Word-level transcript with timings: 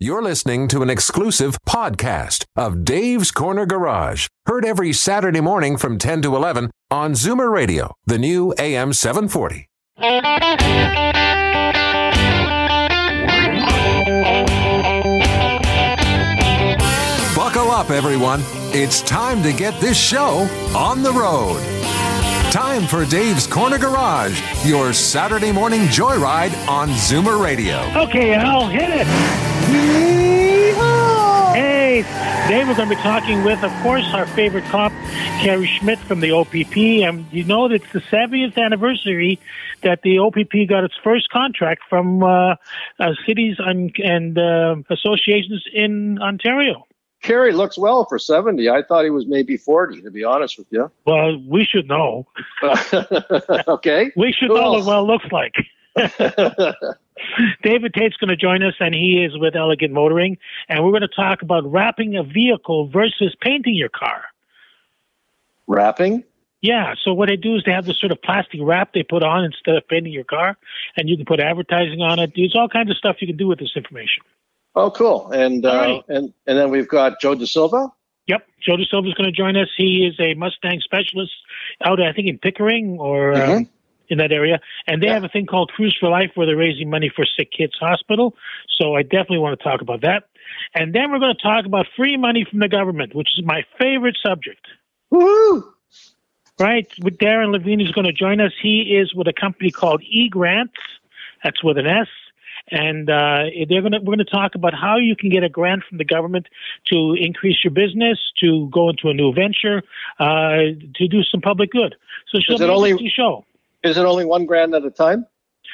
You're 0.00 0.22
listening 0.22 0.66
to 0.68 0.82
an 0.82 0.90
exclusive 0.90 1.56
podcast 1.68 2.44
of 2.56 2.84
Dave's 2.84 3.30
Corner 3.30 3.64
Garage, 3.64 4.26
heard 4.44 4.64
every 4.64 4.92
Saturday 4.92 5.40
morning 5.40 5.76
from 5.76 5.98
10 5.98 6.20
to 6.22 6.34
11 6.34 6.72
on 6.90 7.12
Zoomer 7.12 7.48
Radio, 7.48 7.94
the 8.04 8.18
new 8.18 8.52
AM 8.58 8.92
740. 8.92 9.68
Buckle 17.36 17.70
up, 17.70 17.90
everyone. 17.90 18.40
It's 18.72 19.00
time 19.02 19.44
to 19.44 19.52
get 19.52 19.80
this 19.80 19.96
show 19.96 20.48
on 20.74 21.04
the 21.04 21.12
road. 21.12 21.73
Time 22.54 22.86
for 22.86 23.04
Dave's 23.04 23.48
Corner 23.48 23.78
Garage, 23.78 24.40
your 24.64 24.92
Saturday 24.92 25.50
morning 25.50 25.80
joyride 25.86 26.54
on 26.68 26.88
Zoomer 26.90 27.42
Radio. 27.42 27.80
Okay, 27.96 28.36
I'll 28.36 28.68
hit 28.68 28.90
it. 28.90 29.06
Hey, 31.52 32.02
today 32.44 32.64
we're 32.64 32.76
going 32.76 32.88
to 32.88 32.94
be 32.94 33.02
talking 33.02 33.42
with, 33.42 33.64
of 33.64 33.72
course, 33.82 34.04
our 34.14 34.28
favorite 34.28 34.62
cop, 34.66 34.92
Kerry 35.40 35.66
Schmidt 35.66 35.98
from 35.98 36.20
the 36.20 36.30
OPP. 36.30 36.76
And 36.76 37.26
you 37.32 37.42
know 37.42 37.66
that 37.66 37.82
it's 37.82 37.92
the 37.92 37.98
70th 37.98 38.56
anniversary 38.56 39.40
that 39.82 40.02
the 40.02 40.20
OPP 40.20 40.68
got 40.68 40.84
its 40.84 40.94
first 41.02 41.30
contract 41.30 41.82
from 41.90 42.22
uh, 42.22 42.54
uh, 43.00 43.14
cities 43.26 43.56
and, 43.58 43.92
and 43.98 44.38
uh, 44.38 44.76
associations 44.90 45.64
in 45.72 46.20
Ontario. 46.22 46.86
Kerry 47.24 47.52
looks 47.52 47.78
well 47.78 48.04
for 48.04 48.18
70. 48.18 48.68
I 48.68 48.82
thought 48.82 49.04
he 49.04 49.10
was 49.10 49.26
maybe 49.26 49.56
40, 49.56 50.02
to 50.02 50.10
be 50.10 50.24
honest 50.24 50.58
with 50.58 50.66
you. 50.70 50.90
Well, 51.06 51.42
we 51.48 51.64
should 51.64 51.88
know. 51.88 52.26
okay. 53.66 54.12
We 54.14 54.30
should 54.32 54.48
Who 54.48 54.54
know 54.54 54.72
what 54.72 54.76
else? 54.78 54.86
well 54.86 55.06
looks 55.06 55.24
like. 55.32 55.54
David 57.62 57.94
Tate's 57.94 58.16
going 58.18 58.28
to 58.28 58.36
join 58.36 58.62
us, 58.62 58.74
and 58.78 58.94
he 58.94 59.24
is 59.24 59.38
with 59.38 59.56
Elegant 59.56 59.94
Motoring, 59.94 60.36
and 60.68 60.84
we're 60.84 60.90
going 60.90 61.00
to 61.00 61.08
talk 61.08 61.40
about 61.40 61.64
wrapping 61.64 62.14
a 62.14 62.22
vehicle 62.22 62.88
versus 62.88 63.34
painting 63.40 63.74
your 63.74 63.88
car. 63.88 64.24
Wrapping? 65.66 66.24
Yeah, 66.60 66.94
so 67.02 67.14
what 67.14 67.30
they 67.30 67.36
do 67.36 67.56
is 67.56 67.62
they 67.64 67.72
have 67.72 67.86
this 67.86 67.98
sort 67.98 68.12
of 68.12 68.20
plastic 68.20 68.60
wrap 68.62 68.92
they 68.92 69.02
put 69.02 69.22
on 69.22 69.44
instead 69.44 69.76
of 69.76 69.88
painting 69.88 70.12
your 70.12 70.24
car, 70.24 70.58
and 70.98 71.08
you 71.08 71.16
can 71.16 71.24
put 71.24 71.40
advertising 71.40 72.02
on 72.02 72.18
it. 72.18 72.32
There's 72.36 72.54
all 72.54 72.68
kinds 72.68 72.90
of 72.90 72.98
stuff 72.98 73.16
you 73.20 73.26
can 73.26 73.38
do 73.38 73.46
with 73.46 73.60
this 73.60 73.72
information. 73.74 74.24
Oh, 74.74 74.90
cool. 74.90 75.30
And, 75.30 75.64
uh, 75.64 76.02
and, 76.08 76.32
and 76.46 76.58
then 76.58 76.70
we've 76.70 76.88
got 76.88 77.20
Joe 77.20 77.34
De 77.34 77.46
Silva. 77.46 77.92
Yep, 78.26 78.46
Joe 78.60 78.76
De 78.76 78.84
Silva 78.86 79.08
is 79.08 79.14
going 79.14 79.30
to 79.30 79.36
join 79.36 79.56
us. 79.56 79.68
He 79.76 80.06
is 80.06 80.18
a 80.18 80.34
Mustang 80.34 80.80
specialist 80.80 81.32
out, 81.84 82.00
I 82.00 82.12
think, 82.12 82.26
in 82.28 82.38
Pickering 82.38 82.98
or 82.98 83.34
um, 83.34 83.40
Mhm. 83.40 83.68
in 84.08 84.18
that 84.18 84.32
area. 84.32 84.60
And 84.86 85.02
they 85.02 85.06
Yeah. 85.08 85.14
have 85.14 85.24
a 85.24 85.28
thing 85.28 85.46
called 85.46 85.70
Cruise 85.72 85.96
for 85.98 86.08
Life 86.08 86.32
where 86.34 86.46
they're 86.46 86.56
raising 86.56 86.90
money 86.90 87.08
for 87.14 87.24
Sick 87.24 87.50
Kids 87.52 87.74
Hospital. 87.78 88.34
So 88.78 88.94
I 88.96 89.02
definitely 89.02 89.38
want 89.38 89.58
to 89.58 89.62
talk 89.64 89.80
about 89.80 90.00
that. 90.00 90.24
And 90.74 90.92
then 90.94 91.10
we're 91.12 91.18
going 91.20 91.34
to 91.36 91.42
talk 91.42 91.66
about 91.66 91.86
free 91.96 92.16
money 92.16 92.44
from 92.48 92.58
the 92.60 92.68
government, 92.68 93.14
which 93.14 93.28
is 93.38 93.44
my 93.44 93.64
favorite 93.78 94.16
subject. 94.24 94.66
Woohoo! 95.12 95.64
Right, 96.58 96.86
with 97.00 97.18
Darren 97.18 97.50
Levine 97.50 97.80
is 97.80 97.90
going 97.90 98.06
to 98.06 98.12
join 98.12 98.40
us. 98.40 98.52
He 98.62 98.96
is 98.96 99.12
with 99.12 99.26
a 99.26 99.32
company 99.32 99.70
called 99.72 100.02
eGrants. 100.02 100.70
That's 101.42 101.62
with 101.64 101.78
an 101.78 101.86
S. 101.86 102.06
And 102.70 103.10
uh, 103.10 103.44
they're 103.68 103.82
going 103.82 103.92
to 103.92 103.98
we're 103.98 104.16
going 104.16 104.18
to 104.18 104.24
talk 104.24 104.54
about 104.54 104.72
how 104.74 104.96
you 104.96 105.14
can 105.16 105.28
get 105.28 105.44
a 105.44 105.48
grant 105.48 105.82
from 105.88 105.98
the 105.98 106.04
government 106.04 106.46
to 106.86 107.14
increase 107.18 107.58
your 107.62 107.72
business, 107.72 108.18
to 108.40 108.70
go 108.72 108.88
into 108.88 109.08
a 109.08 109.14
new 109.14 109.32
venture, 109.34 109.82
uh, 110.18 110.72
to 110.94 111.08
do 111.08 111.22
some 111.22 111.40
public 111.40 111.70
good. 111.70 111.94
So 112.30 112.38
it's 112.38 112.48
Is 112.48 112.60
it 112.60 112.70
only, 112.70 113.10
show. 113.14 113.44
Is 113.82 113.98
it 113.98 114.04
only 114.04 114.24
one 114.24 114.46
grand 114.46 114.74
at 114.74 114.84
a 114.84 114.90
time? 114.90 115.26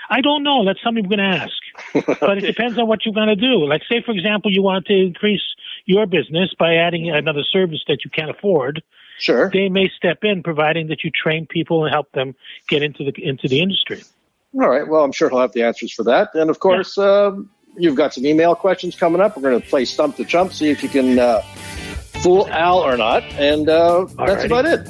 I 0.08 0.20
don't 0.20 0.42
know. 0.42 0.64
That's 0.64 0.82
something 0.82 1.04
we're 1.04 1.16
going 1.16 1.32
to 1.32 1.38
ask. 1.38 2.20
But 2.20 2.38
it 2.38 2.46
depends 2.46 2.78
on 2.78 2.88
what 2.88 3.04
you're 3.04 3.14
going 3.14 3.28
to 3.28 3.36
do. 3.36 3.64
Like, 3.66 3.82
say, 3.88 4.02
for 4.04 4.12
example, 4.12 4.52
you 4.52 4.62
want 4.62 4.86
to 4.86 4.94
increase 4.94 5.42
your 5.86 6.06
business 6.06 6.52
by 6.58 6.74
adding 6.74 7.10
another 7.10 7.42
service 7.42 7.82
that 7.88 8.04
you 8.04 8.10
can't 8.10 8.30
afford. 8.30 8.82
Sure. 9.18 9.50
They 9.52 9.68
may 9.68 9.90
step 9.96 10.18
in, 10.22 10.42
providing 10.42 10.88
that 10.88 11.04
you 11.04 11.10
train 11.10 11.46
people 11.46 11.84
and 11.84 11.92
help 11.92 12.10
them 12.12 12.34
get 12.68 12.82
into 12.82 13.04
the 13.04 13.12
into 13.16 13.48
the 13.48 13.60
industry. 13.60 14.02
All 14.54 14.68
right. 14.68 14.86
Well, 14.86 15.04
I'm 15.04 15.12
sure 15.12 15.28
he'll 15.28 15.40
have 15.40 15.52
the 15.52 15.62
answers 15.62 15.92
for 15.92 16.04
that. 16.04 16.34
And 16.34 16.50
of 16.50 16.58
course, 16.58 16.98
um, 16.98 17.50
you've 17.76 17.94
got 17.94 18.14
some 18.14 18.26
email 18.26 18.54
questions 18.54 18.96
coming 18.96 19.20
up. 19.20 19.36
We're 19.36 19.48
going 19.48 19.60
to 19.60 19.68
play 19.68 19.84
Stump 19.84 20.16
the 20.16 20.24
Chump, 20.24 20.52
see 20.52 20.70
if 20.70 20.82
you 20.82 20.88
can 20.88 21.18
uh, 21.18 21.40
fool 22.22 22.48
Al 22.48 22.78
or 22.78 22.96
not. 22.96 23.22
And 23.34 23.68
uh, 23.68 24.06
that's 24.18 24.44
about 24.44 24.66
it. 24.66 24.88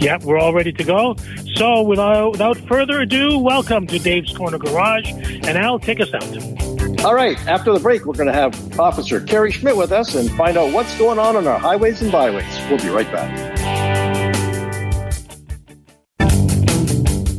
Yep, 0.00 0.24
we're 0.24 0.38
all 0.38 0.52
ready 0.52 0.72
to 0.72 0.84
go. 0.84 1.16
So, 1.54 1.82
without, 1.82 2.32
without 2.32 2.56
further 2.68 3.00
ado, 3.00 3.38
welcome 3.38 3.86
to 3.88 3.98
Dave's 3.98 4.36
Corner 4.36 4.58
Garage, 4.58 5.10
and 5.10 5.58
Al, 5.58 5.78
take 5.78 6.00
us 6.00 6.12
out. 6.14 7.04
All 7.04 7.14
right. 7.14 7.38
After 7.46 7.72
the 7.72 7.80
break, 7.80 8.04
we're 8.04 8.14
going 8.14 8.28
to 8.28 8.32
have 8.32 8.78
Officer 8.78 9.20
Kerry 9.20 9.52
Schmidt 9.52 9.76
with 9.76 9.92
us 9.92 10.14
and 10.14 10.30
find 10.32 10.56
out 10.56 10.72
what's 10.72 10.96
going 10.98 11.18
on 11.18 11.36
on 11.36 11.46
our 11.46 11.58
highways 11.58 12.02
and 12.02 12.12
byways. 12.12 12.58
We'll 12.68 12.78
be 12.78 12.88
right 12.88 13.10
back. 13.10 13.87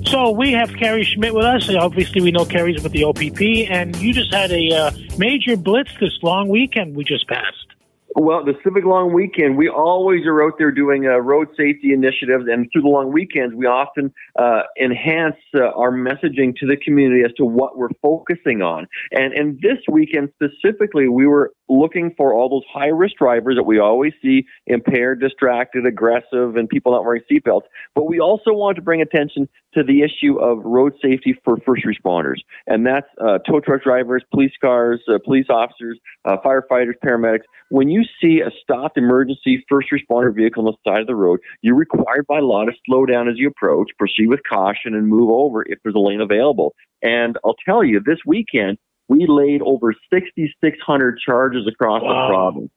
So, 0.10 0.32
we 0.32 0.54
have 0.54 0.74
Kerry 0.74 1.04
Schmidt 1.04 1.36
with 1.36 1.46
us. 1.46 1.70
Obviously, 1.70 2.20
we 2.22 2.32
know 2.32 2.44
Kerry's 2.44 2.82
with 2.82 2.94
the 2.94 3.04
OPP, 3.04 3.70
and 3.70 3.96
you 3.98 4.12
just 4.12 4.34
had 4.34 4.52
a 4.52 4.72
uh, 4.72 4.92
major 5.20 5.56
blitz 5.56 5.92
this 6.00 6.18
long 6.24 6.50
weekend 6.50 6.96
we 6.96 7.04
just 7.04 7.28
passed. 7.28 7.68
Well, 8.16 8.44
the 8.44 8.56
Civic 8.64 8.86
Long 8.86 9.14
Weekend, 9.14 9.56
we 9.56 9.70
always 9.70 10.26
are 10.26 10.44
out 10.44 10.54
there 10.58 10.72
doing 10.72 11.06
uh, 11.06 11.20
road 11.20 11.50
safety 11.56 11.94
initiatives, 11.94 12.46
and 12.52 12.68
through 12.74 12.82
the 12.82 12.88
long 12.88 13.14
weekends, 13.14 13.54
we 13.54 13.68
often 13.68 14.12
uh, 14.38 14.62
enhance 14.82 15.36
uh, 15.56 15.66
our 15.78 15.92
messaging 15.92 16.56
to 16.56 16.66
the 16.66 16.76
community 16.84 17.22
as 17.24 17.32
to 17.38 17.46
what 17.46 17.78
we're 17.78 17.94
focusing 18.02 18.64
on. 18.64 18.88
And 19.12 19.34
and 19.34 19.60
this 19.62 19.78
weekend 19.88 20.30
specifically, 20.34 21.08
we 21.08 21.28
were 21.28 21.54
looking 21.70 22.14
for 22.18 22.34
all 22.34 22.50
those 22.50 22.64
high 22.72 22.88
risk 22.88 23.18
drivers 23.18 23.56
that 23.56 23.64
we 23.64 23.80
always 23.80 24.14
see 24.22 24.46
impaired, 24.68 25.22
distracted, 25.22 25.86
aggressive, 25.86 26.56
and 26.56 26.68
people 26.68 26.92
not 26.92 27.04
wearing 27.04 27.22
seatbelts. 27.32 27.64
But 27.96 28.08
we 28.08 28.20
also 28.20 28.52
want 28.52 28.76
to 28.78 28.82
bring 28.82 29.02
attention 29.02 29.48
to 29.76 29.84
the 29.84 30.02
issue 30.02 30.40
of 30.40 30.60
road 30.66 30.94
safety 31.02 31.38
for 31.44 31.58
first 31.66 31.84
responders, 31.86 32.40
and 32.66 32.86
that's 32.86 33.08
uh, 33.22 33.38
tow 33.40 33.60
truck 33.60 33.84
drivers, 33.84 34.24
police 34.32 34.54
cars, 34.60 35.02
uh, 35.08 35.20
police 35.24 35.46
officers, 35.50 36.00
uh, 36.26 36.38
firefighters, 36.44 36.94
paramedics. 37.06 37.44
When 37.70 37.90
you 37.90 38.04
see 38.20 38.42
a 38.42 38.50
stopped 38.64 38.98
emergency 38.98 39.64
first 39.70 39.90
responder 39.92 40.36
vehicle 40.36 40.68
on 40.68 40.74
the 40.74 40.90
side 40.90 41.02
of 41.02 41.08
the 41.08 41.16
road, 41.16 41.40
you're 41.62 41.76
required 41.76 42.26
by 42.28 42.40
law 42.40 42.66
to 42.66 42.72
slow 42.86 43.06
down 43.06 43.30
as 43.30 43.36
you 43.38 43.48
approach, 43.48 43.92
proceed 44.00 44.28
with 44.28 44.40
caution, 44.50 44.96
and 44.96 45.08
move 45.08 45.30
over 45.30 45.64
if 45.68 45.78
there's 45.84 45.96
a 45.96 46.00
lane 46.00 46.22
available. 46.22 46.74
And 47.02 47.38
I'll 47.46 47.56
tell 47.66 47.84
you, 47.84 48.02
this 48.04 48.20
weekend 48.26 48.78
we 49.10 49.26
laid 49.28 49.62
over 49.62 49.94
6,600 50.14 51.20
charges 51.20 51.68
across 51.68 52.02
Wow. 52.02 52.28
the 52.28 52.34
province. 52.34 52.72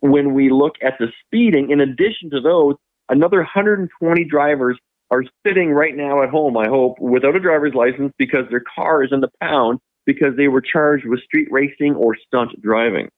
When 0.00 0.34
we 0.34 0.50
look 0.50 0.74
at 0.82 0.94
the 1.00 1.08
speeding, 1.24 1.70
in 1.70 1.80
addition 1.80 2.30
to 2.30 2.40
those, 2.40 2.76
another 3.08 3.38
120 3.38 4.24
drivers 4.24 4.78
are 5.10 5.24
sitting 5.44 5.72
right 5.72 5.96
now 5.96 6.22
at 6.22 6.28
home, 6.28 6.56
I 6.56 6.68
hope, 6.68 7.00
without 7.00 7.34
a 7.34 7.40
driver's 7.40 7.74
license 7.74 8.12
because 8.18 8.44
their 8.50 8.62
car 8.76 9.02
is 9.02 9.10
in 9.10 9.20
the 9.20 9.30
pound 9.42 9.80
because 10.06 10.36
they 10.36 10.48
were 10.48 10.60
charged 10.60 11.06
with 11.06 11.20
street 11.22 11.48
racing 11.50 11.94
or 11.94 12.14
stunt 12.16 12.60
driving. 12.62 13.08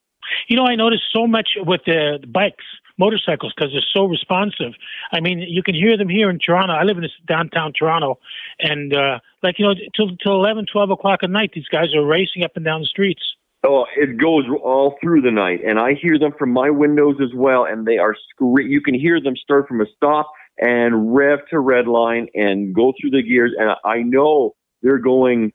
You 0.48 0.56
know, 0.56 0.64
I 0.64 0.76
noticed 0.76 1.04
so 1.12 1.26
much 1.26 1.50
with 1.56 1.80
the, 1.86 2.18
the 2.20 2.26
bikes, 2.26 2.64
motorcycles, 3.00 3.52
because 3.56 3.72
they're 3.72 3.92
so 3.92 4.04
responsive. 4.04 4.72
I 5.10 5.18
mean, 5.20 5.40
you 5.40 5.62
can 5.64 5.74
hear 5.74 5.96
them 5.96 6.08
here 6.08 6.30
in 6.30 6.38
Toronto. 6.38 6.74
I 6.74 6.84
live 6.84 6.96
in 6.98 7.02
this 7.02 7.18
downtown 7.26 7.72
Toronto, 7.72 8.20
and 8.60 8.94
uh, 8.94 9.18
like 9.42 9.58
you 9.58 9.66
know, 9.66 9.74
till 9.96 10.16
till 10.22 10.34
eleven, 10.34 10.66
twelve 10.72 10.90
o'clock 10.90 11.20
at 11.24 11.30
night, 11.30 11.50
these 11.52 11.66
guys 11.76 11.94
are 11.96 12.04
racing 12.04 12.44
up 12.44 12.52
and 12.54 12.64
down 12.64 12.80
the 12.82 12.86
streets. 12.86 13.22
Oh, 13.62 13.84
it 13.94 14.16
goes 14.16 14.44
all 14.62 14.96
through 15.02 15.20
the 15.22 15.30
night, 15.30 15.60
and 15.66 15.78
I 15.78 15.94
hear 15.94 16.18
them 16.18 16.32
from 16.38 16.50
my 16.52 16.70
windows 16.70 17.16
as 17.20 17.34
well, 17.34 17.64
and 17.64 17.84
they 17.86 17.98
are 17.98 18.14
scre- 18.30 18.62
You 18.62 18.80
can 18.80 18.94
hear 18.94 19.20
them 19.20 19.36
start 19.36 19.68
from 19.68 19.80
a 19.80 19.86
stop 19.96 20.30
and 20.58 21.14
rev 21.14 21.40
to 21.50 21.58
red 21.58 21.86
line 21.86 22.28
and 22.34 22.74
go 22.74 22.92
through 22.98 23.10
the 23.10 23.22
gears, 23.22 23.52
and 23.58 23.70
I 23.84 23.98
know 24.02 24.54
they're 24.82 24.98
going, 24.98 25.52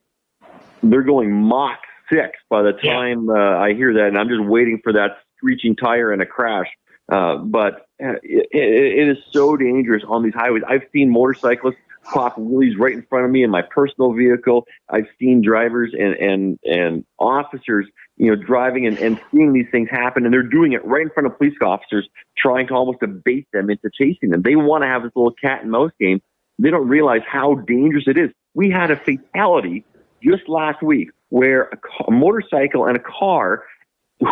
they're 0.83 1.03
going 1.03 1.31
Mach 1.31 1.79
six 2.11 2.31
by 2.49 2.61
the 2.61 2.73
Yeah. 2.83 2.93
time 2.93 3.29
uh, 3.29 3.57
I 3.57 3.73
hear 3.73 3.91
that, 3.93 4.07
and 4.09 4.17
I'm 4.19 4.29
just 4.29 4.43
waiting 4.43 4.79
for 4.83 4.93
that 4.93 5.17
screeching 5.37 5.75
tire 5.75 6.11
and 6.11 6.21
a 6.21 6.25
crash. 6.27 6.67
Uh, 7.11 7.37
but 7.37 7.87
uh, 8.03 8.17
it, 8.23 8.47
it, 8.51 9.07
is 9.09 9.17
so 9.31 9.55
dangerous 9.55 10.03
on 10.07 10.23
these 10.23 10.33
highways. 10.33 10.63
I've 10.67 10.85
seen 10.91 11.11
motorcyclists 11.11 11.77
pop 12.03 12.35
wheelies 12.35 12.77
right 12.77 12.93
in 12.93 13.03
front 13.03 13.25
of 13.25 13.31
me 13.31 13.43
in 13.43 13.51
my 13.51 13.61
personal 13.61 14.13
vehicle. 14.13 14.65
I've 14.89 15.07
seen 15.19 15.41
drivers 15.41 15.93
and 15.93 16.13
and 16.15 16.59
and 16.63 17.05
officers, 17.19 17.85
you 18.17 18.33
know, 18.33 18.41
driving 18.41 18.87
and, 18.87 18.97
and 18.97 19.21
seeing 19.31 19.53
these 19.53 19.67
things 19.71 19.89
happen, 19.91 20.25
and 20.25 20.33
they're 20.33 20.43
doing 20.43 20.73
it 20.73 20.83
right 20.85 21.03
in 21.03 21.11
front 21.11 21.27
of 21.27 21.37
police 21.37 21.53
officers, 21.61 22.09
trying 22.37 22.67
to 22.67 22.73
almost 22.73 22.99
bait 23.23 23.47
them 23.53 23.69
into 23.69 23.89
chasing 23.93 24.29
them. 24.29 24.41
They 24.41 24.55
want 24.55 24.83
to 24.83 24.87
have 24.87 25.03
this 25.03 25.11
little 25.15 25.33
cat 25.33 25.61
and 25.61 25.71
mouse 25.71 25.91
game. 25.99 26.21
They 26.57 26.71
don't 26.71 26.87
realize 26.87 27.21
how 27.27 27.55
dangerous 27.55 28.05
it 28.07 28.17
is. 28.17 28.31
We 28.55 28.71
had 28.71 28.89
a 28.89 28.95
fatality 28.95 29.85
just 30.23 30.47
last 30.47 30.81
week 30.81 31.09
where 31.29 31.63
a, 31.63 31.77
a 32.07 32.11
motorcycle 32.11 32.85
and 32.85 32.97
a 32.97 33.01
car 33.01 33.63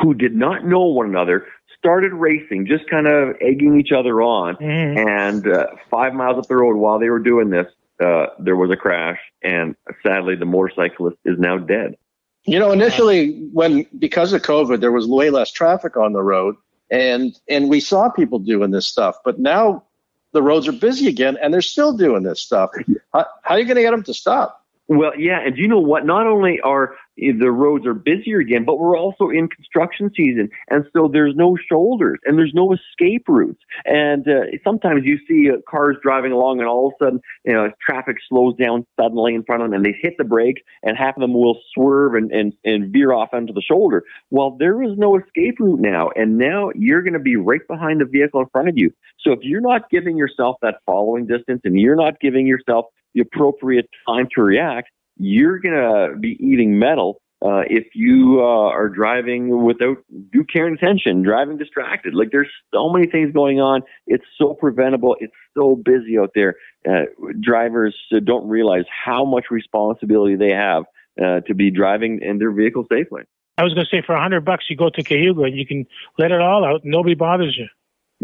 who 0.02 0.14
did 0.14 0.34
not 0.34 0.66
know 0.66 0.86
one 0.86 1.08
another 1.08 1.46
started 1.84 2.14
racing, 2.14 2.66
just 2.66 2.90
kind 2.90 3.08
of 3.08 3.36
egging 3.42 3.78
each 3.78 3.92
other 3.92 4.22
on. 4.22 4.56
Mhm. 4.56 5.06
And 5.06 5.48
uh, 5.48 5.68
five 5.92 6.14
miles 6.14 6.38
up 6.38 6.48
the 6.48 6.56
road 6.56 6.78
while 6.78 6.98
they 6.98 7.10
were 7.10 7.20
doing 7.20 7.50
this, 7.50 7.68
uh, 8.02 8.28
there 8.40 8.56
was 8.56 8.72
a 8.72 8.78
crash, 8.78 9.20
and 9.42 9.76
sadly, 10.02 10.36
the 10.36 10.46
motorcyclist 10.46 11.18
is 11.26 11.38
now 11.38 11.58
dead. 11.58 11.98
You 12.46 12.58
know, 12.58 12.72
initially, 12.72 13.34
when 13.52 13.86
because 14.00 14.32
of 14.32 14.42
COVID, 14.44 14.80
there 14.80 14.94
was 14.94 15.08
way 15.08 15.30
less 15.30 15.52
traffic 15.52 15.98
on 15.98 16.14
the 16.14 16.24
road, 16.24 16.56
and 16.90 17.38
and 17.50 17.70
we 17.70 17.82
saw 17.82 18.10
people 18.10 18.40
doing 18.40 18.72
this 18.72 18.86
stuff. 18.86 19.18
But 19.26 19.40
now 19.40 19.84
the 20.32 20.42
roads 20.42 20.68
are 20.70 20.74
busy 20.74 21.08
again, 21.08 21.38
and 21.42 21.54
they're 21.54 21.62
still 21.62 21.96
doing 21.96 22.24
this 22.24 22.42
stuff. 22.42 22.72
How, 23.14 23.26
how 23.44 23.56
are 23.56 23.60
you 23.60 23.66
going 23.66 23.76
to 23.76 23.82
get 23.82 23.92
them 23.92 24.04
to 24.04 24.14
stop? 24.14 24.66
Well, 24.88 25.18
yeah, 25.18 25.40
and 25.40 25.56
do 25.56 25.62
you 25.62 25.68
know 25.68 25.80
what? 25.80 26.06
Not 26.06 26.28
only 26.28 26.60
are 26.62 26.96
the 27.18 27.52
roads 27.52 27.86
are 27.86 27.94
busier 27.94 28.40
again, 28.40 28.66
but 28.66 28.80
we're 28.80 28.98
also 28.98 29.30
in 29.30 29.48
construction 29.48 30.10
season, 30.16 30.50
and 30.70 30.86
so 30.94 31.10
there's 31.12 31.36
no 31.36 31.56
shoulders 31.70 32.20
and 32.26 32.38
there's 32.38 32.54
no 32.54 32.74
escape 32.74 33.26
routes. 33.28 33.62
And 33.86 34.28
uh, 34.28 34.58
sometimes 34.64 35.04
you 35.06 35.20
see 35.28 35.50
uh, 35.50 35.58
cars 35.70 35.98
driving 36.02 36.32
along, 36.32 36.60
and 36.60 36.68
all 36.68 36.88
of 36.88 36.94
a 37.00 37.06
sudden, 37.06 37.20
you 37.46 37.54
know, 37.54 37.72
traffic 37.86 38.18
slows 38.28 38.56
down 38.56 38.86
suddenly 39.00 39.36
in 39.36 39.44
front 39.44 39.62
of 39.62 39.70
them, 39.70 39.76
and 39.76 39.86
they 39.86 39.98
hit 40.02 40.16
the 40.18 40.24
brake, 40.24 40.64
and 40.82 40.98
half 40.98 41.16
of 41.16 41.22
them 41.22 41.34
will 41.34 41.60
swerve 41.74 42.16
and 42.16 42.32
and, 42.32 42.54
and 42.64 42.92
veer 42.92 43.14
off 43.14 43.30
onto 43.34 43.54
the 43.54 43.62
shoulder. 43.62 44.04
Well, 44.32 44.58
there 44.58 44.82
is 44.82 44.98
no 44.98 45.18
escape 45.18 45.60
route 45.60 45.80
now, 45.80 46.10
and 46.16 46.38
now 46.38 46.72
you're 46.76 47.04
going 47.04 47.14
to 47.14 47.20
be 47.20 47.36
right 47.36 47.66
behind 47.68 48.02
the 48.02 48.06
vehicle 48.06 48.42
in 48.42 48.48
front 48.52 48.70
of 48.70 48.78
you. 48.78 48.92
So 49.20 49.32
if 49.32 49.40
you're 49.44 49.62
not 49.62 49.90
giving 49.90 50.18
yourself 50.18 50.58
that 50.62 50.76
following 50.86 51.28
distance, 51.28 51.62
and 51.64 51.80
you're 51.80 51.96
not 51.96 52.20
giving 52.20 52.48
yourself 52.48 52.86
the 53.14 53.22
appropriate 53.22 53.88
time 54.08 54.28
to 54.36 54.42
react, 54.42 54.90
you're 55.18 55.60
going 55.60 55.76
to 55.76 56.18
be 56.20 56.38
eating 56.40 56.80
metal 56.80 57.22
uh, 57.44 57.64
if 57.70 57.88
you 57.94 58.40
uh, 58.40 58.70
are 58.70 58.88
driving 58.88 59.64
without 59.66 59.98
due 60.32 60.46
care 60.46 60.66
and 60.66 60.78
attention, 60.78 61.24
driving 61.24 61.58
distracted. 61.58 62.14
Like 62.14 62.30
there's 62.32 62.48
so 62.74 62.90
many 62.90 63.08
things 63.08 63.34
going 63.34 63.60
on. 63.60 63.82
It's 64.08 64.24
so 64.38 64.54
preventable. 64.54 65.18
It's 65.20 65.34
so 65.56 65.76
busy 65.76 66.18
out 66.18 66.32
there. 66.36 66.56
Uh, 66.88 67.04
drivers 67.42 67.96
don't 68.24 68.48
realize 68.48 68.86
how 68.88 69.26
much 69.26 69.46
responsibility 69.52 70.36
they 70.36 70.52
have 70.52 70.84
uh, 71.22 71.42
to 71.42 71.54
be 71.54 71.70
driving 71.70 72.22
in 72.22 72.38
their 72.38 72.52
vehicle 72.52 72.86
safely. 72.90 73.24
I 73.58 73.64
was 73.64 73.74
going 73.74 73.86
to 73.86 73.90
say 73.96 74.02
for 74.06 74.16
a 74.16 74.22
hundred 74.22 74.46
bucks, 74.46 74.66
you 74.70 74.78
go 74.78 74.90
to 74.90 75.04
Cayuga 75.04 75.44
and 75.44 75.56
you 75.56 75.68
can 75.68 75.86
let 76.18 76.32
it 76.32 76.40
all 76.40 76.66
out. 76.66 76.82
Nobody 76.84 77.14
bothers 77.14 77.56
you. 77.58 77.68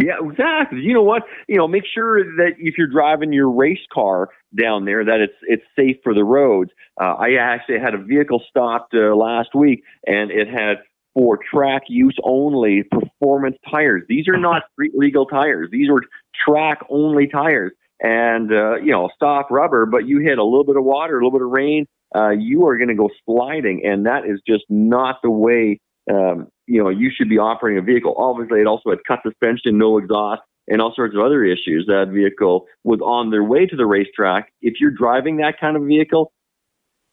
Yeah, 0.01 0.13
exactly. 0.22 0.80
You 0.80 0.94
know 0.94 1.04
what? 1.04 1.24
You 1.50 1.57
know, 1.57 1.68
make 1.68 1.84
sure 1.94 2.24
that 2.38 2.54
if 2.57 2.75
you're 2.78 2.88
driving 2.88 3.34
your 3.34 3.51
race 3.51 3.86
car 3.94 4.30
down 4.57 4.86
there, 4.86 5.04
that 5.04 5.19
it's 5.19 5.34
it's 5.42 5.63
safe 5.75 5.98
for 6.04 6.13
the 6.13 6.24
roads. 6.24 6.72
Uh, 7.00 7.16
I 7.16 7.34
actually 7.34 7.80
had 7.80 7.94
a 7.94 7.98
vehicle 7.98 8.42
stopped 8.50 8.94
uh, 8.94 9.13
last 9.13 9.50
week, 9.54 9.84
and 10.07 10.31
it 10.31 10.48
had 10.48 10.78
for 11.13 11.38
track 11.38 11.84
use 11.90 12.16
only 12.24 12.84
performance 12.84 13.57
tires. 13.69 14.04
These 14.07 14.30
are 14.30 14.38
not 14.38 14.63
street 14.72 14.94
legal 14.96 15.25
tires. 15.25 15.68
These 15.69 15.90
are 15.90 16.02
track 16.48 16.80
only 16.90 17.28
tires, 17.28 17.74
and 18.00 18.54
uh, 18.54 18.75
you 18.78 18.94
know, 18.94 19.10
soft 19.19 19.52
rubber. 19.52 19.86
But 19.86 20.07
you 20.07 20.19
hit 20.19 20.38
a 20.38 20.45
little 20.45 20.63
bit 20.63 20.78
of 20.78 20.86
water, 20.86 21.19
a 21.19 21.25
little 21.25 21.38
bit 21.38 21.45
of 21.45 21.52
rain, 21.52 21.88
uh, 22.16 22.30
you 22.30 22.66
are 22.68 22.78
going 22.78 22.90
to 22.90 22.95
go 22.95 23.10
sliding, 23.25 23.81
and 23.86 24.06
that 24.06 24.25
is 24.25 24.42
just 24.48 24.63
not 24.69 25.18
the 25.22 25.30
way 25.30 25.80
um, 26.12 26.48
you 26.68 26.84
know, 26.84 26.90
you 26.90 27.12
should 27.16 27.30
be 27.30 27.38
operating 27.38 27.80
a 27.80 27.81
vehicle. 27.81 28.16
Obviously, 28.18 28.62
it 28.62 28.68
also 28.68 28.92
had 28.92 29.00
cut 29.07 29.19
suspension, 29.24 29.78
no 29.78 29.98
exhaust, 29.98 30.42
and 30.68 30.81
all 30.81 30.94
sorts 30.96 31.16
of 31.16 31.22
other 31.22 31.44
issues. 31.44 31.86
That 31.88 32.10
vehicle 32.10 32.68
was 32.84 33.00
on 33.01 33.31
their 33.31 33.44
way 33.44 33.66
to 33.66 33.75
the 33.75 33.86
racetrack. 33.86 34.54
If 34.62 34.80
you're 34.80 34.92
driving 34.92 35.38
that 35.38 35.60
kind 35.60 35.75
of 35.75 35.84
vehicle, 35.84 36.31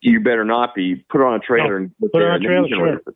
you 0.01 0.21
better 0.21 0.45
not 0.45 0.75
be. 0.75 1.05
Put 1.11 1.21
it 1.21 1.25
on 1.25 1.35
a 1.35 1.41
trailer 1.41 1.81
No, 1.81 1.87
and 1.87 2.13
put 2.13 2.23
it 2.23 2.29
on 2.29 2.37
a 2.37 2.45
trailer, 2.45 2.69
sure. 2.69 3.15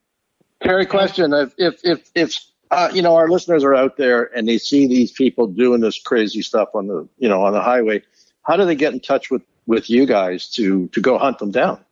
Terry, 0.62 0.86
question: 0.86 1.32
If 1.32 1.54
if 1.58 1.80
if, 1.84 2.10
if 2.14 2.38
uh, 2.70 2.90
you 2.92 3.02
know 3.02 3.16
our 3.16 3.28
listeners 3.28 3.64
are 3.64 3.74
out 3.74 3.96
there 3.96 4.30
and 4.36 4.48
they 4.48 4.58
see 4.58 4.86
these 4.86 5.12
people 5.12 5.46
doing 5.46 5.80
this 5.80 6.00
crazy 6.00 6.42
stuff 6.42 6.68
on 6.74 6.86
the 6.86 7.08
you 7.18 7.28
know 7.28 7.44
on 7.44 7.52
the 7.52 7.60
highway, 7.60 8.02
how 8.42 8.56
do 8.56 8.64
they 8.64 8.74
get 8.74 8.92
in 8.92 9.00
touch 9.00 9.30
with 9.30 9.42
with 9.66 9.90
you 9.90 10.06
guys 10.06 10.48
to 10.50 10.88
to 10.88 11.00
go 11.00 11.18
hunt 11.18 11.38
them 11.38 11.50
down? 11.50 11.84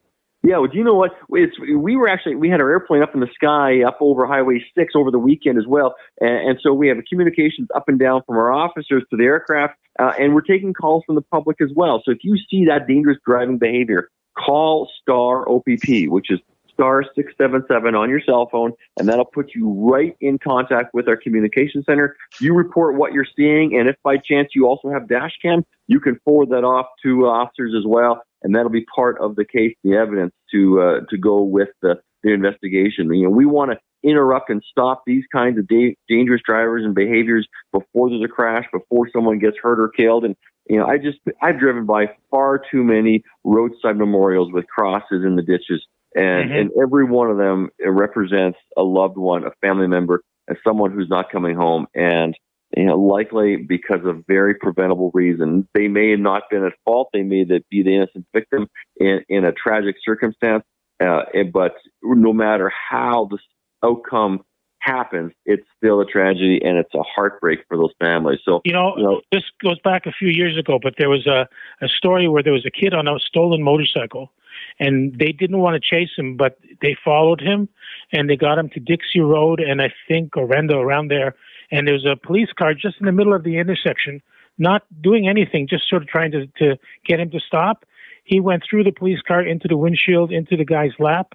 Yeah, 0.44 0.58
well, 0.58 0.69
do 0.69 0.79
you 0.79 0.85
know 0.85 0.94
what? 0.94 1.11
It's, 1.31 1.58
we 1.58 1.96
were 1.96 2.08
actually 2.08 2.37
we 2.37 2.49
had 2.49 2.61
our 2.61 2.70
airplane 2.70 3.02
up 3.02 3.12
in 3.12 3.20
the 3.20 3.29
sky 3.35 3.82
up 3.82 3.99
over 4.00 4.25
Highway 4.25 4.64
Six 4.76 4.94
over 4.94 5.11
the 5.11 5.19
weekend 5.19 5.58
as 5.58 5.67
well, 5.67 5.96
and, 6.20 6.50
and 6.50 6.58
so 6.62 6.73
we 6.73 6.87
have 6.88 6.99
communications 7.08 7.69
up 7.75 7.88
and 7.88 7.99
down 7.99 8.23
from 8.25 8.37
our 8.37 8.52
officers 8.52 9.02
to 9.11 9.17
the 9.17 9.25
aircraft, 9.25 9.75
uh, 9.99 10.12
and 10.19 10.35
we're 10.35 10.43
taking 10.43 10.73
calls 10.73 11.02
from 11.05 11.17
the 11.17 11.23
public 11.23 11.61
as 11.61 11.70
well. 11.75 12.02
So 12.05 12.12
if 12.12 12.19
you 12.23 12.37
see 12.49 12.67
that 12.67 12.87
dangerous 12.87 13.19
driving 13.26 13.58
behavior, 13.58 14.11
call 14.38 14.88
Star 15.02 15.49
OPP, 15.49 16.06
which 16.06 16.31
is 16.31 16.38
star 16.78 17.04
six 17.14 17.32
seven 17.38 17.64
seven 17.69 17.94
on 17.94 18.08
your 18.08 18.20
cell 18.20 18.48
phone, 18.50 18.72
and 18.98 19.08
that'll 19.08 19.25
put 19.25 19.54
you 19.54 19.70
right 19.70 20.16
in 20.20 20.38
contact 20.38 20.94
with 20.94 21.08
our 21.08 21.16
communication 21.16 21.82
center. 21.84 22.16
You 22.40 22.54
report 22.54 22.96
what 22.96 23.12
you're 23.12 23.26
seeing, 23.36 23.76
and 23.76 23.88
if 23.88 23.96
by 24.04 24.16
chance 24.16 24.50
you 24.54 24.66
also 24.66 24.90
have 24.90 25.08
dash 25.08 25.32
cam, 25.42 25.64
you 25.86 26.00
can 26.00 26.19
forward 26.25 26.50
that 26.50 26.64
off 26.64 26.86
to 27.02 27.26
officers 27.26 27.75
as 27.76 27.84
well 27.86 28.22
and 28.42 28.54
that'll 28.54 28.70
be 28.70 28.84
part 28.94 29.19
of 29.20 29.36
the 29.36 29.44
case, 29.44 29.75
the 29.84 29.94
evidence 29.94 30.32
to 30.52 30.80
uh, 30.80 31.00
to 31.10 31.19
go 31.19 31.42
with 31.42 31.69
the, 31.82 31.96
the 32.22 32.32
investigation. 32.32 33.12
You 33.12 33.24
know, 33.24 33.31
we 33.31 33.46
want 33.46 33.72
to 33.72 33.78
interrupt 34.08 34.50
and 34.50 34.62
stop 34.70 35.02
these 35.06 35.24
kinds 35.32 35.58
of 35.58 35.66
da- 35.66 35.96
dangerous 36.08 36.40
drivers 36.44 36.84
and 36.84 36.94
behaviors 36.94 37.48
before 37.72 38.10
there's 38.10 38.24
a 38.24 38.28
crash, 38.28 38.64
before 38.72 39.08
someone 39.12 39.38
gets 39.38 39.56
hurt 39.60 39.81
or 39.81 39.88
killed. 39.88 40.24
And 40.24 40.36
you 40.69 40.78
know, 40.78 40.86
I 40.86 40.98
just 40.98 41.19
I've 41.42 41.58
driven 41.58 41.86
by 41.86 42.10
far 42.31 42.62
too 42.70 42.84
many 42.84 43.22
roadside 43.44 43.96
memorials 43.96 44.52
with 44.52 44.66
crosses 44.69 45.24
in 45.24 45.36
the 45.36 45.42
ditches, 45.42 45.84
and 46.14 46.50
Mhm. 46.50 46.60
and 46.60 46.70
every 46.81 47.05
one 47.05 47.31
of 47.31 47.37
them 47.37 47.70
represents 47.84 48.58
a 48.76 48.82
loved 48.82 49.16
one, 49.16 49.44
a 49.44 49.50
family 49.60 49.87
member, 49.87 50.22
and 50.46 50.56
someone 50.64 50.90
who's 50.90 51.08
not 51.08 51.31
coming 51.31 51.56
home. 51.56 51.87
And 51.94 52.37
you 52.76 52.84
know, 52.84 52.99
likely 52.99 53.56
because 53.56 54.05
of 54.05 54.25
very 54.26 54.55
preventable 54.55 55.10
reasons. 55.14 55.64
They 55.75 55.88
may 55.88 56.10
have 56.10 56.20
not 56.20 56.43
been 56.50 56.64
at 56.64 56.75
fault. 56.84 57.08
They 57.12 57.22
may 57.22 57.44
be 57.44 57.82
the 57.82 57.94
innocent 57.94 58.26
victim 58.34 58.69
in, 58.99 59.25
in 59.28 59.44
a 59.44 59.52
tragic 59.52 59.96
circumstance. 60.05 60.64
Uh, 61.00 61.22
but 61.52 61.76
no 62.02 62.32
matter 62.32 62.70
how 62.90 63.28
the 63.31 63.38
outcome 63.82 64.44
happens, 64.81 65.32
it's 65.46 65.66
still 65.76 66.00
a 66.00 66.06
tragedy 66.06 66.60
and 66.62 66.76
it's 66.76 66.93
a 66.94 67.02
heartbreak 67.02 67.60
for 67.69 67.76
those 67.76 67.93
families. 68.00 68.40
So, 68.44 68.60
You 68.64 68.72
know, 68.72 68.94
you 68.96 69.02
know, 69.02 69.20
this 69.32 69.44
goes 69.62 69.78
back 69.81 70.06
a 70.06 70.12
few 70.12 70.28
years 70.28 70.56
ago, 70.58 70.78
but 70.82 70.94
there 70.99 71.08
was 71.08 71.26
a, 71.26 71.49
a 71.81 71.88
story 71.88 72.28
where 72.28 72.43
there 72.43 72.52
was 72.52 72.66
a 72.66 72.70
kid 72.70 72.94
on 72.94 73.08
a 73.08 73.19
stolen 73.19 73.62
motorcycle 73.62 74.32
and 74.80 75.19
they 75.19 75.32
didn't 75.32 75.58
want 75.58 75.75
to 75.75 75.96
chase 75.96 76.10
him, 76.16 76.36
but 76.36 76.58
they 76.82 76.96
followed 77.04 77.40
him 77.40 77.69
and 78.12 78.28
they 78.30 78.36
got 78.36 78.58
him 78.58 78.69
to 78.70 78.80
Dixie 78.80 79.20
Road 79.20 79.60
and 79.60 79.82
I 79.82 79.92
think 80.06 80.32
Orenda 80.32 80.75
around 80.75 81.08
there. 81.08 81.34
And 81.70 81.86
there 81.86 81.94
was 81.94 82.06
a 82.06 82.16
police 82.16 82.48
car 82.56 82.75
just 82.75 82.96
in 83.00 83.06
the 83.06 83.12
middle 83.12 83.34
of 83.34 83.44
the 83.44 83.58
intersection, 83.58 84.22
not 84.56 84.82
doing 85.02 85.28
anything, 85.28 85.69
just 85.69 85.88
sort 85.88 86.02
of 86.02 86.08
trying 86.08 86.30
to, 86.32 86.46
to 86.58 86.78
get 87.04 87.20
him 87.20 87.30
to 87.30 87.40
stop. 87.40 87.84
He 88.25 88.40
went 88.40 88.62
through 88.69 88.84
the 88.84 88.92
police 88.92 89.20
car 89.26 89.42
into 89.44 89.69
the 89.69 89.76
windshield, 89.76 90.32
into 90.32 90.56
the 90.56 90.64
guy's 90.64 90.92
lap. 90.98 91.34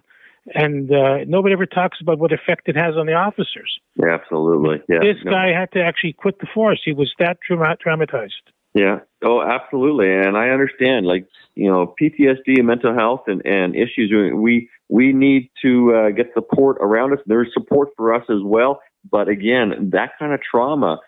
And 0.53 0.91
uh, 0.91 1.19
nobody 1.25 1.53
ever 1.53 1.65
talks 1.65 1.99
about 2.01 2.19
what 2.19 2.33
effect 2.33 2.67
it 2.67 2.75
has 2.75 2.95
on 2.97 3.05
the 3.05 3.13
officers. 3.13 3.79
absolutely. 4.05 4.81
Yeah. 4.89 4.99
this 4.99 5.23
no. 5.23 5.31
guy 5.31 5.57
had 5.57 5.71
to 5.71 5.81
actually 5.81 6.13
quit 6.13 6.39
the 6.39 6.47
force. 6.53 6.81
He 6.83 6.91
was 6.93 7.13
that 7.19 7.37
trauma- 7.45 7.77
traumatized. 7.77 8.51
Yeah. 8.73 8.99
Oh, 9.23 9.41
absolutely. 9.41 10.11
And 10.11 10.35
I 10.35 10.49
understand, 10.49 11.05
like, 11.05 11.27
you 11.55 11.69
know, 11.69 11.93
PTSD 12.01 12.57
and 12.57 12.67
mental 12.67 12.93
health 12.93 13.21
and, 13.27 13.45
and 13.45 13.75
issues. 13.75 14.11
We, 14.35 14.69
we 14.89 15.13
need 15.13 15.49
to 15.61 15.93
uh, 15.93 16.09
get 16.09 16.31
support 16.33 16.77
around 16.81 17.13
us. 17.13 17.19
There's 17.25 17.49
support 17.53 17.89
for 17.95 18.13
us 18.13 18.23
as 18.29 18.41
well. 18.43 18.81
But 19.09 19.29
again, 19.29 19.91
that 19.91 20.11
kind 20.17 20.33
of 20.33 20.39
trauma, 20.41 20.99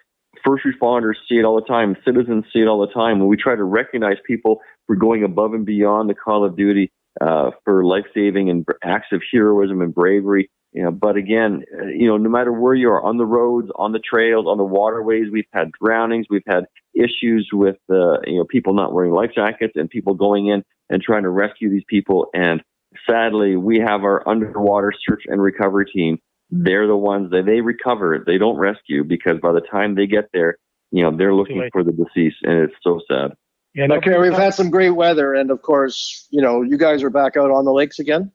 first 0.45 0.63
responders 0.63 1.15
see 1.27 1.35
it 1.35 1.43
all 1.43 1.55
the 1.55 1.65
time. 1.65 1.95
Citizens 2.05 2.45
see 2.53 2.59
it 2.59 2.67
all 2.67 2.85
the 2.85 2.93
time. 2.93 3.19
When 3.19 3.27
we 3.29 3.37
try 3.37 3.55
to 3.55 3.63
recognize 3.63 4.17
people 4.27 4.59
for 4.85 4.95
going 4.95 5.23
above 5.23 5.53
and 5.53 5.65
beyond 5.65 6.09
the 6.09 6.15
call 6.15 6.45
of 6.45 6.55
duty, 6.55 6.91
uh, 7.21 7.51
for 7.63 7.85
life 7.85 8.05
saving 8.13 8.49
and 8.49 8.65
acts 8.83 9.07
of 9.11 9.21
heroism 9.31 9.81
and 9.81 9.93
bravery. 9.93 10.49
You 10.75 10.83
know, 10.83 10.91
but 10.91 11.15
again, 11.15 11.63
uh, 11.73 11.85
you 11.85 12.05
know, 12.05 12.17
no 12.17 12.29
matter 12.29 12.51
where 12.51 12.73
you 12.73 12.89
are 12.89 13.01
on 13.01 13.17
the 13.17 13.25
roads, 13.25 13.69
on 13.77 13.93
the 13.93 13.99
trails, 13.99 14.45
on 14.45 14.57
the 14.57 14.65
waterways, 14.65 15.31
we've 15.31 15.47
had 15.53 15.71
drownings, 15.71 16.27
we've 16.29 16.43
had 16.45 16.65
issues 16.93 17.49
with, 17.53 17.77
uh, 17.89 18.19
you 18.25 18.35
know, 18.35 18.43
people 18.43 18.73
not 18.73 18.91
wearing 18.91 19.13
life 19.13 19.31
jackets 19.33 19.71
and 19.77 19.89
people 19.89 20.15
going 20.15 20.47
in 20.47 20.65
and 20.89 21.01
trying 21.01 21.23
to 21.23 21.29
rescue 21.29 21.69
these 21.69 21.85
people. 21.87 22.27
And 22.33 22.61
sadly, 23.09 23.55
we 23.55 23.79
have 23.79 24.03
our 24.03 24.27
underwater 24.27 24.91
search 25.07 25.23
and 25.27 25.41
recovery 25.41 25.85
team. 25.85 26.19
They're 26.51 26.87
the 26.87 26.97
ones 26.97 27.31
that 27.31 27.45
they 27.45 27.61
recover. 27.61 28.21
They 28.27 28.37
don't 28.37 28.57
rescue 28.57 29.05
because 29.05 29.39
by 29.41 29.53
the 29.53 29.61
time 29.61 29.95
they 29.95 30.07
get 30.07 30.25
there, 30.33 30.57
you 30.91 31.03
know, 31.03 31.15
they're 31.15 31.33
looking 31.33 31.69
for 31.71 31.85
the 31.85 31.93
deceased 31.93 32.43
and 32.43 32.69
it's 32.69 32.75
so 32.83 32.99
sad. 33.09 33.31
Yeah, 33.75 33.85
Now, 33.87 33.95
nobody 33.95 34.29
we've 34.29 34.37
had 34.37 34.53
some 34.53 34.69
great 34.69 34.91
weather, 34.91 35.33
and 35.33 35.51
of 35.51 35.61
course, 35.61 36.27
you 36.31 36.41
know, 36.41 36.61
you 36.63 36.77
guys 36.77 37.01
are 37.01 37.09
back 37.09 37.37
out 37.37 37.51
on 37.51 37.63
the 37.63 37.73
lakes 37.73 37.99
again. 37.99 38.31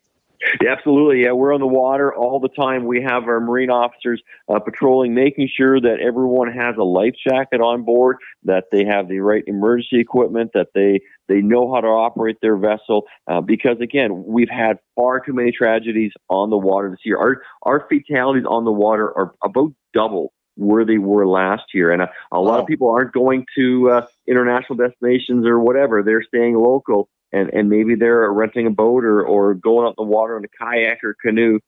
Yeah, 0.63 0.73
absolutely. 0.73 1.25
Yeah, 1.25 1.33
we're 1.33 1.53
on 1.53 1.61
the 1.61 1.67
water 1.67 2.15
all 2.15 2.41
the 2.41 2.49
time. 2.49 2.87
We 2.87 3.03
have 3.03 3.25
our 3.25 3.41
marine 3.41 3.71
officers 3.71 4.23
uh, 4.49 4.59
patrolling, 4.59 5.15
making 5.15 5.49
sure 5.55 5.81
that 5.81 5.99
everyone 6.01 6.51
has 6.53 6.77
a 6.79 6.83
life 6.83 7.15
jacket 7.27 7.61
on 7.61 7.85
board, 7.85 8.17
that 8.45 8.65
they 8.73 8.85
have 8.85 9.09
the 9.09 9.21
right 9.21 9.45
emergency 9.47 10.01
equipment, 10.01 10.53
that 10.55 10.69
they 10.75 11.01
they 11.29 11.41
know 11.43 11.73
how 11.73 11.81
to 11.81 11.87
operate 11.89 12.39
their 12.41 12.57
vessel. 12.57 13.05
Uh, 13.31 13.41
because 13.41 13.81
again, 13.81 14.25
we've 14.27 14.49
had 14.51 14.79
far 14.97 15.21
too 15.21 15.33
many 15.35 15.53
tragedies 15.53 16.13
on 16.29 16.51
the 16.51 16.57
water 16.59 16.91
this 16.91 17.01
year. 17.05 17.19
Our 17.19 17.43
our 17.63 17.87
fatalities 17.89 18.47
on 18.49 18.65
the 18.65 18.73
water 18.73 19.07
are 19.17 19.35
about 19.43 19.73
double 19.93 20.33
where 20.57 20.85
they 20.85 20.99
were 20.99 21.27
last 21.27 21.65
year, 21.75 21.91
and 21.93 22.03
a, 22.03 22.11
a 22.33 22.41
lot 22.41 22.57
Wow. 22.57 22.61
of 22.61 22.67
people 22.67 22.91
aren't 22.91 23.13
going 23.13 23.45
to 23.57 23.91
uh, 23.91 24.07
international 24.27 24.77
destinations 24.77 25.47
or 25.47 25.59
whatever. 25.61 26.03
They're 26.03 26.23
staying 26.23 26.55
local 26.57 27.09
and 27.33 27.51
and 27.53 27.69
maybe 27.69 27.95
they're 27.95 28.31
renting 28.33 28.67
a 28.67 28.71
boat 28.71 29.05
or 29.05 29.23
or 29.23 29.55
going 29.55 29.87
out 29.87 29.95
in 29.99 30.05
the 30.05 30.11
water 30.11 30.37
in 30.37 30.45
a 30.45 30.49
kayak 30.49 31.03
or 31.05 31.15
canoe, 31.21 31.59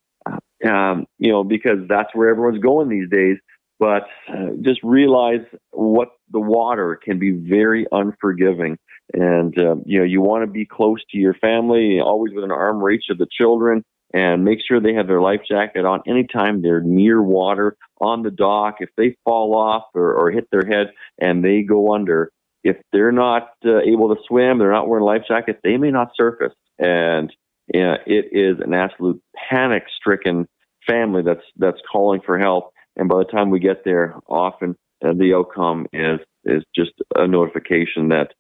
um, 0.65 1.07
you 1.19 1.31
know, 1.31 1.45
because 1.45 1.79
that's 1.89 2.15
where 2.15 2.29
everyone's 2.29 2.63
going 2.63 2.89
these 2.89 3.09
days. 3.11 3.39
But 3.79 4.05
uh, 4.29 4.51
just 4.61 4.81
realize 4.85 5.45
what 5.71 6.11
the 6.31 6.41
water 6.41 6.99
can 7.03 7.19
be 7.19 7.33
very 7.33 7.87
unforgiving, 7.91 8.79
and 9.13 9.57
uh, 9.59 9.77
you 9.85 9.99
know 9.99 10.05
you 10.05 10.21
want 10.21 10.45
to 10.45 10.51
be 10.51 10.67
close 10.67 11.01
to 11.11 11.19
your 11.19 11.35
family, 11.35 12.01
always 12.01 12.33
within 12.35 12.53
arm 12.53 12.83
reach 12.83 13.07
of 13.11 13.19
the 13.19 13.27
children 13.31 13.85
and 14.15 14.45
make 14.45 14.59
sure 14.67 14.81
they 14.81 14.95
have 14.95 15.07
their 15.07 15.21
life 15.21 15.41
jacket 15.49 15.85
on 15.85 16.03
anytime 16.07 16.61
they're 16.61 16.83
near 16.83 17.23
water 17.23 17.77
on 18.01 18.23
the 18.23 18.31
dock. 18.31 18.77
If 18.81 18.91
they 18.97 19.17
fall 19.25 19.57
off 19.57 19.85
or, 19.95 20.13
or 20.15 20.31
hit 20.31 20.49
their 20.51 20.67
head 20.67 20.93
and 21.19 21.45
they 21.45 21.63
go 21.63 21.95
under, 21.95 22.31
if 22.65 22.77
they're 22.93 23.13
not 23.13 23.51
uh, 23.65 23.81
able 23.81 24.15
to 24.15 24.21
swim, 24.27 24.59
they're 24.59 24.73
not 24.73 24.89
wearing 24.89 25.05
life 25.05 25.23
jackets, 25.27 25.59
they 25.63 25.77
may 25.77 25.91
not 25.91 26.13
surface. 26.17 26.55
And 26.79 27.33
it 27.69 28.27
is 28.33 28.61
an 28.65 28.75
absolute 28.75 29.23
panic-stricken 29.51 30.49
family 30.87 31.23
that's 31.23 31.45
that's 31.57 31.81
calling 31.91 32.21
for 32.25 32.39
help. 32.39 32.73
And 32.97 33.09
by 33.09 33.19
the 33.19 33.25
time 33.25 33.51
we 33.51 33.61
get 33.61 33.85
there, 33.85 34.17
often 34.29 34.77
uh, 35.05 35.13
the 35.13 35.35
outcome 35.35 35.87
is 35.93 36.21
is 36.45 36.63
just 36.75 36.93
a 37.15 37.27
notification 37.27 38.09
that 38.09 38.33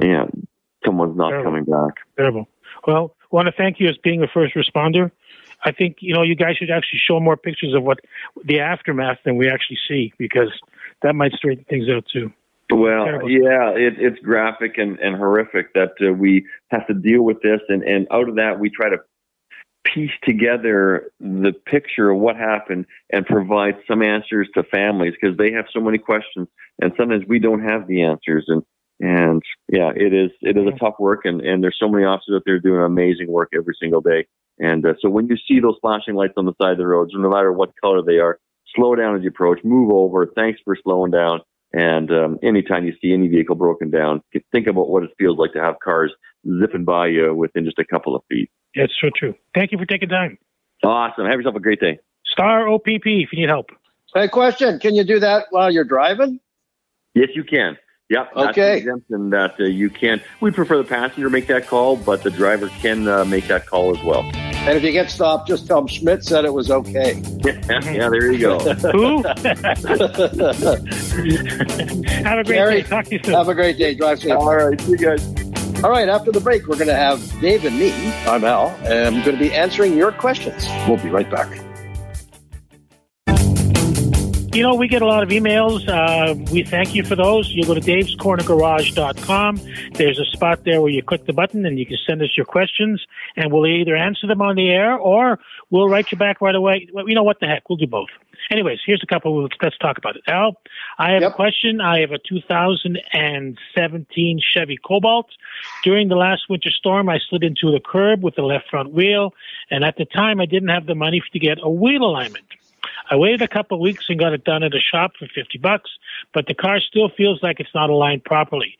yeah 0.00 0.26
someone's 0.84 1.16
not 1.16 1.30
Terrible. 1.30 1.50
coming 1.50 1.64
back. 1.64 1.94
Terrible. 2.16 2.48
Well, 2.86 3.16
I 3.22 3.26
want 3.36 3.46
to 3.46 3.52
thank 3.52 3.80
you 3.80 3.88
as 3.88 3.96
being 4.02 4.22
a 4.22 4.28
first 4.28 4.54
responder. 4.54 5.10
I 5.64 5.72
think 5.72 5.96
you 6.00 6.14
know 6.14 6.22
you 6.22 6.36
guys 6.36 6.56
should 6.56 6.70
actually 6.70 7.00
show 7.06 7.20
more 7.20 7.36
pictures 7.36 7.74
of 7.74 7.82
what 7.82 8.00
the 8.44 8.60
aftermath 8.60 9.18
than 9.24 9.36
we 9.36 9.48
actually 9.48 9.78
see 9.88 10.12
because 10.18 10.52
that 11.02 11.14
might 11.14 11.32
straighten 11.32 11.64
things 11.64 11.88
out 11.88 12.04
too. 12.12 12.32
Well, 12.70 13.04
Terrible. 13.04 13.30
yeah, 13.30 13.70
it, 13.70 13.94
it's 13.98 14.18
graphic 14.20 14.78
and, 14.78 14.98
and 14.98 15.16
horrific 15.16 15.74
that 15.74 15.92
uh, 16.00 16.12
we 16.12 16.46
have 16.70 16.86
to 16.86 16.94
deal 16.94 17.22
with 17.22 17.42
this, 17.42 17.60
and, 17.68 17.82
and 17.82 18.06
out 18.10 18.28
of 18.28 18.36
that, 18.36 18.58
we 18.58 18.70
try 18.70 18.88
to 18.88 18.98
piece 19.84 20.12
together 20.22 21.10
the 21.20 21.52
picture 21.66 22.10
of 22.10 22.18
what 22.18 22.36
happened 22.36 22.86
and 23.12 23.26
provide 23.26 23.74
some 23.86 24.02
answers 24.02 24.48
to 24.54 24.62
families 24.64 25.12
because 25.20 25.36
they 25.36 25.52
have 25.52 25.66
so 25.72 25.80
many 25.80 25.98
questions, 25.98 26.48
and 26.80 26.92
sometimes 26.96 27.24
we 27.28 27.38
don't 27.38 27.62
have 27.62 27.86
the 27.86 28.02
answers. 28.02 28.46
And 28.48 28.62
and 29.00 29.42
yeah, 29.70 29.90
it 29.94 30.14
is 30.14 30.30
it 30.40 30.56
is 30.56 30.66
a 30.66 30.78
tough 30.78 30.94
work, 30.98 31.24
and, 31.24 31.40
and 31.42 31.62
there's 31.62 31.76
so 31.78 31.88
many 31.88 32.04
officers 32.04 32.36
out 32.36 32.42
there 32.46 32.60
doing 32.60 32.80
amazing 32.80 33.30
work 33.30 33.50
every 33.54 33.74
single 33.78 34.00
day. 34.00 34.26
And 34.58 34.86
uh, 34.86 34.94
so 35.00 35.10
when 35.10 35.26
you 35.26 35.36
see 35.36 35.60
those 35.60 35.76
flashing 35.80 36.14
lights 36.14 36.34
on 36.36 36.46
the 36.46 36.54
side 36.60 36.72
of 36.72 36.78
the 36.78 36.86
roads, 36.86 37.10
no 37.14 37.28
matter 37.28 37.52
what 37.52 37.72
color 37.80 38.02
they 38.02 38.18
are, 38.18 38.38
slow 38.74 38.94
down 38.94 39.16
as 39.16 39.22
you 39.22 39.30
approach, 39.30 39.58
move 39.64 39.90
over. 39.92 40.26
Thanks 40.26 40.60
for 40.64 40.76
slowing 40.82 41.10
down. 41.10 41.40
And 41.76 42.08
um, 42.12 42.38
anytime 42.42 42.86
you 42.86 42.92
see 43.02 43.12
any 43.12 43.26
vehicle 43.26 43.56
broken 43.56 43.90
down, 43.90 44.22
think 44.52 44.68
about 44.68 44.88
what 44.88 45.02
it 45.02 45.10
feels 45.18 45.38
like 45.38 45.52
to 45.54 45.60
have 45.60 45.80
cars 45.82 46.12
zipping 46.60 46.84
by 46.84 47.08
you 47.08 47.34
within 47.34 47.64
just 47.64 47.80
a 47.80 47.84
couple 47.84 48.14
of 48.14 48.22
feet. 48.30 48.48
It's 48.74 48.92
so 49.00 49.10
true. 49.16 49.34
Thank 49.56 49.72
you 49.72 49.78
for 49.78 49.84
taking 49.84 50.08
time. 50.08 50.38
Awesome. 50.84 51.26
Have 51.26 51.34
yourself 51.34 51.56
a 51.56 51.60
great 51.60 51.80
day. 51.80 51.98
Star 52.26 52.68
OPP 52.68 52.86
if 53.06 53.32
you 53.32 53.40
need 53.40 53.48
help. 53.48 53.70
Hey, 54.14 54.28
question: 54.28 54.78
Can 54.78 54.94
you 54.94 55.02
do 55.02 55.18
that 55.18 55.46
while 55.50 55.72
you're 55.72 55.82
driving? 55.84 56.38
Yes, 57.14 57.30
you 57.34 57.42
can. 57.42 57.76
Yep. 58.10 58.30
That's 58.36 58.48
Okay. 58.50 58.72
an 58.72 58.78
exemption 58.78 59.30
that 59.30 59.58
uh, 59.58 59.64
you 59.64 59.90
can. 59.90 60.20
We 60.40 60.52
prefer 60.52 60.76
the 60.76 60.84
passenger 60.84 61.28
make 61.28 61.48
that 61.48 61.66
call, 61.66 61.96
but 61.96 62.22
the 62.22 62.30
driver 62.30 62.68
can 62.68 63.08
uh, 63.08 63.24
make 63.24 63.48
that 63.48 63.66
call 63.66 63.96
as 63.96 64.04
well. 64.04 64.22
And 64.66 64.78
if 64.78 64.82
you 64.82 64.92
get 64.92 65.10
stopped, 65.10 65.46
just 65.46 65.66
tell 65.66 65.76
them 65.82 65.88
Schmidt 65.88 66.24
said 66.24 66.46
it 66.46 66.54
was 66.54 66.70
okay. 66.70 67.20
yeah, 67.44 68.08
there 68.08 68.32
you 68.32 68.38
go. 68.38 68.58
Who? 68.58 69.22
Have 72.24 72.38
a 72.38 72.44
great 72.44 72.46
Gary, 72.46 72.82
day. 72.82 72.88
Talk 72.88 73.04
to 73.04 73.12
you 73.12 73.20
soon. 73.22 73.34
Have 73.34 73.48
a 73.48 73.54
great 73.54 73.76
day. 73.76 73.94
Drive 73.94 74.20
safe. 74.20 74.32
All 74.32 74.56
right, 74.56 74.80
see 74.80 74.92
you 74.92 74.96
guys. 74.96 75.22
All 75.84 75.90
right, 75.90 76.08
after 76.08 76.32
the 76.32 76.40
break, 76.40 76.66
we're 76.66 76.76
going 76.76 76.88
to 76.88 76.94
have 76.94 77.20
Dave 77.42 77.66
and 77.66 77.78
me. 77.78 77.92
I'm 78.26 78.42
Al, 78.42 78.68
and 78.84 79.14
I'm 79.16 79.22
going 79.22 79.36
to 79.36 79.44
be 79.44 79.52
answering 79.52 79.98
your 79.98 80.12
questions. 80.12 80.66
We'll 80.88 80.96
be 80.96 81.10
right 81.10 81.30
back. 81.30 81.60
You 84.54 84.62
know, 84.62 84.74
we 84.76 84.86
get 84.86 85.02
a 85.02 85.06
lot 85.06 85.24
of 85.24 85.30
emails. 85.30 85.88
Uh, 85.88 86.36
we 86.52 86.62
thank 86.62 86.94
you 86.94 87.02
for 87.02 87.16
those. 87.16 87.50
You 87.50 87.64
go 87.64 87.74
to 87.74 87.80
davescornergarage.com. 87.80 89.60
There's 89.94 90.20
a 90.20 90.24
spot 90.26 90.62
there 90.64 90.80
where 90.80 90.92
you 90.92 91.02
click 91.02 91.26
the 91.26 91.32
button 91.32 91.66
and 91.66 91.76
you 91.76 91.84
can 91.84 91.96
send 92.06 92.22
us 92.22 92.28
your 92.36 92.46
questions, 92.46 93.04
and 93.34 93.52
we'll 93.52 93.66
either 93.66 93.96
answer 93.96 94.28
them 94.28 94.40
on 94.40 94.54
the 94.54 94.70
air 94.70 94.96
or 94.96 95.40
we'll 95.70 95.88
write 95.88 96.12
you 96.12 96.18
back 96.18 96.40
right 96.40 96.54
away. 96.54 96.86
Well, 96.92 97.08
you 97.08 97.16
know 97.16 97.24
what 97.24 97.40
the 97.40 97.48
heck? 97.48 97.68
We'll 97.68 97.78
do 97.78 97.88
both. 97.88 98.10
Anyways, 98.48 98.78
here's 98.86 99.02
a 99.02 99.06
couple. 99.06 99.42
Let's, 99.42 99.56
let's 99.60 99.76
talk 99.78 99.98
about 99.98 100.14
it. 100.14 100.22
Al, 100.28 100.54
I 100.98 101.10
have 101.14 101.22
Yep. 101.22 101.32
a 101.32 101.34
question. 101.34 101.80
I 101.80 101.98
have 102.00 102.12
a 102.12 102.18
2017 102.18 104.40
Chevy 104.40 104.78
Cobalt. 104.86 105.30
During 105.82 106.06
the 106.08 106.14
last 106.16 106.42
winter 106.48 106.70
storm, 106.70 107.08
I 107.08 107.18
slid 107.28 107.42
into 107.42 107.72
the 107.72 107.80
curb 107.84 108.22
with 108.22 108.36
the 108.36 108.42
left 108.42 108.68
front 108.70 108.92
wheel, 108.92 109.34
and 109.70 109.82
at 109.82 109.96
the 109.96 110.04
time, 110.04 110.40
I 110.40 110.46
didn't 110.46 110.68
have 110.68 110.86
the 110.86 110.94
money 110.94 111.20
to 111.32 111.38
get 111.40 111.58
a 111.60 111.68
wheel 111.68 112.04
alignment. 112.04 112.44
I 113.10 113.16
waited 113.16 113.42
a 113.42 113.48
couple 113.48 113.76
of 113.76 113.80
weeks 113.80 114.06
and 114.08 114.18
got 114.18 114.32
it 114.32 114.44
done 114.44 114.62
at 114.62 114.74
a 114.74 114.80
shop 114.80 115.12
for 115.18 115.26
50 115.34 115.58
bucks, 115.58 115.90
but 116.32 116.46
the 116.46 116.54
car 116.54 116.80
still 116.80 117.08
feels 117.10 117.42
like 117.42 117.60
it's 117.60 117.74
not 117.74 117.90
aligned 117.90 118.24
properly. 118.24 118.76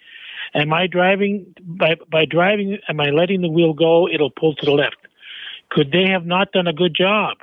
Am 0.54 0.72
I 0.72 0.86
driving 0.86 1.46
by 1.62 1.96
by 2.10 2.24
driving 2.26 2.78
am 2.88 3.00
I 3.00 3.10
letting 3.10 3.40
the 3.40 3.48
wheel 3.48 3.72
go, 3.72 4.08
it'll 4.08 4.30
pull 4.30 4.54
to 4.56 4.64
the 4.66 4.72
left. 4.72 4.96
Could 5.70 5.90
they 5.90 6.06
have 6.08 6.26
not 6.26 6.52
done 6.52 6.66
a 6.66 6.72
good 6.72 6.94
job? 6.94 7.38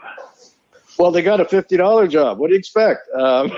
Well, 0.98 1.12
they 1.12 1.22
got 1.22 1.40
a 1.40 1.46
fifty 1.46 1.78
dollar 1.78 2.08
job. 2.08 2.38
What 2.38 2.48
do 2.48 2.54
you 2.54 2.60
expect? 2.60 3.10
Um, 3.18 3.52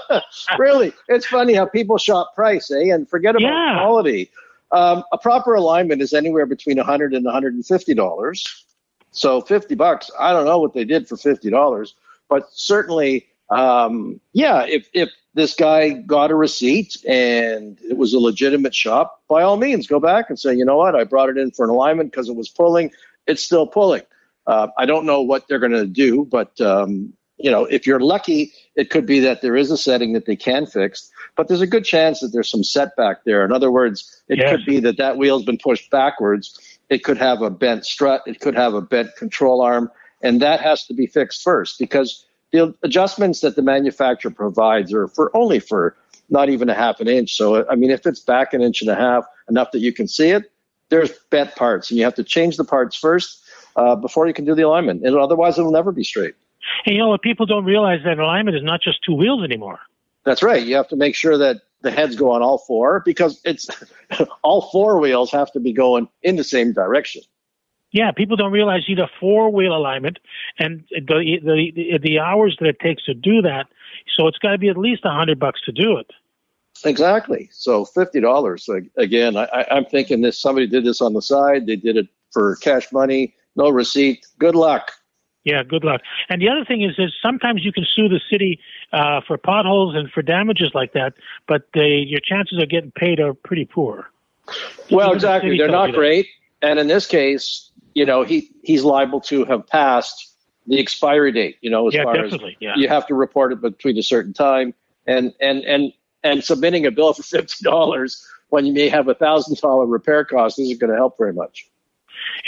really, 0.58 0.92
it's 1.08 1.26
funny 1.26 1.54
how 1.54 1.66
people 1.66 1.98
shop 1.98 2.34
price, 2.34 2.70
eh? 2.70 2.92
And 2.94 3.08
forget 3.08 3.34
about 3.34 3.42
Yeah. 3.42 3.78
quality. 3.80 4.30
Um, 4.70 5.02
a 5.12 5.18
proper 5.18 5.54
alignment 5.54 6.02
is 6.02 6.12
anywhere 6.12 6.46
between 6.46 6.78
a 6.78 6.84
hundred 6.84 7.14
and 7.14 7.24
one 7.24 7.34
hundred 7.34 7.54
and 7.54 7.66
fifty 7.66 7.94
dollars. 7.94 8.44
So 9.10 9.40
fifty 9.40 9.74
bucks. 9.74 10.10
I 10.18 10.32
don't 10.32 10.44
know 10.44 10.58
what 10.60 10.72
they 10.74 10.84
did 10.84 11.08
for 11.08 11.16
fifty 11.16 11.50
dollars, 11.50 11.94
but 12.28 12.48
certainly, 12.52 13.26
um, 13.50 14.20
yeah. 14.32 14.64
If 14.66 14.88
if 14.92 15.10
this 15.34 15.54
guy 15.54 15.90
got 15.90 16.30
a 16.30 16.34
receipt 16.34 16.96
and 17.08 17.78
it 17.88 17.96
was 17.96 18.12
a 18.14 18.18
legitimate 18.18 18.74
shop, 18.74 19.22
by 19.28 19.42
all 19.42 19.56
means, 19.56 19.86
go 19.86 20.00
back 20.00 20.26
and 20.28 20.38
say, 20.38 20.54
you 20.54 20.64
know 20.64 20.76
what, 20.76 20.94
I 20.94 21.04
brought 21.04 21.28
it 21.28 21.38
in 21.38 21.50
for 21.50 21.64
an 21.64 21.70
alignment 21.70 22.10
because 22.10 22.28
it 22.28 22.36
was 22.36 22.48
pulling. 22.48 22.90
It's 23.26 23.42
still 23.42 23.66
pulling. 23.66 24.02
Uh, 24.46 24.68
I 24.78 24.86
don't 24.86 25.04
know 25.04 25.20
what 25.22 25.46
they're 25.48 25.58
going 25.58 25.72
to 25.72 25.86
do, 25.86 26.24
but 26.24 26.58
um, 26.60 27.12
you 27.36 27.50
know, 27.50 27.64
if 27.66 27.86
you're 27.86 28.00
lucky, 28.00 28.52
it 28.74 28.90
could 28.90 29.06
be 29.06 29.20
that 29.20 29.42
there 29.42 29.56
is 29.56 29.70
a 29.70 29.76
setting 29.78 30.12
that 30.14 30.26
they 30.26 30.36
can 30.36 30.66
fix. 30.66 31.10
But 31.36 31.48
there's 31.48 31.60
a 31.60 31.66
good 31.66 31.84
chance 31.84 32.20
that 32.20 32.28
there's 32.28 32.50
some 32.50 32.64
setback 32.64 33.24
there. 33.24 33.44
In 33.44 33.52
other 33.52 33.70
words, 33.70 34.22
it 34.28 34.38
Yes. 34.38 34.50
could 34.50 34.64
be 34.66 34.80
that 34.80 34.96
that 34.96 35.18
wheel's 35.18 35.44
been 35.44 35.58
pushed 35.58 35.90
backwards. 35.90 36.58
It 36.88 37.04
could 37.04 37.18
have 37.18 37.42
a 37.42 37.50
bent 37.50 37.84
strut. 37.86 38.22
It 38.26 38.40
could 38.40 38.54
have 38.56 38.74
a 38.74 38.80
bent 38.80 39.14
control 39.16 39.60
arm, 39.60 39.90
and 40.22 40.40
that 40.42 40.60
has 40.60 40.84
to 40.86 40.94
be 40.94 41.06
fixed 41.06 41.42
first 41.42 41.78
because 41.78 42.26
the 42.52 42.74
adjustments 42.82 43.40
that 43.40 43.56
the 43.56 43.62
manufacturer 43.62 44.30
provides 44.30 44.92
are 44.92 45.08
for 45.08 45.34
only 45.36 45.60
for 45.60 45.96
not 46.30 46.48
even 46.48 46.68
a 46.68 46.74
half 46.74 47.00
an 47.00 47.08
inch. 47.08 47.34
So 47.34 47.68
I 47.68 47.74
mean, 47.74 47.90
if 47.90 48.06
it's 48.06 48.20
back 48.20 48.52
an 48.52 48.62
inch 48.62 48.80
and 48.82 48.90
a 48.90 48.94
half, 48.94 49.24
enough 49.48 49.70
that 49.72 49.80
you 49.80 49.92
can 49.92 50.08
see 50.08 50.30
it, 50.30 50.50
there's 50.90 51.12
bent 51.30 51.54
parts, 51.56 51.90
and 51.90 51.98
you 51.98 52.04
have 52.04 52.14
to 52.14 52.24
change 52.24 52.56
the 52.56 52.64
parts 52.64 52.96
first 52.96 53.44
uh, 53.76 53.94
before 53.96 54.26
you 54.26 54.34
can 54.34 54.44
do 54.44 54.54
the 54.54 54.62
alignment. 54.62 55.04
And 55.04 55.16
otherwise, 55.16 55.58
it'll 55.58 55.70
never 55.70 55.92
be 55.92 56.04
straight. 56.04 56.34
And 56.84 56.96
you 56.96 57.02
know 57.02 57.08
what 57.08 57.22
people 57.22 57.46
don't 57.46 57.64
realize 57.64 58.00
that 58.04 58.18
alignment 58.18 58.56
is 58.56 58.62
not 58.62 58.80
just 58.82 59.02
two 59.04 59.14
wheels 59.14 59.42
anymore. 59.42 59.78
That's 60.24 60.42
right. 60.42 60.64
You 60.64 60.76
have 60.76 60.88
to 60.88 60.96
make 60.96 61.14
sure 61.14 61.38
that 61.38 61.62
the 61.82 61.90
heads 61.90 62.16
go 62.16 62.32
on 62.32 62.42
all 62.42 62.58
four 62.58 63.02
because 63.04 63.40
it's 63.44 63.68
all 64.42 64.68
four 64.70 64.98
wheels 65.00 65.30
have 65.30 65.52
to 65.52 65.60
be 65.60 65.72
going 65.72 66.08
in 66.22 66.36
the 66.36 66.44
same 66.44 66.72
direction. 66.72 67.22
Yeah, 67.90 68.12
people 68.12 68.36
don't 68.36 68.52
realize 68.52 68.86
you 68.86 68.96
need 68.96 69.02
a 69.02 69.10
four 69.18 69.50
wheel 69.50 69.74
alignment 69.74 70.18
and 70.58 70.84
the, 70.90 71.38
the 71.42 71.72
the 71.74 71.98
the 72.02 72.18
hours 72.18 72.56
that 72.60 72.68
it 72.68 72.80
takes 72.80 73.04
to 73.04 73.14
do 73.14 73.40
that. 73.42 73.66
So 74.16 74.26
it's 74.26 74.38
got 74.38 74.52
to 74.52 74.58
be 74.58 74.68
at 74.68 74.76
least 74.76 75.04
a 75.04 75.10
hundred 75.10 75.38
bucks 75.38 75.60
to 75.62 75.72
do 75.72 75.96
it. 75.96 76.10
Exactly. 76.84 77.48
So 77.52 77.84
fifty 77.84 78.20
dollars. 78.20 78.68
Again, 78.96 79.36
I, 79.36 79.66
I'm 79.70 79.86
thinking 79.86 80.20
this. 80.20 80.38
Somebody 80.38 80.66
did 80.66 80.84
this 80.84 81.00
on 81.00 81.14
the 81.14 81.22
side. 81.22 81.66
They 81.66 81.76
did 81.76 81.96
it 81.96 82.08
for 82.32 82.56
cash 82.56 82.92
money, 82.92 83.34
no 83.56 83.70
receipt. 83.70 84.26
Good 84.38 84.54
luck. 84.54 84.92
Yeah, 85.44 85.62
good 85.62 85.84
luck. 85.84 86.02
And 86.28 86.42
the 86.42 86.48
other 86.48 86.64
thing 86.64 86.82
is, 86.82 86.98
is 86.98 87.14
sometimes 87.22 87.64
you 87.64 87.72
can 87.72 87.86
sue 87.94 88.08
the 88.08 88.20
city 88.30 88.60
uh, 88.92 89.22
for 89.26 89.38
potholes 89.38 89.94
and 89.94 90.10
for 90.10 90.20
damages 90.20 90.72
like 90.74 90.92
that, 90.92 91.14
but 91.46 91.68
they, 91.72 92.04
your 92.06 92.20
chances 92.20 92.60
of 92.60 92.68
getting 92.68 92.90
paid 92.90 93.18
are 93.18 93.32
pretty 93.32 93.64
poor. 93.64 94.10
Well, 94.90 95.06
Even 95.06 95.16
exactly. 95.16 95.56
They're 95.56 95.68
not 95.68 95.92
great. 95.92 96.26
And 96.60 96.78
in 96.78 96.88
this 96.88 97.06
case, 97.06 97.67
you 97.98 98.06
know, 98.06 98.22
he 98.22 98.50
he's 98.62 98.84
liable 98.84 99.20
to 99.22 99.44
have 99.46 99.66
passed 99.66 100.34
the 100.66 100.78
expiry 100.78 101.32
date. 101.32 101.56
You 101.60 101.70
know, 101.70 101.88
as 101.88 101.94
Yeah, 101.94 102.04
far 102.04 102.14
definitely. 102.14 102.52
as 102.52 102.56
Yeah. 102.60 102.74
you 102.76 102.88
have 102.88 103.06
to 103.08 103.14
report 103.14 103.52
it 103.52 103.60
between 103.60 103.98
a 103.98 104.02
certain 104.02 104.32
time, 104.32 104.72
and 105.06 105.32
and 105.40 105.64
and 105.64 105.92
and 106.22 106.44
submitting 106.44 106.86
a 106.86 106.90
bill 106.90 107.12
for 107.18 107.22
fifty 107.24 107.64
dollars 107.64 108.10
when 108.50 108.64
you 108.66 108.72
may 108.72 108.88
have 108.88 109.08
a 109.08 109.14
thousand 109.14 109.56
dollar 109.60 109.86
repair 109.86 110.24
cost 110.24 110.58
isn't 110.58 110.78
going 110.80 110.90
to 110.90 110.96
help 110.96 111.18
very 111.18 111.32
much. 111.32 111.66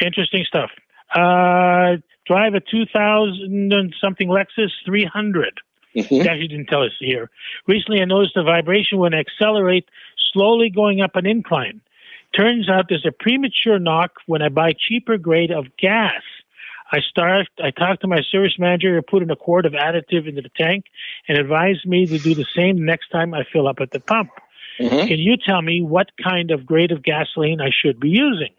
Interesting 0.01 0.45
stuff. 0.45 0.71
Uh, 1.15 1.97
drive 2.27 2.55
a 2.55 2.61
2000 2.61 3.73
and 3.73 3.95
something 4.01 4.29
Lexus 4.29 4.71
300. 4.87 5.59
Mhm. 5.97 6.25
Actually, 6.25 6.49
didn't 6.49 6.67
tell 6.67 6.83
us 6.85 6.93
here. 7.01 7.29
Recently, 7.67 8.01
I 8.01 8.05
noticed 8.05 8.37
a 8.37 8.45
vibration 8.45 8.99
when 8.99 9.13
I 9.13 9.19
accelerate, 9.19 9.87
slowly 10.33 10.71
going 10.71 11.01
up 11.01 11.17
an 11.17 11.27
incline. 11.27 11.81
Turns 12.37 12.69
out 12.69 12.87
there's 12.89 13.07
a 13.07 13.13
premature 13.13 13.79
knock 13.79 14.13
when 14.27 14.43
I 14.43 14.49
buy 14.49 14.73
cheaper 14.77 15.19
grade 15.19 15.51
of 15.51 15.67
gas. 15.77 16.23
I 16.93 17.01
start. 17.01 17.49
I 17.63 17.71
talked 17.71 18.03
to 18.03 18.09
my 18.09 18.21
service 18.23 18.57
manager 18.59 18.95
who 18.95 19.03
put 19.03 19.23
in 19.23 19.31
a 19.31 19.37
quart 19.37 19.67
of 19.67 19.73
additive 19.73 20.29
into 20.29 20.43
the 20.43 20.51
tank 20.57 20.87
and 21.29 21.39
advised 21.39 21.87
me 21.87 22.07
to 22.07 22.19
do 22.19 22.35
the 22.35 22.47
same 22.57 22.85
next 22.85 23.11
time 23.11 23.33
I 23.33 23.45
fill 23.53 23.69
up 23.69 23.81
at 23.81 23.93
the 23.93 24.01
pump. 24.01 24.31
Mm-hmm. 24.79 25.09
Can 25.09 25.19
you 25.19 25.37
tell 25.37 25.63
me 25.63 25.83
what 25.83 26.11
kind 26.23 26.51
of 26.51 26.67
grade 26.67 26.91
of 26.91 27.03
gasoline 27.03 27.61
I 27.61 27.71
should 27.71 28.01
be 28.01 28.09
using? 28.09 28.53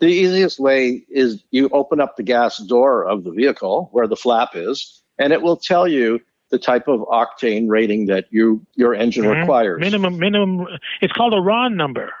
The 0.00 0.06
easiest 0.06 0.58
way 0.58 1.04
is 1.10 1.42
you 1.50 1.68
open 1.72 2.00
up 2.00 2.16
the 2.16 2.22
gas 2.22 2.58
door 2.58 3.04
of 3.04 3.24
the 3.24 3.30
vehicle 3.30 3.90
where 3.92 4.06
the 4.06 4.16
flap 4.16 4.50
is, 4.54 5.02
and 5.18 5.32
it 5.32 5.42
will 5.42 5.56
tell 5.56 5.86
you 5.86 6.20
the 6.50 6.58
type 6.58 6.88
of 6.88 7.00
octane 7.00 7.68
rating 7.68 8.06
that 8.06 8.26
you 8.30 8.66
your 8.74 8.94
engine 8.94 9.24
mm-hmm. 9.24 9.40
requires. 9.40 9.80
Minimum, 9.80 10.18
minimum. 10.18 10.66
It's 11.00 11.12
called 11.12 11.34
a 11.34 11.40
RON 11.40 11.76
number. 11.76 12.12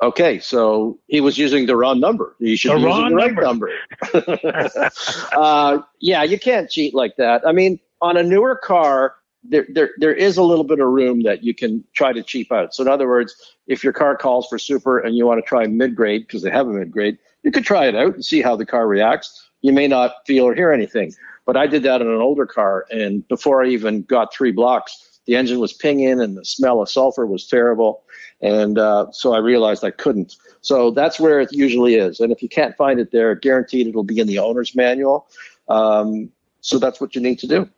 Okay, 0.00 0.38
so 0.38 0.98
he 1.08 1.20
was 1.20 1.38
using 1.38 1.66
the 1.66 1.74
wrong 1.74 1.98
number. 1.98 2.36
You 2.38 2.56
should 2.56 2.76
be 2.76 2.82
using 2.82 3.08
the 3.08 3.16
right 3.16 3.34
number. 3.34 3.70
number. 4.14 4.90
uh, 5.32 5.82
yeah, 6.00 6.22
you 6.22 6.38
can't 6.38 6.70
cheat 6.70 6.94
like 6.94 7.16
that. 7.16 7.42
I 7.44 7.50
mean, 7.50 7.80
on 8.00 8.16
a 8.16 8.22
newer 8.22 8.54
car, 8.54 9.16
there, 9.42 9.66
there, 9.68 9.90
there 9.98 10.14
is 10.14 10.36
a 10.36 10.42
little 10.42 10.64
bit 10.64 10.78
of 10.78 10.88
room 10.88 11.22
that 11.22 11.42
you 11.42 11.52
can 11.52 11.82
try 11.94 12.12
to 12.12 12.22
cheap 12.22 12.52
out. 12.52 12.74
So, 12.74 12.82
in 12.82 12.88
other 12.88 13.08
words, 13.08 13.34
if 13.66 13.82
your 13.82 13.92
car 13.92 14.16
calls 14.16 14.46
for 14.46 14.58
super 14.58 14.98
and 14.98 15.16
you 15.16 15.26
want 15.26 15.42
to 15.42 15.48
try 15.48 15.66
mid 15.66 15.96
grade 15.96 16.26
because 16.26 16.42
they 16.42 16.50
have 16.50 16.68
a 16.68 16.72
mid 16.72 16.92
grade, 16.92 17.18
you 17.42 17.50
could 17.50 17.64
try 17.64 17.86
it 17.86 17.96
out 17.96 18.14
and 18.14 18.24
see 18.24 18.40
how 18.40 18.54
the 18.54 18.66
car 18.66 18.86
reacts. 18.86 19.48
You 19.62 19.72
may 19.72 19.88
not 19.88 20.14
feel 20.26 20.44
or 20.44 20.54
hear 20.54 20.70
anything, 20.70 21.12
but 21.44 21.56
I 21.56 21.66
did 21.66 21.82
that 21.82 22.00
in 22.00 22.06
an 22.06 22.20
older 22.20 22.46
car, 22.46 22.86
and 22.90 23.26
before 23.26 23.64
I 23.64 23.68
even 23.68 24.02
got 24.02 24.32
three 24.32 24.52
blocks, 24.52 25.20
the 25.26 25.36
engine 25.36 25.58
was 25.58 25.74
pinging 25.74 26.20
and 26.20 26.36
the 26.36 26.44
smell 26.44 26.80
of 26.80 26.88
sulfur 26.88 27.26
was 27.26 27.46
terrible. 27.46 28.02
And 28.40 28.78
uh, 28.78 29.10
so 29.10 29.34
I 29.34 29.38
realized 29.38 29.84
I 29.84 29.90
couldn't. 29.90 30.36
So 30.60 30.90
that's 30.90 31.18
where 31.18 31.40
it 31.40 31.52
usually 31.52 31.96
is. 31.96 32.20
And 32.20 32.30
if 32.30 32.42
you 32.42 32.48
can't 32.48 32.76
find 32.76 33.00
it 33.00 33.10
there, 33.10 33.34
guaranteed 33.34 33.86
it'll 33.86 34.04
be 34.04 34.20
in 34.20 34.26
the 34.26 34.38
owner's 34.38 34.74
manual. 34.76 35.26
Um, 35.68 36.30
so 36.60 36.78
that's 36.78 37.00
what 37.00 37.14
you 37.14 37.20
need 37.20 37.38
to 37.40 37.46
do. 37.46 37.68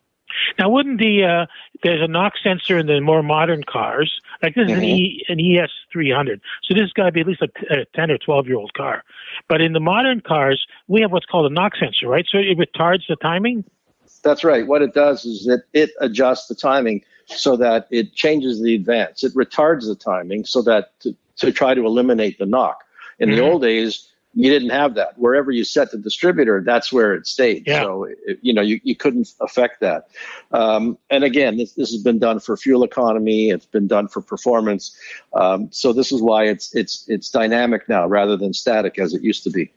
Now, 0.58 0.70
wouldn't 0.70 0.98
the 0.98 1.24
uh, 1.24 1.46
there's 1.82 2.02
a 2.02 2.06
knock 2.06 2.34
sensor 2.42 2.78
in 2.78 2.86
the 2.86 3.00
more 3.00 3.22
modern 3.22 3.64
cars? 3.64 4.20
Like 4.42 4.54
this 4.54 4.66
is 4.66 4.70
mm-hmm. 4.70 4.80
an, 4.80 4.84
e, 4.84 5.24
an 5.28 5.40
ES 5.40 5.70
300, 5.92 6.40
so 6.62 6.74
this 6.74 6.82
has 6.82 6.92
got 6.92 7.06
to 7.06 7.12
be 7.12 7.20
at 7.20 7.26
least 7.26 7.42
a, 7.42 7.80
a 7.80 7.84
10 7.94 8.10
or 8.10 8.18
12 8.18 8.46
year 8.46 8.56
old 8.56 8.72
car. 8.74 9.02
But 9.48 9.60
in 9.60 9.72
the 9.72 9.80
modern 9.80 10.20
cars, 10.20 10.64
we 10.88 11.00
have 11.02 11.12
what's 11.12 11.26
called 11.26 11.50
a 11.50 11.54
knock 11.54 11.72
sensor, 11.76 12.08
right? 12.08 12.26
So 12.30 12.38
it 12.38 12.58
retards 12.58 13.02
the 13.08 13.16
timing. 13.16 13.64
That's 14.22 14.44
right. 14.44 14.66
What 14.66 14.82
it 14.82 14.94
does 14.94 15.24
is 15.24 15.44
that 15.46 15.64
it 15.72 15.90
adjusts 16.00 16.46
the 16.46 16.54
timing 16.54 17.02
so 17.30 17.56
that 17.56 17.86
it 17.90 18.14
changes 18.14 18.62
the 18.62 18.74
advance. 18.74 19.24
It 19.24 19.34
retards 19.34 19.86
the 19.86 19.94
timing 19.94 20.44
so 20.44 20.62
that 20.62 20.98
to, 21.00 21.14
to 21.36 21.52
try 21.52 21.74
to 21.74 21.84
eliminate 21.84 22.38
the 22.38 22.46
knock. 22.46 22.84
In 23.18 23.28
mm-hmm. 23.28 23.38
the 23.38 23.44
old 23.44 23.62
days, 23.62 24.08
you 24.34 24.48
didn't 24.48 24.70
have 24.70 24.94
that. 24.94 25.18
Wherever 25.18 25.50
you 25.50 25.64
set 25.64 25.90
the 25.90 25.98
distributor, 25.98 26.62
that's 26.64 26.92
where 26.92 27.14
it 27.14 27.26
stayed. 27.26 27.66
Yeah. 27.66 27.82
So, 27.82 28.04
it, 28.04 28.38
you 28.42 28.52
know, 28.52 28.62
you, 28.62 28.80
you 28.84 28.94
couldn't 28.94 29.32
affect 29.40 29.80
that. 29.80 30.08
Um, 30.52 30.96
and 31.10 31.24
again, 31.24 31.56
this, 31.56 31.72
this 31.72 31.90
has 31.90 32.02
been 32.02 32.18
done 32.18 32.38
for 32.38 32.56
fuel 32.56 32.84
economy. 32.84 33.50
It's 33.50 33.66
been 33.66 33.88
done 33.88 34.06
for 34.06 34.20
performance. 34.20 34.96
Um, 35.32 35.68
so 35.72 35.92
this 35.92 36.12
is 36.12 36.22
why 36.22 36.44
it's, 36.44 36.74
it's, 36.76 37.04
it's 37.08 37.28
dynamic 37.28 37.88
now 37.88 38.06
rather 38.06 38.36
than 38.36 38.54
static 38.54 38.98
as 38.98 39.14
it 39.14 39.22
used 39.22 39.42
to 39.44 39.50
be. 39.50 39.72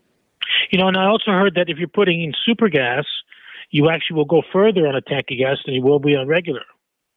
You 0.70 0.78
know, 0.78 0.88
and 0.88 0.98
I 0.98 1.06
also 1.06 1.32
heard 1.32 1.56
that 1.56 1.70
if 1.70 1.78
you're 1.78 1.88
putting 1.88 2.22
in 2.24 2.34
super 2.46 2.70
gas, 2.70 3.06
you 3.72 3.90
actually 3.90 4.18
will 4.18 4.26
go 4.26 4.44
further 4.54 4.88
on 4.88 4.96
a 4.96 5.02
tank 5.02 5.26
of 5.32 5.38
gas 5.40 5.58
than 5.66 5.74
you 5.74 5.82
will 5.82 6.00
be 6.00 6.16
on 6.16 6.28
regular. 6.28 6.62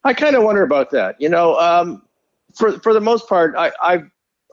I 0.06 0.14
kind 0.14 0.36
of 0.36 0.44
wonder 0.44 0.62
about 0.62 0.92
that. 0.92 1.20
You 1.20 1.28
know, 1.28 1.58
um, 1.58 2.02
for 2.54 2.78
for 2.78 2.94
the 2.94 3.00
most 3.00 3.28
part, 3.28 3.54
I, 3.56 3.72
I, 3.82 4.02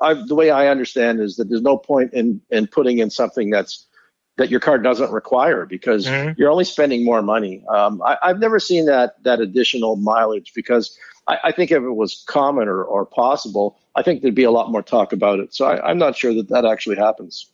I, 0.01 0.13
the 0.25 0.33
way 0.33 0.49
I 0.49 0.67
understand 0.67 1.21
is 1.21 1.35
that 1.35 1.49
there's 1.49 1.61
no 1.61 1.77
point 1.77 2.13
in 2.13 2.41
in 2.49 2.67
putting 2.67 2.97
in 2.97 3.09
something 3.09 3.51
that's 3.51 3.85
that 4.37 4.49
your 4.49 4.59
car 4.59 4.79
doesn't 4.79 5.11
require 5.11 5.67
because 5.67 6.07
mm-hmm. 6.07 6.31
you're 6.37 6.49
only 6.49 6.63
spending 6.63 7.05
more 7.05 7.21
money. 7.21 7.63
Um, 7.69 8.01
I, 8.01 8.17
have 8.23 8.39
never 8.39 8.59
seen 8.59 8.87
that 8.87 9.21
that 9.23 9.39
additional 9.39 9.95
mileage 9.95 10.53
because 10.55 10.97
I, 11.27 11.37
I, 11.43 11.51
think 11.51 11.69
if 11.69 11.83
it 11.83 11.95
was 11.95 12.23
common 12.27 12.67
or, 12.67 12.83
or 12.83 13.05
possible, 13.05 13.77
I 13.95 14.01
think 14.01 14.23
there'd 14.23 14.33
be 14.33 14.43
a 14.43 14.51
lot 14.51 14.71
more 14.71 14.81
talk 14.81 15.13
about 15.13 15.39
it. 15.39 15.53
So 15.53 15.65
I, 15.65 15.91
am 15.91 15.99
not 15.99 16.17
sure 16.17 16.33
that 16.33 16.49
that 16.49 16.65
actually 16.65 16.95
happens. 16.95 17.47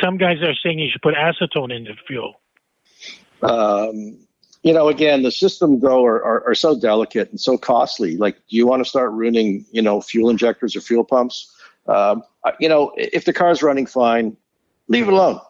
some 0.00 0.18
guys 0.18 0.42
are 0.42 0.54
saying 0.60 0.80
you 0.80 0.90
should 0.90 1.02
put 1.02 1.14
acetone 1.14 1.74
in 1.74 1.84
the 1.84 1.94
fuel. 2.06 2.40
Um, 3.42 4.18
you 4.62 4.72
know, 4.72 4.88
again, 4.88 5.22
the 5.22 5.30
systems 5.30 5.82
though 5.82 6.04
are, 6.04 6.22
are, 6.22 6.48
are, 6.48 6.54
so 6.54 6.78
delicate 6.78 7.30
and 7.30 7.40
so 7.40 7.56
costly. 7.56 8.16
Like, 8.16 8.36
do 8.48 8.56
you 8.56 8.66
want 8.66 8.82
to 8.82 8.88
start 8.88 9.12
ruining, 9.12 9.64
you 9.70 9.82
know, 9.82 10.00
fuel 10.00 10.30
injectors 10.30 10.74
or 10.74 10.80
fuel 10.80 11.04
pumps? 11.04 11.54
Um, 11.86 12.22
you 12.60 12.68
know, 12.68 12.92
if 12.96 13.24
the 13.24 13.32
car's 13.32 13.62
running 13.62 13.86
fine, 13.86 14.36
leave 14.88 15.08
it 15.08 15.12
alone. 15.12 15.40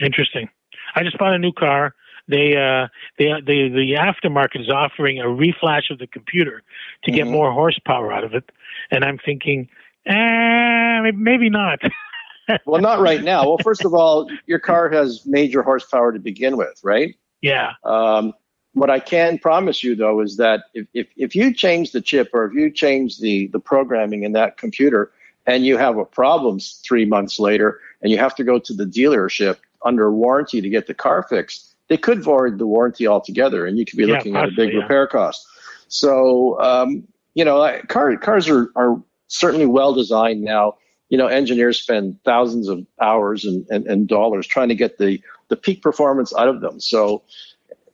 Interesting. 0.00 0.48
I 0.94 1.02
just 1.02 1.18
bought 1.18 1.32
a 1.32 1.38
new 1.38 1.52
car. 1.52 1.94
They, 2.28 2.56
uh, 2.56 2.88
they, 3.18 3.32
the 3.40 3.68
the 3.68 3.92
aftermarket 3.98 4.60
is 4.60 4.70
offering 4.70 5.18
a 5.18 5.24
reflash 5.24 5.90
of 5.90 5.98
the 5.98 6.06
computer 6.06 6.62
to 7.04 7.10
get 7.10 7.24
mm-hmm. 7.24 7.32
more 7.32 7.52
horsepower 7.52 8.12
out 8.12 8.24
of 8.24 8.32
it, 8.32 8.50
and 8.90 9.04
I'm 9.04 9.18
thinking, 9.18 9.68
eh, 10.06 11.10
maybe 11.14 11.50
not. 11.50 11.80
well, 12.66 12.80
not 12.80 13.00
right 13.00 13.22
now. 13.22 13.46
Well, 13.46 13.58
first 13.58 13.84
of 13.84 13.92
all, 13.92 14.30
your 14.46 14.60
car 14.60 14.88
has 14.90 15.26
major 15.26 15.62
horsepower 15.62 16.12
to 16.12 16.20
begin 16.20 16.56
with, 16.56 16.80
right? 16.84 17.16
Yeah. 17.42 17.72
Um, 17.84 18.32
what 18.74 18.88
I 18.88 19.00
can 19.00 19.38
promise 19.38 19.84
you 19.84 19.94
though 19.94 20.20
is 20.20 20.38
that 20.38 20.64
if, 20.72 20.86
if, 20.94 21.08
if 21.16 21.36
you 21.36 21.52
change 21.52 21.92
the 21.92 22.00
chip 22.00 22.30
or 22.32 22.46
if 22.46 22.54
you 22.54 22.70
change 22.70 23.18
the, 23.18 23.48
the 23.48 23.60
programming 23.60 24.22
in 24.22 24.32
that 24.32 24.56
computer 24.56 25.12
and 25.46 25.66
you 25.66 25.76
have 25.76 25.98
a 25.98 26.04
problem 26.04 26.58
three 26.58 27.04
months 27.04 27.38
later 27.38 27.80
and 28.00 28.10
you 28.10 28.16
have 28.16 28.34
to 28.36 28.44
go 28.44 28.58
to 28.58 28.72
the 28.72 28.86
dealership 28.86 29.58
under 29.84 30.10
warranty 30.10 30.60
to 30.60 30.68
get 30.70 30.86
the 30.86 30.94
car 30.94 31.22
fixed, 31.24 31.74
they 31.88 31.98
could 31.98 32.22
void 32.22 32.58
the 32.58 32.66
warranty 32.66 33.06
altogether 33.06 33.66
and 33.66 33.76
you 33.76 33.84
could 33.84 33.98
be 33.98 34.04
yeah, 34.04 34.14
looking 34.14 34.36
at 34.36 34.48
a 34.48 34.52
big 34.52 34.72
yeah. 34.72 34.80
repair 34.80 35.06
cost. 35.06 35.46
So, 35.88 36.58
um, 36.62 37.06
you 37.34 37.44
know, 37.44 37.80
car, 37.88 38.16
cars 38.16 38.48
are, 38.48 38.70
are 38.76 39.02
certainly 39.26 39.66
well 39.66 39.92
designed 39.92 40.42
now. 40.42 40.76
You 41.10 41.18
know, 41.18 41.26
engineers 41.26 41.82
spend 41.82 42.18
thousands 42.24 42.68
of 42.68 42.86
hours 42.98 43.44
and, 43.44 43.66
and, 43.68 43.86
and 43.86 44.08
dollars 44.08 44.46
trying 44.46 44.70
to 44.70 44.74
get 44.74 44.96
the 44.96 45.20
the 45.52 45.56
peak 45.56 45.82
performance 45.82 46.32
out 46.34 46.48
of 46.48 46.62
them. 46.62 46.80
So, 46.80 47.22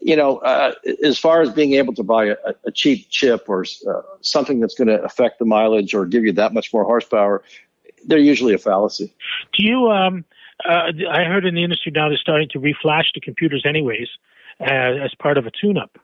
you 0.01 0.15
know, 0.15 0.37
uh, 0.39 0.75
as 1.03 1.19
far 1.19 1.43
as 1.43 1.51
being 1.51 1.73
able 1.75 1.93
to 1.95 2.05
buy 2.05 2.27
a, 2.27 2.37
a 2.65 2.71
cheap 2.71 3.11
chip 3.11 3.49
or 3.49 3.65
uh, 3.91 4.03
something 4.21 4.61
that's 4.61 4.77
going 4.77 4.87
to 4.87 5.03
affect 5.03 5.41
the 5.41 5.45
mileage 5.45 5.93
or 5.93 6.07
give 6.07 6.23
you 6.25 6.33
that 6.35 6.55
much 6.55 6.73
more 6.73 6.85
horsepower, 6.85 7.43
they're 8.07 8.27
usually 8.33 8.55
a 8.55 8.59
fallacy. 8.59 9.13
Do 9.55 9.65
you? 9.65 9.91
Um, 9.91 10.25
uh, 10.65 10.93
I 11.11 11.25
heard 11.25 11.45
in 11.45 11.57
the 11.57 11.65
industry 11.65 11.91
now 11.93 12.09
they're 12.09 12.17
starting 12.19 12.49
to 12.51 12.61
reflash 12.61 13.07
the 13.13 13.21
computers, 13.21 13.65
anyways, 13.67 14.09
as, 14.61 14.95
as 15.03 15.15
part 15.17 15.37
of 15.37 15.47
a 15.47 15.51
tune-up. 15.51 15.99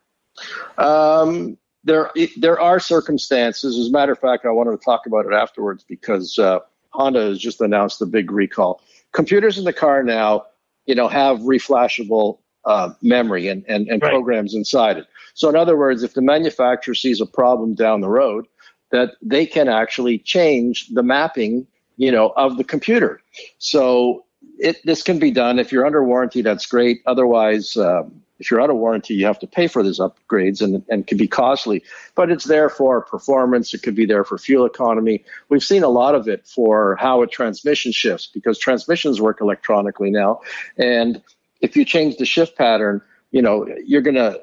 Um, 0.76 1.56
there, 1.84 2.10
there 2.36 2.58
are 2.60 2.80
circumstances. 2.80 3.78
As 3.78 3.86
a 3.88 3.92
matter 3.92 4.10
of 4.10 4.18
fact, 4.18 4.44
I 4.44 4.50
wanted 4.50 4.72
to 4.72 4.84
talk 4.84 5.06
about 5.06 5.24
it 5.26 5.32
afterwards 5.32 5.84
because 5.84 6.36
uh, 6.36 6.58
Honda 6.90 7.22
has 7.26 7.38
just 7.38 7.60
announced 7.60 8.02
a 8.02 8.06
big 8.06 8.32
recall. 8.32 8.80
Computers 9.12 9.56
in 9.56 9.64
the 9.64 9.72
car 9.72 10.02
now 10.02 10.46
you 10.86 10.94
know, 10.94 11.08
have 11.08 11.38
reflashable 11.40 12.38
uh, 12.64 12.90
memory 13.02 13.48
and, 13.48 13.64
and, 13.68 13.88
and 13.88 14.02
right. 14.02 14.10
programs 14.10 14.54
inside 14.54 14.96
it. 14.96 15.06
So, 15.34 15.48
in 15.48 15.56
other 15.56 15.76
words, 15.76 16.02
if 16.02 16.14
the 16.14 16.22
manufacturer 16.22 16.94
sees 16.94 17.20
a 17.20 17.26
problem 17.26 17.74
down 17.74 18.00
the 18.00 18.08
road, 18.08 18.46
that 18.90 19.16
they 19.20 19.44
can 19.46 19.68
actually 19.68 20.18
change 20.18 20.88
the 20.88 21.02
mapping, 21.02 21.66
you 21.96 22.12
know, 22.12 22.32
of 22.36 22.56
the 22.56 22.64
computer. 22.64 23.20
So, 23.58 24.24
it, 24.58 24.78
this 24.84 25.02
can 25.02 25.18
be 25.18 25.30
done. 25.30 25.58
If 25.58 25.72
you're 25.72 25.86
under 25.86 26.04
warranty, 26.04 26.42
that's 26.42 26.66
great. 26.66 27.00
Otherwise, 27.06 27.76
um, 27.76 28.22
if 28.44 28.50
you're 28.50 28.60
out 28.60 28.68
of 28.68 28.76
warranty, 28.76 29.14
you 29.14 29.24
have 29.24 29.38
to 29.38 29.46
pay 29.46 29.66
for 29.66 29.82
these 29.82 29.98
upgrades 29.98 30.60
and, 30.60 30.84
and 30.90 31.06
can 31.06 31.16
be 31.16 31.26
costly. 31.26 31.82
But 32.14 32.30
it's 32.30 32.44
there 32.44 32.68
for 32.68 33.00
performance. 33.00 33.72
It 33.72 33.82
could 33.82 33.94
be 33.94 34.04
there 34.04 34.22
for 34.22 34.36
fuel 34.36 34.66
economy. 34.66 35.24
We've 35.48 35.64
seen 35.64 35.82
a 35.82 35.88
lot 35.88 36.14
of 36.14 36.28
it 36.28 36.46
for 36.46 36.96
how 36.96 37.22
a 37.22 37.26
transmission 37.26 37.90
shifts 37.90 38.26
because 38.26 38.58
transmissions 38.58 39.18
work 39.18 39.40
electronically 39.40 40.10
now. 40.10 40.42
And 40.76 41.22
if 41.62 41.74
you 41.74 41.86
change 41.86 42.18
the 42.18 42.26
shift 42.26 42.58
pattern, 42.58 43.00
you 43.30 43.40
know, 43.40 43.66
you're 43.82 44.02
going 44.02 44.16
to 44.16 44.38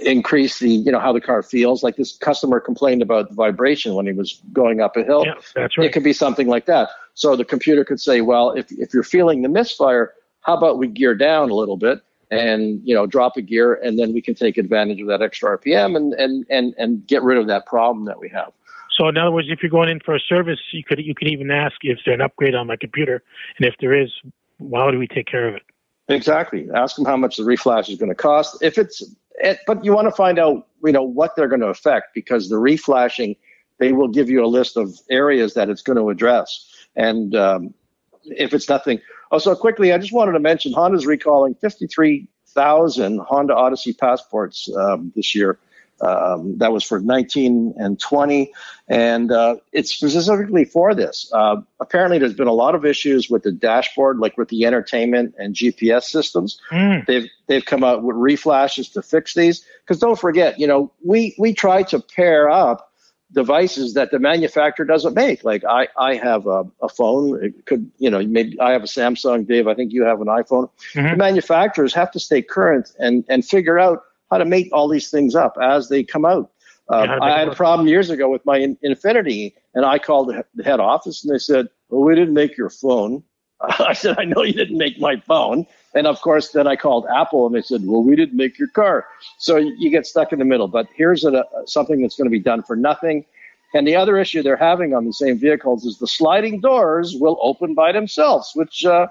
increase 0.00 0.58
the 0.58 0.70
you 0.70 0.92
know 0.92 1.00
how 1.00 1.12
the 1.12 1.20
car 1.20 1.42
feels 1.42 1.82
like 1.82 1.96
this 1.96 2.16
customer 2.18 2.60
complained 2.60 3.02
about 3.02 3.28
the 3.28 3.34
vibration 3.34 3.94
when 3.94 4.06
he 4.06 4.12
was 4.12 4.40
going 4.52 4.80
up 4.80 4.96
a 4.96 5.02
hill 5.02 5.24
yeah, 5.26 5.34
that's 5.56 5.76
right. 5.76 5.88
it 5.88 5.92
could 5.92 6.04
be 6.04 6.12
something 6.12 6.46
like 6.46 6.66
that 6.66 6.88
so 7.14 7.34
the 7.34 7.44
computer 7.44 7.84
could 7.84 8.00
say 8.00 8.20
well 8.20 8.52
if, 8.52 8.70
if 8.70 8.94
you're 8.94 9.02
feeling 9.02 9.42
the 9.42 9.48
misfire 9.48 10.12
how 10.42 10.56
about 10.56 10.78
we 10.78 10.86
gear 10.86 11.16
down 11.16 11.50
a 11.50 11.54
little 11.54 11.76
bit 11.76 12.00
and 12.32 12.80
you 12.82 12.94
know 12.94 13.06
drop 13.06 13.36
a 13.36 13.42
gear 13.42 13.74
and 13.74 13.98
then 13.98 14.12
we 14.12 14.22
can 14.22 14.34
take 14.34 14.56
advantage 14.56 15.00
of 15.00 15.06
that 15.06 15.20
extra 15.20 15.56
rpm 15.58 15.96
and 15.96 16.14
and 16.14 16.46
and, 16.48 16.74
and 16.78 17.06
get 17.06 17.22
rid 17.22 17.36
of 17.38 17.46
that 17.46 17.66
problem 17.66 18.06
that 18.06 18.18
we 18.18 18.28
have. 18.30 18.52
So 18.96 19.06
in 19.08 19.16
other 19.16 19.30
words 19.30 19.48
if 19.50 19.62
you're 19.62 19.70
going 19.70 19.90
in 19.90 20.00
for 20.00 20.16
a 20.16 20.20
service 20.20 20.58
you 20.72 20.82
could 20.82 20.98
you 20.98 21.14
could 21.14 21.28
even 21.28 21.50
ask 21.50 21.76
if 21.82 21.98
there's 22.04 22.14
an 22.14 22.22
upgrade 22.22 22.54
on 22.54 22.66
my 22.66 22.76
computer 22.76 23.22
and 23.58 23.66
if 23.66 23.74
there 23.80 23.94
is 23.94 24.10
how 24.74 24.90
do 24.90 24.98
we 24.98 25.06
take 25.06 25.26
care 25.26 25.48
of 25.48 25.54
it? 25.54 25.62
Exactly. 26.08 26.68
Ask 26.74 26.96
them 26.96 27.04
how 27.04 27.16
much 27.16 27.36
the 27.36 27.42
reflash 27.42 27.88
is 27.88 27.98
going 27.98 28.08
to 28.08 28.14
cost. 28.14 28.62
If 28.62 28.78
it's 28.78 29.02
but 29.66 29.84
you 29.84 29.92
want 29.92 30.08
to 30.08 30.12
find 30.12 30.38
out 30.38 30.66
you 30.82 30.92
know 30.92 31.02
what 31.02 31.36
they're 31.36 31.48
going 31.48 31.60
to 31.60 31.68
affect 31.68 32.14
because 32.14 32.48
the 32.48 32.56
reflashing 32.56 33.36
they 33.78 33.92
will 33.92 34.08
give 34.08 34.30
you 34.30 34.44
a 34.44 34.46
list 34.46 34.76
of 34.76 34.98
areas 35.10 35.54
that 35.54 35.68
it's 35.68 35.82
going 35.82 35.98
to 35.98 36.08
address. 36.08 36.68
And 36.94 37.34
um, 37.34 37.74
if 38.24 38.54
it's 38.54 38.68
nothing, 38.68 39.00
oh, 39.32 39.38
so 39.38 39.56
quickly, 39.56 39.92
I 39.92 39.98
just 39.98 40.12
wanted 40.12 40.32
to 40.32 40.40
mention 40.40 40.72
Honda's 40.72 41.06
recalling 41.06 41.54
53,000 41.56 43.18
Honda 43.18 43.54
Odyssey 43.54 43.94
passports 43.94 44.68
um, 44.76 45.12
this 45.16 45.34
year. 45.34 45.58
Um, 46.00 46.58
that 46.58 46.72
was 46.72 46.82
for 46.82 46.98
19 46.98 47.74
and 47.76 47.98
20, 48.00 48.52
and 48.88 49.30
uh, 49.30 49.56
it's 49.72 49.94
specifically 49.94 50.64
for 50.64 50.96
this. 50.96 51.30
Uh, 51.32 51.58
apparently, 51.78 52.18
there's 52.18 52.34
been 52.34 52.48
a 52.48 52.52
lot 52.52 52.74
of 52.74 52.84
issues 52.84 53.30
with 53.30 53.44
the 53.44 53.52
dashboard, 53.52 54.18
like 54.18 54.36
with 54.36 54.48
the 54.48 54.64
entertainment 54.64 55.34
and 55.38 55.54
GPS 55.54 56.04
systems. 56.04 56.60
Mm. 56.72 57.06
They've 57.06 57.30
they've 57.46 57.64
come 57.64 57.84
out 57.84 58.02
with 58.02 58.16
reflashes 58.16 58.92
to 58.94 59.02
fix 59.02 59.34
these. 59.34 59.64
Because 59.84 60.00
don't 60.00 60.18
forget, 60.18 60.58
you 60.58 60.66
know, 60.66 60.90
we 61.04 61.36
we 61.38 61.54
try 61.54 61.84
to 61.84 62.00
pair 62.00 62.50
up 62.50 62.91
devices 63.32 63.94
that 63.94 64.10
the 64.10 64.18
manufacturer 64.18 64.84
doesn't 64.84 65.14
make. 65.14 65.44
Like 65.44 65.64
I, 65.64 65.88
I 65.98 66.14
have 66.16 66.46
a, 66.46 66.64
a 66.82 66.88
phone. 66.88 67.42
It 67.42 67.66
could, 67.66 67.90
you 67.98 68.10
know, 68.10 68.22
maybe 68.22 68.58
I 68.60 68.72
have 68.72 68.82
a 68.82 68.86
Samsung. 68.86 69.46
Dave, 69.46 69.66
I 69.66 69.74
think 69.74 69.92
you 69.92 70.04
have 70.04 70.20
an 70.20 70.28
iPhone. 70.28 70.70
Mm-hmm. 70.94 71.10
The 71.10 71.16
manufacturers 71.16 71.94
have 71.94 72.10
to 72.12 72.20
stay 72.20 72.42
current 72.42 72.92
and 72.98 73.24
and 73.28 73.44
figure 73.44 73.78
out 73.78 74.04
how 74.30 74.38
to 74.38 74.44
make 74.44 74.70
all 74.72 74.88
these 74.88 75.10
things 75.10 75.34
up 75.34 75.56
as 75.60 75.88
they 75.88 76.02
come 76.02 76.24
out. 76.24 76.50
Uh, 76.88 77.06
yeah, 77.06 77.18
I 77.22 77.38
had 77.38 77.48
a 77.48 77.54
problem 77.54 77.88
years 77.88 78.10
ago 78.10 78.28
with 78.28 78.44
my 78.44 78.58
in- 78.58 78.76
Infiniti, 78.84 79.54
and 79.74 79.84
I 79.84 79.98
called 79.98 80.34
the 80.54 80.64
head 80.64 80.80
office, 80.80 81.24
and 81.24 81.32
they 81.32 81.38
said, 81.38 81.68
"Well, 81.88 82.02
we 82.02 82.14
didn't 82.14 82.34
make 82.34 82.56
your 82.56 82.70
phone." 82.70 83.22
I 83.60 83.92
said, 83.92 84.18
"I 84.18 84.24
know 84.24 84.42
you 84.42 84.52
didn't 84.52 84.78
make 84.78 84.98
my 84.98 85.16
phone." 85.16 85.66
And 85.94 86.06
of 86.06 86.20
course, 86.22 86.50
then 86.50 86.66
I 86.66 86.76
called 86.76 87.06
Apple, 87.14 87.46
and 87.46 87.54
they 87.54 87.62
said, 87.62 87.82
"Well, 87.84 88.02
we 88.02 88.16
didn't 88.16 88.36
make 88.36 88.58
your 88.58 88.68
car." 88.68 89.06
So 89.38 89.56
you 89.56 89.90
get 89.90 90.06
stuck 90.06 90.32
in 90.32 90.38
the 90.38 90.44
middle. 90.44 90.68
But 90.68 90.88
here's 90.94 91.24
a, 91.24 91.44
something 91.66 92.00
that's 92.00 92.16
going 92.16 92.26
to 92.26 92.30
be 92.30 92.40
done 92.40 92.62
for 92.62 92.76
nothing. 92.76 93.24
And 93.74 93.86
the 93.86 93.96
other 93.96 94.18
issue 94.18 94.42
they're 94.42 94.56
having 94.56 94.94
on 94.94 95.06
the 95.06 95.12
same 95.12 95.38
vehicles 95.38 95.84
is 95.84 95.98
the 95.98 96.06
sliding 96.06 96.60
doors 96.60 97.16
will 97.18 97.38
open 97.40 97.74
by 97.74 97.92
themselves, 97.92 98.52
which 98.54 98.84
uh, 98.84 99.06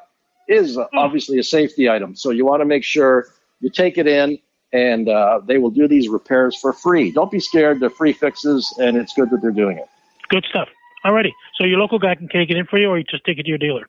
is 0.48 0.76
hmm. 0.76 0.98
obviously 0.98 1.38
a 1.40 1.44
safety 1.44 1.90
item. 1.90 2.16
So 2.16 2.32
you 2.32 2.46
want 2.46 2.62
to 2.62 2.66
make 2.66 2.84
sure 2.84 3.28
you 3.60 3.70
take 3.70 3.98
it 3.98 4.08
in, 4.08 4.40
and 4.74 5.08
uh, 5.08 5.42
they 5.46 5.58
will 5.60 5.72
do 5.72 5.88
these 5.88 6.10
repairs 6.10 6.58
for 6.60 6.74
free. 6.74 7.12
Don't 7.12 7.32
be 7.32 7.40
scared; 7.40 7.80
they're 7.80 7.90
free 7.90 8.14
fixes, 8.14 8.74
and 8.80 8.98
it's 8.98 9.14
good 9.14 9.30
that 9.30 9.42
they're 9.42 9.52
doing 9.52 9.78
it. 9.78 9.88
Good 10.30 10.46
stuff. 10.50 10.70
Alrighty, 11.06 11.32
so 11.56 11.64
your 11.64 11.80
local 11.80 11.98
guy 11.98 12.14
can 12.16 12.28
take 12.28 12.50
it 12.50 12.58
in 12.58 12.66
for 12.66 12.78
you, 12.78 12.88
or 12.88 12.98
you 12.98 13.04
just 13.04 13.24
take 13.24 13.40
it 13.40 13.44
to 13.44 13.50
your 13.50 13.58
dealer. 13.58 13.88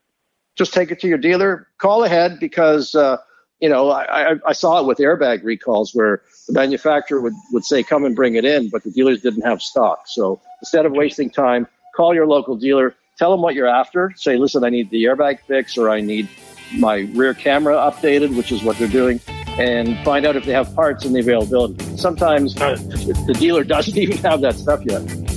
Just 0.56 0.74
take 0.74 0.90
it 0.90 1.00
to 1.00 1.08
your 1.08 1.18
dealer. 1.18 1.66
Call 1.78 2.04
ahead 2.04 2.38
because 2.38 2.94
uh, 2.94 3.18
you 3.60 3.68
know 3.68 3.90
I, 3.90 4.32
I, 4.32 4.36
I 4.48 4.52
saw 4.52 4.80
it 4.80 4.86
with 4.86 4.98
airbag 4.98 5.44
recalls 5.44 5.94
where 5.94 6.22
the 6.46 6.52
manufacturer 6.52 7.20
would, 7.20 7.34
would 7.52 7.64
say 7.64 7.82
come 7.82 8.04
and 8.04 8.14
bring 8.14 8.34
it 8.34 8.44
in, 8.44 8.68
but 8.68 8.82
the 8.84 8.90
dealers 8.90 9.22
didn't 9.22 9.42
have 9.42 9.62
stock. 9.62 10.02
So 10.06 10.40
instead 10.60 10.86
of 10.86 10.92
wasting 10.92 11.30
time, 11.30 11.66
call 11.94 12.14
your 12.14 12.26
local 12.26 12.56
dealer. 12.56 12.94
Tell 13.18 13.30
them 13.30 13.42
what 13.42 13.54
you're 13.54 13.68
after. 13.68 14.12
Say, 14.16 14.36
listen, 14.36 14.64
I 14.64 14.70
need 14.70 14.90
the 14.90 15.04
airbag 15.04 15.40
fix, 15.46 15.76
or 15.76 15.90
I 15.90 16.00
need 16.00 16.28
my 16.74 17.08
rear 17.14 17.34
camera 17.34 17.74
updated, 17.76 18.36
which 18.36 18.50
is 18.50 18.62
what 18.62 18.78
they're 18.78 18.88
doing 18.88 19.20
and 19.58 20.02
find 20.04 20.24
out 20.24 20.34
if 20.36 20.44
they 20.44 20.52
have 20.52 20.74
parts 20.74 21.04
and 21.04 21.14
the 21.14 21.20
availability. 21.20 21.96
Sometimes 21.96 22.54
the 22.54 23.36
dealer 23.38 23.64
doesn't 23.64 23.96
even 23.98 24.16
have 24.18 24.40
that 24.40 24.54
stuff 24.54 24.80
yet. 24.84 25.31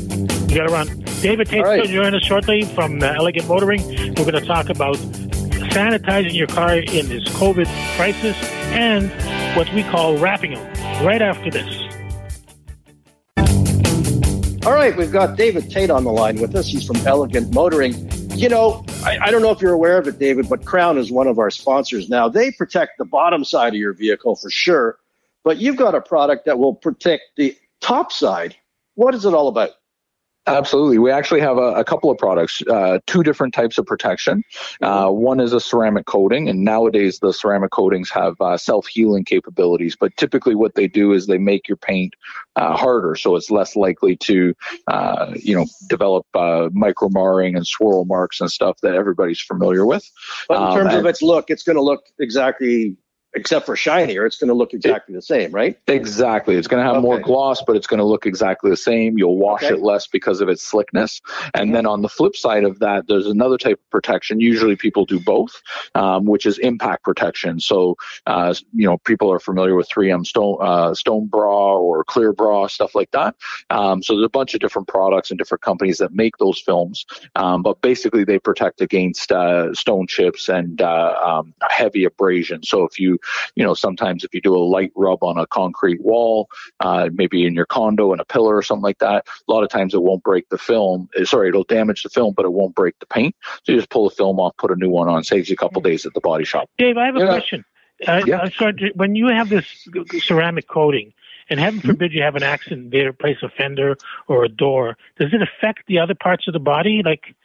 You 0.56 0.62
got 0.62 0.68
to 0.68 0.74
run. 0.74 1.06
David 1.22 1.50
Tate, 1.50 1.64
right. 1.66 1.84
join 1.84 2.16
us 2.16 2.24
shortly 2.24 2.64
from 2.64 3.04
uh, 3.04 3.08
Elegant 3.08 3.46
Motoring. 3.46 3.86
We're 4.16 4.24
going 4.24 4.36
to 4.36 4.46
talk 4.46 4.70
about 4.70 4.96
sanitizing 4.96 6.34
your 6.34 6.48
car 6.48 6.78
in 6.78 7.10
this 7.10 7.28
COVID 7.34 7.68
crisis 7.98 8.38
and 8.72 9.12
what 9.58 9.70
we 9.74 9.84
call 9.84 10.18
wrapping 10.18 10.54
them 10.54 11.06
right 11.06 11.22
after 11.22 11.52
this. 11.52 11.76
All 14.66 14.72
right, 14.72 14.96
we've 14.96 15.12
got 15.12 15.36
David 15.36 15.70
Tate 15.70 15.90
on 15.90 16.06
the 16.06 16.14
line 16.14 16.40
with 16.40 16.56
us. 16.56 16.68
He's 16.68 16.88
from 16.88 17.06
Elegant 17.06 17.54
Motoring. 17.54 18.10
You 18.32 18.48
know, 18.48 18.86
I, 19.04 19.18
I, 19.24 19.32
don't 19.32 19.42
know 19.42 19.52
if 19.52 19.60
you're 19.60 19.74
aware 19.74 19.98
of 19.98 20.08
it, 20.08 20.20
David, 20.20 20.48
but 20.48 20.64
Crown 20.64 20.98
is 20.98 21.12
one 21.12 21.28
of 21.28 21.38
our 21.38 21.52
sponsors 21.52 22.08
now. 22.08 22.30
They 22.30 22.52
protect 22.52 22.98
the 22.98 23.04
bottom 23.04 23.44
side 23.44 23.74
of 23.74 23.80
your 23.80 23.92
vehicle 23.92 24.38
for 24.38 24.50
sure, 24.50 25.00
but 25.44 25.58
you've 25.58 25.76
got 25.76 25.96
a 25.96 26.02
product 26.02 26.46
that 26.46 26.58
will 26.58 26.76
protect 26.76 27.24
the 27.36 27.58
top 27.82 28.14
side. 28.14 28.56
What 28.94 29.14
is 29.14 29.26
it 29.26 29.34
all 29.34 29.50
about? 29.50 29.72
Absolutely. 30.48 31.00
We 31.00 31.12
actually 31.12 31.42
have 31.42 31.58
a, 31.58 31.74
a 31.74 31.84
couple 31.84 32.12
of 32.12 32.18
products, 32.18 32.62
uh, 32.70 33.00
two 33.08 33.24
different 33.24 33.54
types 33.54 33.78
of 33.78 33.86
protection. 33.86 34.44
Uh, 34.82 35.10
one 35.10 35.40
is 35.40 35.54
a 35.54 35.60
ceramic 35.60 36.06
coating, 36.06 36.50
and 36.50 36.64
nowadays 36.64 37.20
the 37.20 37.34
ceramic 37.34 37.72
coatings 37.72 38.12
have 38.12 38.36
uh, 38.40 38.58
self 38.58 38.86
healing 38.86 39.26
capabilities. 39.26 39.96
But 39.96 40.16
typically, 40.18 40.54
what 40.54 40.76
they 40.76 40.88
do 40.88 41.14
is 41.14 41.26
they 41.26 41.40
make 41.40 41.68
your 41.68 41.78
paint 41.78 42.14
uh, 42.56 42.78
harder, 42.78 43.16
so 43.16 43.36
it's 43.36 43.50
less 43.50 43.76
likely 43.76 44.16
to, 44.18 44.54
uh, 44.88 45.34
you 45.36 45.56
know, 45.56 45.66
develop 45.88 46.28
uh, 46.36 46.70
micro 46.74 47.10
marring 47.10 47.56
and 47.56 47.66
swirl 47.66 48.06
marks 48.06 48.40
and 48.40 48.52
stuff 48.52 48.78
that 48.82 48.94
everybody's 48.94 49.42
familiar 49.42 49.86
with. 49.86 50.10
But 50.48 50.58
in 50.58 50.64
um, 50.64 50.78
terms 50.78 50.94
of 50.94 51.06
its 51.06 51.22
look, 51.22 51.50
it's 51.50 51.64
going 51.64 51.78
to 51.78 51.84
look 51.84 52.06
exactly 52.20 52.98
except 53.36 53.66
for 53.66 53.76
shinier, 53.76 54.26
it's 54.26 54.38
going 54.38 54.48
to 54.48 54.54
look 54.54 54.74
exactly 54.74 55.14
the 55.14 55.22
same, 55.22 55.52
right? 55.52 55.78
Exactly. 55.88 56.56
It's 56.56 56.68
going 56.68 56.82
to 56.82 56.88
have 56.88 56.98
okay. 56.98 57.04
more 57.04 57.20
gloss, 57.20 57.62
but 57.62 57.76
it's 57.76 57.88
going 57.88 58.00
to 58.00 58.06
look 58.06 58.26
exactly 58.26 58.70
the 58.70 58.78
same. 58.78 59.18
You'll 59.18 59.38
wash 59.38 59.64
okay. 59.64 59.76
it 59.76 59.82
less 59.82 60.08
because 60.08 60.42
of 60.42 60.50
its 60.50 60.64
slickness. 60.64 61.22
And 61.54 61.76
then 61.76 61.86
on 61.86 62.02
the 62.02 62.10
flip 62.10 62.36
side 62.36 62.64
of 62.64 62.80
that, 62.80 63.08
there's 63.08 63.28
another 63.28 63.58
type 63.58 63.80
of 63.80 63.90
protection. 63.90 64.40
Usually 64.40 64.76
people 64.76 65.06
do 65.06 65.20
both, 65.20 65.62
um, 65.96 66.26
which 66.26 66.46
is 66.46 66.58
impact 66.60 67.04
protection. 67.04 67.60
So, 67.60 67.98
uh, 68.26 68.54
you 68.74 68.88
know, 68.88 68.98
people 69.00 69.32
are 69.32 69.40
familiar 69.40 69.76
with 69.76 69.90
3M 69.90 70.26
Stone, 70.26 70.58
uh, 70.62 70.94
Stone 70.94 71.28
Bra 71.28 71.76
or 71.76 72.04
Clear 72.06 72.32
Bra, 72.32 72.68
stuff 72.68 72.96
like 72.96 73.12
that. 73.12 73.36
Um, 73.70 74.02
so 74.02 74.14
there's 74.16 74.26
a 74.26 74.30
bunch 74.30 74.54
of 74.54 74.62
different 74.62 74.88
products 74.88 75.30
and 75.30 75.38
different 75.38 75.62
companies 75.62 75.98
that 75.98 76.14
make 76.14 76.38
those 76.38 76.60
films. 76.60 77.06
Um, 77.36 77.64
but 77.64 77.82
basically 77.82 78.24
they 78.24 78.40
protect 78.40 78.82
against 78.82 79.32
uh, 79.32 79.74
stone 79.74 80.08
chips 80.08 80.48
and 80.48 80.82
uh, 80.82 81.20
um, 81.24 81.54
heavy 81.70 82.06
abrasion. 82.06 82.64
So 82.64 82.86
if 82.86 83.00
you 83.00 83.20
you 83.56 83.64
know, 83.64 83.74
sometimes 83.74 84.24
if 84.24 84.34
you 84.34 84.42
do 84.42 84.56
a 84.56 84.60
light 84.60 84.92
rub 84.96 85.24
on 85.24 85.38
a 85.38 85.48
concrete 85.48 86.02
wall, 86.02 86.48
uh, 86.80 87.10
maybe 87.14 87.46
in 87.46 87.54
your 87.54 87.66
condo 87.66 88.14
in 88.14 88.20
a 88.20 88.26
pillar 88.26 88.56
or 88.56 88.62
something 88.62 88.84
like 88.84 89.00
that, 89.00 89.26
a 89.48 89.52
lot 89.52 89.64
of 89.64 89.70
times 89.70 89.94
it 89.94 90.02
won't 90.02 90.24
break 90.24 90.48
the 90.50 90.58
film. 90.58 91.10
Eh, 91.18 91.26
sorry, 91.26 91.50
it'll 91.50 91.64
damage 91.64 92.04
the 92.04 92.10
film, 92.10 92.34
but 92.36 92.46
it 92.46 92.54
won't 92.54 92.76
break 92.76 92.98
the 93.00 93.06
paint. 93.06 93.36
So 93.64 93.72
you 93.72 93.78
just 93.78 93.90
pull 93.90 94.10
the 94.10 94.16
film 94.16 94.40
off, 94.40 94.56
put 94.58 94.72
a 94.72 94.76
new 94.76 94.90
one 94.90 95.08
on, 95.08 95.24
saves 95.24 95.50
you 95.50 95.54
a 95.54 95.58
couple 95.58 95.82
days 95.82 96.06
at 96.06 96.14
the 96.14 96.22
body 96.22 96.46
shop. 96.46 96.70
Dave, 96.78 96.98
I 96.98 97.06
have 97.06 97.16
a 97.16 97.26
question. 97.26 97.66
Uh, 98.06 98.22
yeah. 98.26 98.42
Uh, 98.42 98.50
sorry, 98.50 98.92
when 98.96 99.16
you 99.16 99.28
have 99.28 99.50
this 99.50 99.66
ceramic 100.20 100.68
coating, 100.68 101.14
and 101.50 101.60
heaven 101.60 101.80
mm-hmm. 101.80 101.90
forbid 101.90 102.12
you 102.12 102.22
have 102.22 102.36
an 102.36 102.44
accident 102.44 102.92
there, 102.92 103.14
place 103.14 103.38
a 103.44 103.50
fender 103.50 103.98
or 104.28 104.44
a 104.44 104.50
door, 104.50 104.98
does 105.18 105.34
it 105.34 105.42
affect 105.42 105.86
the 105.88 106.00
other 106.00 106.16
parts 106.16 106.48
of 106.48 106.54
the 106.54 106.60
body? 106.60 107.02
Like, 107.04 107.36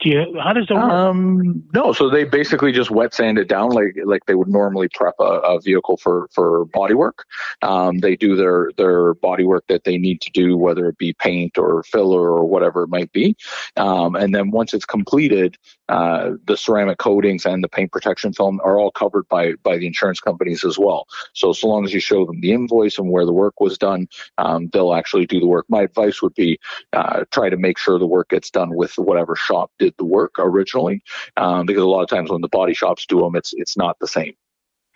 do 0.00 0.10
you, 0.10 0.40
how 0.42 0.52
does 0.52 0.66
it 0.68 0.74
work? 0.74 0.82
Um, 0.82 1.64
no, 1.72 1.92
so 1.92 2.10
they 2.10 2.24
basically 2.24 2.72
just 2.72 2.90
wet 2.90 3.14
sand 3.14 3.38
it 3.38 3.48
down 3.48 3.70
like 3.70 3.96
like 4.04 4.26
they 4.26 4.34
would 4.34 4.48
normally 4.48 4.88
prep 4.92 5.14
a, 5.20 5.24
a 5.24 5.60
vehicle 5.60 5.96
for 5.96 6.28
for 6.32 6.66
body 6.66 6.94
work. 6.94 7.24
Um, 7.62 7.98
they 7.98 8.16
do 8.16 8.36
their 8.36 8.70
their 8.76 9.14
body 9.14 9.44
work 9.44 9.64
that 9.68 9.84
they 9.84 9.96
need 9.96 10.20
to 10.22 10.30
do, 10.32 10.56
whether 10.56 10.88
it 10.88 10.98
be 10.98 11.14
paint 11.14 11.56
or 11.56 11.82
filler 11.84 12.30
or 12.30 12.44
whatever 12.44 12.82
it 12.82 12.88
might 12.88 13.12
be. 13.12 13.36
Um, 13.76 14.16
and 14.16 14.34
then 14.34 14.50
once 14.50 14.74
it's 14.74 14.84
completed, 14.84 15.56
uh, 15.88 16.32
the 16.46 16.56
ceramic 16.56 16.98
coatings 16.98 17.46
and 17.46 17.62
the 17.64 17.68
paint 17.68 17.92
protection 17.92 18.32
film 18.32 18.60
are 18.64 18.78
all 18.78 18.90
covered 18.90 19.26
by 19.28 19.52
by 19.62 19.78
the 19.78 19.86
insurance 19.86 20.20
companies 20.20 20.64
as 20.64 20.78
well. 20.78 21.06
So 21.32 21.52
so 21.52 21.68
long 21.68 21.84
as 21.84 21.94
you 21.94 22.00
show 22.00 22.26
them 22.26 22.40
the 22.40 22.52
invoice 22.52 22.98
and 22.98 23.10
where 23.10 23.24
the 23.24 23.32
work 23.32 23.60
was 23.60 23.78
done, 23.78 24.08
um, 24.38 24.68
they'll 24.72 24.94
actually 24.94 25.26
do 25.26 25.40
the 25.40 25.46
work. 25.46 25.66
My 25.68 25.82
advice 25.82 26.20
would 26.22 26.34
be 26.34 26.58
uh, 26.92 27.24
try 27.30 27.48
to 27.48 27.56
make 27.56 27.78
sure 27.78 27.98
the 27.98 28.06
work 28.06 28.28
gets 28.30 28.50
done 28.50 28.74
with 28.74 28.98
whatever 28.98 29.36
shop 29.36 29.70
did 29.78 29.85
the 29.96 30.04
work 30.04 30.34
originally, 30.38 31.02
um, 31.36 31.66
because 31.66 31.82
a 31.82 31.86
lot 31.86 32.02
of 32.02 32.08
times 32.08 32.30
when 32.30 32.40
the 32.40 32.48
body 32.48 32.74
shops 32.74 33.06
do 33.06 33.20
them, 33.20 33.36
it's 33.36 33.52
it's 33.54 33.76
not 33.76 33.98
the 34.00 34.08
same. 34.08 34.34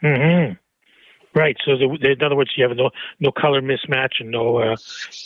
Mm-hmm. 0.03 0.55
Right. 1.33 1.57
So, 1.65 1.77
the, 1.77 2.11
in 2.11 2.23
other 2.25 2.35
words, 2.35 2.51
you 2.57 2.67
have 2.67 2.77
no 2.77 2.91
no 3.21 3.31
color 3.31 3.63
mismatch 3.63 4.19
and 4.19 4.33
no 4.33 4.59
uh, 4.59 4.77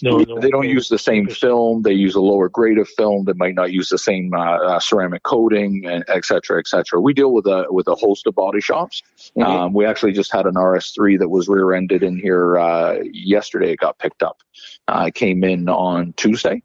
no, 0.03 0.18
no. 0.18 0.38
They 0.38 0.50
don't 0.50 0.68
use 0.68 0.90
the 0.90 0.98
same 0.98 1.29
film. 1.29 1.81
They 1.81 1.94
use 1.94 2.14
a 2.14 2.20
lower 2.20 2.50
grade 2.50 2.77
of 2.77 2.88
film. 2.90 3.24
They 3.24 3.33
might 3.33 3.55
not 3.55 3.72
use 3.72 3.88
the 3.88 3.96
same 3.96 4.35
uh, 4.35 4.59
uh, 4.59 4.81
ceramic 4.81 5.22
coating, 5.22 5.87
and 5.87 6.05
et 6.09 6.27
cetera, 6.27 6.59
et 6.59 6.68
cetera. 6.68 7.00
We 7.00 7.14
deal 7.14 7.33
with 7.33 7.46
a 7.46 7.64
with 7.70 7.88
a 7.88 7.94
host 7.94 8.27
of 8.27 8.35
body 8.35 8.61
shops. 8.61 9.03
Mm-hmm. 9.38 9.50
Um, 9.50 9.72
we 9.72 9.87
actually 9.87 10.12
just 10.12 10.31
had 10.31 10.44
an 10.44 10.55
RS3 10.55 11.18
that 11.20 11.31
was 11.31 11.48
rear-ended 11.48 12.03
in 12.03 12.18
here 12.18 12.59
uh, 12.59 12.98
yesterday. 13.12 13.72
It 13.72 13.79
got 13.79 13.98
picked 13.98 14.22
up. 14.22 14.42
Uh, 14.87 15.11
came 15.14 15.42
in 15.42 15.70
on 15.70 16.12
Tuesday. 16.18 16.62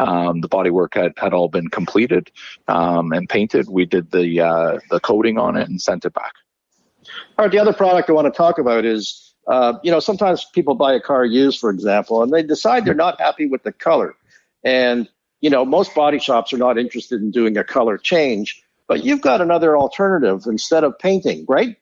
Um, 0.00 0.40
the 0.40 0.48
bodywork 0.48 0.94
had, 0.94 1.12
had 1.18 1.34
all 1.34 1.48
been 1.48 1.68
completed 1.68 2.30
um, 2.68 3.12
and 3.12 3.28
painted. 3.28 3.68
We 3.68 3.84
did 3.84 4.10
the 4.10 4.40
uh, 4.40 4.78
the 4.90 4.98
coating 5.00 5.36
on 5.38 5.56
it 5.56 5.68
and 5.68 5.80
sent 5.80 6.04
it 6.06 6.14
back. 6.14 6.32
All 7.36 7.44
right. 7.44 7.52
The 7.52 7.58
other 7.58 7.74
product 7.74 8.08
I 8.08 8.12
want 8.14 8.32
to 8.32 8.36
talk 8.36 8.58
about 8.58 8.84
is, 8.84 9.34
uh, 9.46 9.74
you 9.82 9.90
know, 9.90 10.00
sometimes 10.00 10.46
people 10.54 10.74
buy 10.74 10.94
a 10.94 11.00
car 11.00 11.24
used, 11.24 11.58
for 11.60 11.70
example, 11.70 12.22
and 12.22 12.32
they 12.32 12.42
decide 12.42 12.84
they're 12.84 12.94
not 12.94 13.20
happy 13.20 13.46
with 13.46 13.62
the 13.62 13.72
color. 13.72 14.14
And, 14.64 15.08
you 15.40 15.50
know, 15.50 15.64
most 15.64 15.94
body 15.94 16.18
shops 16.18 16.52
are 16.52 16.58
not 16.58 16.78
interested 16.78 17.20
in 17.20 17.30
doing 17.30 17.56
a 17.56 17.64
color 17.64 17.98
change, 17.98 18.62
but 18.88 19.04
you've 19.04 19.20
got 19.20 19.40
another 19.40 19.76
alternative 19.76 20.44
instead 20.46 20.84
of 20.84 20.98
painting, 20.98 21.44
right? 21.48 21.76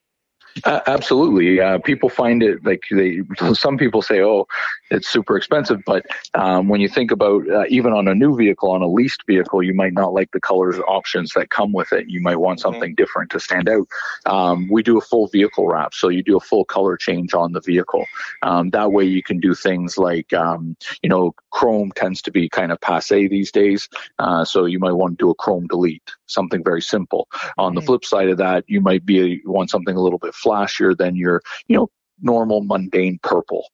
Uh, 0.64 0.80
absolutely. 0.86 1.60
Uh, 1.60 1.78
people 1.78 2.08
find 2.08 2.42
it 2.42 2.64
like 2.64 2.82
they, 2.90 3.20
some 3.52 3.78
people 3.78 4.02
say, 4.02 4.22
oh, 4.22 4.46
it's 4.90 5.08
super 5.08 5.36
expensive. 5.36 5.82
But 5.84 6.06
um, 6.34 6.68
when 6.68 6.80
you 6.80 6.88
think 6.88 7.10
about 7.10 7.48
uh, 7.48 7.64
even 7.68 7.92
on 7.92 8.08
a 8.08 8.14
new 8.14 8.36
vehicle, 8.36 8.70
on 8.70 8.82
a 8.82 8.88
leased 8.88 9.24
vehicle, 9.26 9.62
you 9.62 9.74
might 9.74 9.92
not 9.92 10.12
like 10.12 10.30
the 10.32 10.40
colors 10.40 10.78
options 10.86 11.32
that 11.34 11.50
come 11.50 11.72
with 11.72 11.92
it. 11.92 12.08
You 12.08 12.20
might 12.20 12.36
want 12.36 12.58
mm-hmm. 12.58 12.72
something 12.72 12.94
different 12.94 13.30
to 13.32 13.40
stand 13.40 13.68
out. 13.68 13.86
Um, 14.26 14.68
we 14.70 14.82
do 14.82 14.98
a 14.98 15.02
full 15.02 15.28
vehicle 15.28 15.68
wrap. 15.68 15.94
So 15.94 16.08
you 16.08 16.22
do 16.22 16.36
a 16.36 16.40
full 16.40 16.64
color 16.64 16.96
change 16.96 17.34
on 17.34 17.52
the 17.52 17.60
vehicle. 17.60 18.04
Um, 18.42 18.70
that 18.70 18.92
way 18.92 19.04
you 19.04 19.22
can 19.22 19.38
do 19.40 19.54
things 19.54 19.98
like, 19.98 20.32
um, 20.32 20.76
you 21.02 21.08
know, 21.08 21.34
chrome 21.50 21.92
tends 21.92 22.22
to 22.22 22.30
be 22.30 22.48
kind 22.48 22.72
of 22.72 22.80
passe 22.80 23.28
these 23.28 23.52
days. 23.52 23.88
Uh, 24.18 24.44
so 24.44 24.64
you 24.64 24.78
might 24.78 24.92
want 24.92 25.18
to 25.18 25.24
do 25.24 25.30
a 25.30 25.34
chrome 25.34 25.66
delete, 25.66 26.10
something 26.28 26.62
very 26.62 26.82
simple. 26.82 27.28
On 27.56 27.74
the 27.74 27.82
flip 27.82 28.04
side 28.04 28.28
of 28.28 28.38
that, 28.38 28.64
you 28.68 28.80
might 28.80 29.04
be 29.04 29.14
you 29.14 29.50
want 29.50 29.70
something 29.70 29.96
a 29.96 30.00
little 30.00 30.18
bit 30.18 30.34
flashier 30.34 30.96
than 30.96 31.16
your, 31.16 31.42
you 31.66 31.76
know, 31.76 31.90
normal 32.20 32.62
mundane 32.62 33.18
purple. 33.22 33.68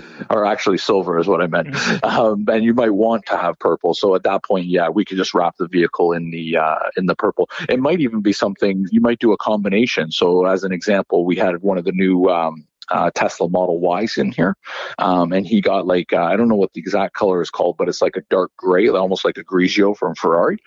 or 0.30 0.46
actually 0.46 0.78
silver 0.78 1.18
is 1.18 1.26
what 1.26 1.42
I 1.42 1.46
meant. 1.46 1.68
Mm-hmm. 1.68 2.04
Um, 2.04 2.46
and 2.48 2.64
you 2.64 2.74
might 2.74 2.94
want 2.94 3.26
to 3.26 3.36
have 3.36 3.58
purple. 3.58 3.94
So 3.94 4.14
at 4.14 4.22
that 4.24 4.44
point, 4.44 4.66
yeah, 4.66 4.88
we 4.88 5.04
could 5.04 5.16
just 5.16 5.34
wrap 5.34 5.56
the 5.58 5.68
vehicle 5.68 6.12
in 6.12 6.30
the 6.30 6.56
uh, 6.56 6.78
in 6.96 7.06
the 7.06 7.14
purple. 7.14 7.48
It 7.68 7.80
might 7.80 8.00
even 8.00 8.20
be 8.20 8.32
something 8.32 8.86
you 8.90 9.00
might 9.00 9.18
do 9.18 9.32
a 9.32 9.36
combination. 9.36 10.10
So 10.10 10.46
as 10.46 10.64
an 10.64 10.72
example, 10.72 11.24
we 11.24 11.36
had 11.36 11.62
one 11.62 11.78
of 11.78 11.84
the 11.84 11.92
new 11.92 12.28
um, 12.28 12.66
uh, 12.90 13.10
Tesla 13.14 13.48
Model 13.48 13.80
Ys 14.00 14.18
in 14.18 14.32
here, 14.32 14.56
um, 14.98 15.32
and 15.32 15.46
he 15.46 15.60
got 15.60 15.86
like 15.86 16.12
uh, 16.12 16.22
I 16.22 16.36
don't 16.36 16.48
know 16.48 16.56
what 16.56 16.72
the 16.72 16.80
exact 16.80 17.14
color 17.14 17.40
is 17.42 17.50
called, 17.50 17.76
but 17.76 17.88
it's 17.88 18.02
like 18.02 18.16
a 18.16 18.22
dark 18.30 18.52
gray, 18.56 18.88
almost 18.88 19.24
like 19.24 19.38
a 19.38 19.44
Grigio 19.44 19.96
from 19.96 20.14
Ferrari. 20.14 20.58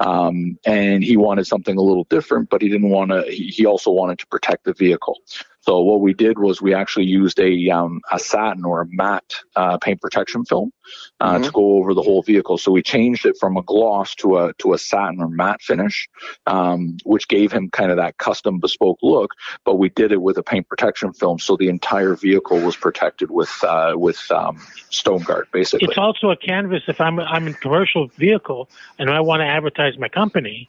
Um, 0.00 0.58
and 0.64 1.02
he 1.02 1.16
wanted 1.16 1.46
something 1.46 1.76
a 1.76 1.82
little 1.82 2.04
different, 2.04 2.50
but 2.50 2.62
he 2.62 2.68
didn't 2.68 2.90
want 2.90 3.10
to. 3.10 3.22
He, 3.30 3.48
he 3.48 3.66
also 3.66 3.90
wanted 3.90 4.18
to 4.20 4.26
protect 4.26 4.64
the 4.64 4.74
vehicle. 4.74 5.18
So 5.64 5.80
what 5.80 6.02
we 6.02 6.12
did 6.12 6.38
was 6.38 6.60
we 6.60 6.74
actually 6.74 7.06
used 7.06 7.40
a 7.40 7.70
um, 7.70 8.02
a 8.12 8.18
satin 8.18 8.66
or 8.66 8.82
a 8.82 8.86
matte 8.86 9.36
uh, 9.56 9.78
paint 9.78 9.98
protection 9.98 10.44
film 10.44 10.72
uh, 11.20 11.34
mm-hmm. 11.36 11.44
to 11.44 11.50
go 11.52 11.78
over 11.78 11.94
the 11.94 12.02
whole 12.02 12.22
vehicle. 12.22 12.58
So 12.58 12.70
we 12.70 12.82
changed 12.82 13.24
it 13.24 13.38
from 13.40 13.56
a 13.56 13.62
gloss 13.62 14.14
to 14.16 14.36
a 14.36 14.52
to 14.58 14.74
a 14.74 14.78
satin 14.78 15.22
or 15.22 15.28
matte 15.30 15.62
finish, 15.62 16.06
um, 16.46 16.98
which 17.04 17.28
gave 17.28 17.50
him 17.50 17.70
kind 17.70 17.90
of 17.90 17.96
that 17.96 18.18
custom 18.18 18.60
bespoke 18.60 18.98
look. 19.02 19.30
But 19.64 19.76
we 19.76 19.88
did 19.88 20.12
it 20.12 20.20
with 20.20 20.36
a 20.36 20.42
paint 20.42 20.68
protection 20.68 21.14
film, 21.14 21.38
so 21.38 21.56
the 21.56 21.70
entire 21.70 22.14
vehicle 22.14 22.60
was 22.60 22.76
protected 22.76 23.30
with 23.30 23.52
uh, 23.64 23.94
with 23.96 24.20
um, 24.30 24.60
stone 24.90 25.22
guard. 25.22 25.48
Basically, 25.50 25.88
it's 25.88 25.96
also 25.96 26.28
a 26.28 26.36
canvas. 26.36 26.82
If 26.88 27.00
I'm 27.00 27.18
I'm 27.18 27.46
in 27.46 27.54
commercial 27.54 28.08
vehicle 28.18 28.68
and 28.98 29.08
I 29.08 29.20
want 29.20 29.40
to 29.40 29.46
advertise 29.46 29.96
my 29.96 30.10
company. 30.10 30.68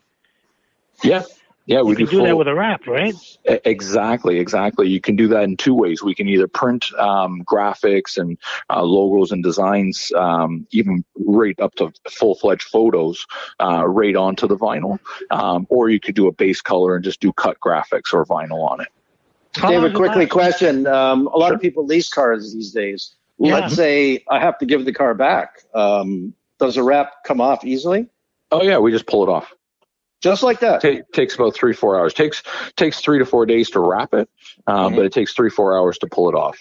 Yeah, 1.04 1.24
yeah, 1.68 1.82
we 1.82 1.96
can 1.96 2.06
do, 2.06 2.18
full, 2.18 2.26
that 2.26 2.38
with 2.38 2.48
a 2.48 2.54
wrap, 2.54 2.86
right? 2.86 3.16
Exactly, 3.44 4.40
exactly. 4.40 4.88
You 4.88 5.02
can 5.02 5.16
do 5.16 5.28
that 5.30 5.44
in 5.44 5.58
two 5.58 5.74
ways. 5.74 6.04
We 6.04 6.14
can 6.14 6.28
either 6.28 6.48
print 6.48 6.94
um, 6.94 7.44
graphics 7.44 8.18
and 8.18 8.38
uh, 8.70 8.84
logos 8.84 9.32
and 9.32 9.44
designs, 9.44 10.12
um, 10.16 10.68
even 10.72 11.04
right 11.16 11.60
up 11.60 11.74
to 11.76 11.92
full 12.10 12.36
fledged 12.36 12.68
photos, 12.68 13.26
uh, 13.60 13.84
right 13.88 14.16
onto 14.16 14.48
the 14.48 14.58
vinyl, 14.58 15.00
um, 15.32 15.66
or 15.70 15.90
you 15.90 16.00
could 16.00 16.14
do 16.14 16.28
a 16.28 16.32
base 16.32 16.62
color 16.62 16.96
and 16.96 17.04
just 17.04 17.20
do 17.20 17.34
cut 17.34 17.60
graphics 17.60 18.14
or 18.14 18.24
vinyl 18.26 18.70
on 18.70 18.82
it. 18.82 18.88
David, 19.54 19.96
quickly 19.96 20.28
question: 20.28 20.86
um, 20.86 21.26
A 21.28 21.38
lot 21.38 21.52
of 21.52 21.62
people 21.62 21.86
lease 21.86 22.10
cars 22.10 22.54
these 22.54 22.74
days. 22.74 23.16
Yeah. 23.40 23.56
Let's 23.56 23.76
say 23.76 24.24
I 24.30 24.40
have 24.40 24.60
to 24.60 24.68
give 24.68 24.86
the 24.86 24.94
car 24.94 25.16
back. 25.16 25.62
Um, 25.74 26.34
does 26.60 26.78
a 26.78 26.84
wrap 26.84 27.24
come 27.26 27.42
off 27.42 27.66
easily? 27.66 28.08
Oh 28.52 28.62
yeah, 28.62 28.78
we 28.78 28.92
just 28.92 29.08
pull 29.08 29.24
it 29.24 29.30
off 29.30 29.52
just 30.26 30.44
like 30.44 30.60
that. 30.60 30.82
T- 30.82 31.02
takes 31.14 31.36
about 31.36 31.54
three 31.54 31.74
four 31.74 32.00
hours. 32.00 32.14
takes 32.14 32.44
takes 32.76 33.00
three 33.00 33.20
to 33.20 33.26
four 33.26 33.46
days 33.46 33.70
to 33.72 33.80
wrap 33.80 34.14
it, 34.14 34.28
um, 34.68 34.88
mm-hmm. 34.88 34.96
but 34.96 35.06
it 35.06 35.14
takes 35.14 35.34
three 35.34 35.50
four 35.50 35.78
hours 35.78 35.98
to 36.00 36.08
pull 36.08 36.30
it 36.30 36.36
off. 36.36 36.58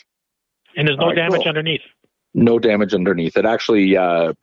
And 0.76 0.86
there's 0.86 0.98
no 0.98 1.06
right, 1.08 1.16
damage 1.16 1.40
cool. 1.40 1.48
underneath. 1.48 1.80
No 2.34 2.58
damage 2.58 2.94
underneath. 2.94 3.36
It 3.36 3.46
actually 3.46 3.96
uh, 3.96 4.34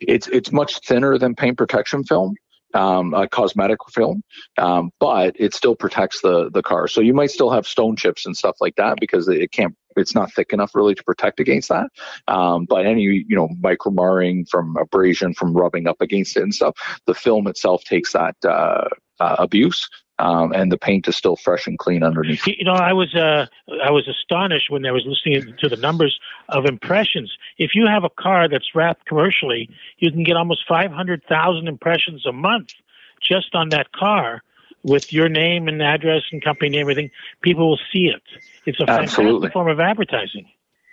it's 0.00 0.28
it's 0.28 0.52
much 0.52 0.80
thinner 0.80 1.16
than 1.18 1.34
paint 1.34 1.56
protection 1.56 2.04
film. 2.04 2.34
Um, 2.74 3.12
a 3.12 3.28
cosmetic 3.28 3.78
film, 3.90 4.22
um, 4.56 4.90
but 4.98 5.36
it 5.38 5.52
still 5.54 5.76
protects 5.76 6.22
the 6.22 6.50
the 6.50 6.62
car. 6.62 6.88
So 6.88 7.02
you 7.02 7.12
might 7.12 7.30
still 7.30 7.50
have 7.50 7.66
stone 7.66 7.96
chips 7.96 8.24
and 8.24 8.34
stuff 8.34 8.56
like 8.60 8.76
that 8.76 8.98
because 8.98 9.28
it 9.28 9.52
can't 9.52 9.74
it's 9.96 10.14
not 10.14 10.32
thick 10.32 10.52
enough 10.52 10.74
really 10.74 10.94
to 10.94 11.04
protect 11.04 11.40
against 11.40 11.68
that. 11.68 11.88
Um, 12.28 12.64
but 12.64 12.86
any 12.86 13.02
you 13.02 13.36
know 13.36 13.48
micro 13.60 13.92
marring 13.92 14.46
from 14.46 14.76
abrasion 14.76 15.34
from 15.34 15.54
rubbing 15.54 15.86
up 15.86 16.00
against 16.00 16.36
it 16.36 16.42
and 16.42 16.54
stuff, 16.54 16.74
the 17.06 17.14
film 17.14 17.46
itself 17.46 17.84
takes 17.84 18.12
that 18.12 18.36
uh, 18.44 18.88
uh, 19.20 19.36
abuse. 19.38 19.88
Um, 20.18 20.52
and 20.52 20.70
the 20.70 20.78
paint 20.78 21.08
is 21.08 21.16
still 21.16 21.36
fresh 21.36 21.66
and 21.66 21.78
clean 21.78 22.02
underneath. 22.02 22.46
You 22.46 22.64
know, 22.64 22.74
I 22.74 22.92
was 22.92 23.12
uh, 23.14 23.46
I 23.82 23.90
was 23.90 24.06
astonished 24.06 24.70
when 24.70 24.86
I 24.86 24.92
was 24.92 25.04
listening 25.06 25.56
to 25.58 25.68
the 25.68 25.76
numbers 25.76 26.20
of 26.48 26.66
impressions. 26.66 27.32
If 27.58 27.74
you 27.74 27.86
have 27.86 28.04
a 28.04 28.10
car 28.10 28.48
that's 28.48 28.74
wrapped 28.74 29.06
commercially, 29.06 29.68
you 29.98 30.12
can 30.12 30.22
get 30.22 30.36
almost 30.36 30.64
five 30.68 30.92
hundred 30.92 31.24
thousand 31.28 31.66
impressions 31.66 32.24
a 32.26 32.32
month 32.32 32.74
just 33.20 33.54
on 33.54 33.70
that 33.70 33.90
car 33.92 34.42
with 34.82 35.12
your 35.12 35.28
name 35.28 35.68
and 35.68 35.80
address 35.82 36.22
and 36.32 36.42
company 36.42 36.68
and 36.68 36.76
everything, 36.76 37.10
people 37.40 37.70
will 37.70 37.80
see 37.92 38.06
it. 38.06 38.22
It's 38.66 38.80
a 38.80 38.88
Absolutely. 38.88 39.48
fantastic 39.48 39.52
form 39.52 39.68
of 39.68 39.80
advertising. 39.80 40.48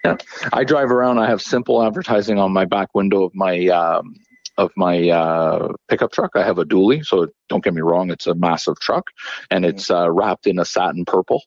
Yeah, 0.05 0.17
I 0.53 0.63
drive 0.63 0.91
around. 0.91 1.17
I 1.17 1.27
have 1.27 1.41
simple 1.41 1.83
advertising 1.83 2.39
on 2.39 2.53
my 2.53 2.65
back 2.65 2.95
window 2.95 3.23
of 3.23 3.35
my 3.35 3.67
um, 3.67 4.15
of 4.59 4.71
my 4.75 5.09
uh, 5.09 5.73
pickup 5.87 6.11
truck. 6.11 6.31
I 6.35 6.43
have 6.43 6.59
a 6.59 6.65
dually, 6.65 7.05
so 7.05 7.27
don't 7.47 7.63
get 7.63 7.73
me 7.73 7.81
wrong, 7.81 8.11
it's 8.11 8.27
a 8.27 8.35
massive 8.35 8.79
truck, 8.79 9.07
and 9.49 9.65
it's 9.65 9.89
uh, 9.89 10.11
wrapped 10.11 10.47
in 10.47 10.59
a 10.59 10.65
satin 10.65 11.05
purple. 11.05 11.43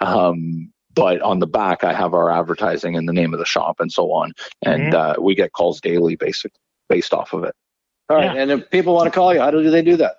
Um, 0.00 0.70
but 0.94 1.22
on 1.22 1.38
the 1.38 1.46
back, 1.46 1.84
I 1.84 1.94
have 1.94 2.14
our 2.14 2.30
advertising 2.30 2.96
and 2.96 3.08
the 3.08 3.12
name 3.12 3.32
of 3.32 3.38
the 3.38 3.46
shop 3.46 3.76
and 3.80 3.90
so 3.90 4.12
on, 4.12 4.32
and 4.62 4.92
mm-hmm. 4.92 5.20
uh, 5.20 5.24
we 5.24 5.34
get 5.34 5.52
calls 5.52 5.80
daily, 5.80 6.16
basic 6.16 6.52
based 6.88 7.14
off 7.14 7.32
of 7.32 7.44
it. 7.44 7.54
All 8.10 8.16
right, 8.16 8.34
yeah. 8.34 8.42
and 8.42 8.50
if 8.50 8.70
people 8.70 8.94
want 8.94 9.06
to 9.06 9.10
call 9.10 9.32
you, 9.32 9.40
how 9.40 9.50
do 9.50 9.70
they 9.70 9.82
do 9.82 9.96
that? 9.96 10.16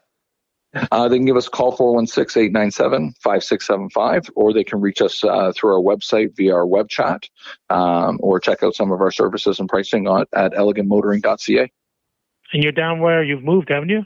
Uh, 0.73 1.10
they 1.10 1.17
can 1.17 1.25
give 1.25 1.36
us 1.36 1.47
a 1.47 1.49
call 1.49 1.77
416-897-5675 1.77 4.30
or 4.36 4.54
they 4.54 4.63
can 4.63 4.80
reach 4.80 5.01
us 5.01 5.21
uh, 5.21 5.51
through 5.54 5.73
our 5.73 5.82
website 5.82 6.34
via 6.38 6.56
our 6.56 6.65
web 6.65 6.88
chat 6.88 7.27
um, 7.69 8.17
or 8.21 8.39
check 8.39 8.63
out 8.63 8.73
some 8.73 8.93
of 8.93 9.01
our 9.01 9.12
services 9.12 9.60
and 9.60 9.67
pricing 9.67 10.08
on, 10.08 10.23
at 10.34 10.54
elegantmotoring.ca. 10.54 11.69
And 12.53 12.63
you're 12.63 12.71
down 12.71 12.99
where 12.99 13.23
you've 13.23 13.43
moved, 13.43 13.69
haven't 13.69 13.89
you? 13.89 14.03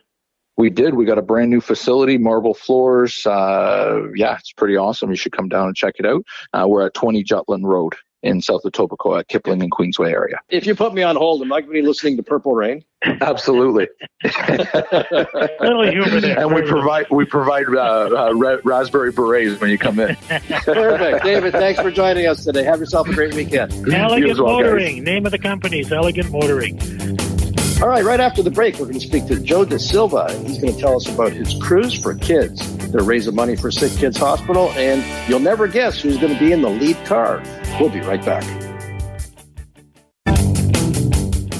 We 0.58 0.70
did. 0.70 0.94
We 0.94 1.06
got 1.06 1.18
a 1.18 1.22
brand 1.22 1.50
new 1.50 1.60
facility, 1.60 2.18
marble 2.18 2.54
floors. 2.54 3.26
Uh, 3.26 4.04
yeah, 4.16 4.38
it's 4.38 4.54
pretty 4.54 4.78
awesome. 4.78 5.10
You 5.10 5.18
should 5.18 5.34
come 5.34 5.50
down 5.50 5.68
and 5.68 5.76
check 5.76 5.96
it 6.00 6.06
out. 6.06 6.24
Uh, 6.54 6.66
we're 6.68 6.86
at 6.86 6.94
20 6.94 7.24
Jutland 7.24 7.68
Road 7.68 7.96
in 8.26 8.42
South 8.42 8.64
Etobicoke 8.64 9.20
at 9.20 9.28
Kipling 9.28 9.62
and 9.62 9.72
Queensway 9.72 10.12
area. 10.12 10.40
If 10.50 10.66
you 10.66 10.74
put 10.76 10.94
me 10.94 11.04
on 11.04 11.16
hold, 11.16 11.42
am 11.42 11.54
I 11.54 11.62
going 11.62 11.76
to 11.76 11.82
be 11.82 11.88
listening 11.88 12.18
to 12.18 12.24
Purple 12.24 12.54
Rain? 12.54 12.84
Absolutely. 13.22 13.88
Little 14.24 15.88
humor 15.88 16.20
there. 16.20 16.40
And 16.40 16.54
we 16.54 16.64
provide 16.64 17.06
we 17.12 17.26
provide 17.26 17.68
uh, 17.68 18.30
uh, 18.30 18.60
raspberry 18.64 19.12
berets 19.12 19.62
when 19.62 19.70
you 19.70 19.78
come 19.78 20.00
in. 20.00 20.16
Perfect, 20.28 21.24
David. 21.24 21.52
Thanks 21.52 21.80
for 21.80 21.92
joining 21.92 22.26
us 22.26 22.44
today. 22.44 22.64
Have 22.64 22.80
yourself 22.80 23.08
a 23.08 23.14
great 23.14 23.36
weekend. 23.36 23.72
Elegant 23.94 24.40
well, 24.40 24.54
Motoring. 24.54 24.98
Guys. 24.98 25.06
Name 25.06 25.26
of 25.28 25.32
the 25.32 25.40
company 25.40 25.82
is 25.82 25.92
Elegant 25.92 26.32
Motoring. 26.32 27.35
All 27.82 27.90
right, 27.90 28.06
right 28.06 28.22
after 28.22 28.42
the 28.42 28.50
break, 28.50 28.76
we're 28.76 28.86
going 28.86 29.00
to 29.00 29.06
speak 29.06 29.28
to 29.28 29.38
Joe 29.38 29.66
De 29.66 29.78
Silva. 29.78 30.32
He's 30.46 30.60
going 30.60 30.74
to 30.74 30.80
tell 30.80 30.96
us 30.96 31.10
about 31.10 31.34
his 31.34 31.54
cruise 31.62 31.94
for 31.94 32.16
kids. 32.16 32.78
They're 32.90 33.04
raising 33.04 33.36
money 33.36 33.58
for 33.58 33.70
Sick 33.70 33.92
Kids 33.94 34.18
Hospital, 34.18 34.70
and 34.72 35.04
you'll 35.30 35.42
never 35.42 35.68
guess 35.68 36.00
who's 36.00 36.18
going 36.18 36.34
to 36.34 36.40
be 36.40 36.54
in 36.54 36.62
the 36.62 36.70
lead 36.70 36.96
car. 37.06 37.44
We'll 37.78 37.90
be 37.90 38.00
right 38.00 38.24
back. 38.24 38.44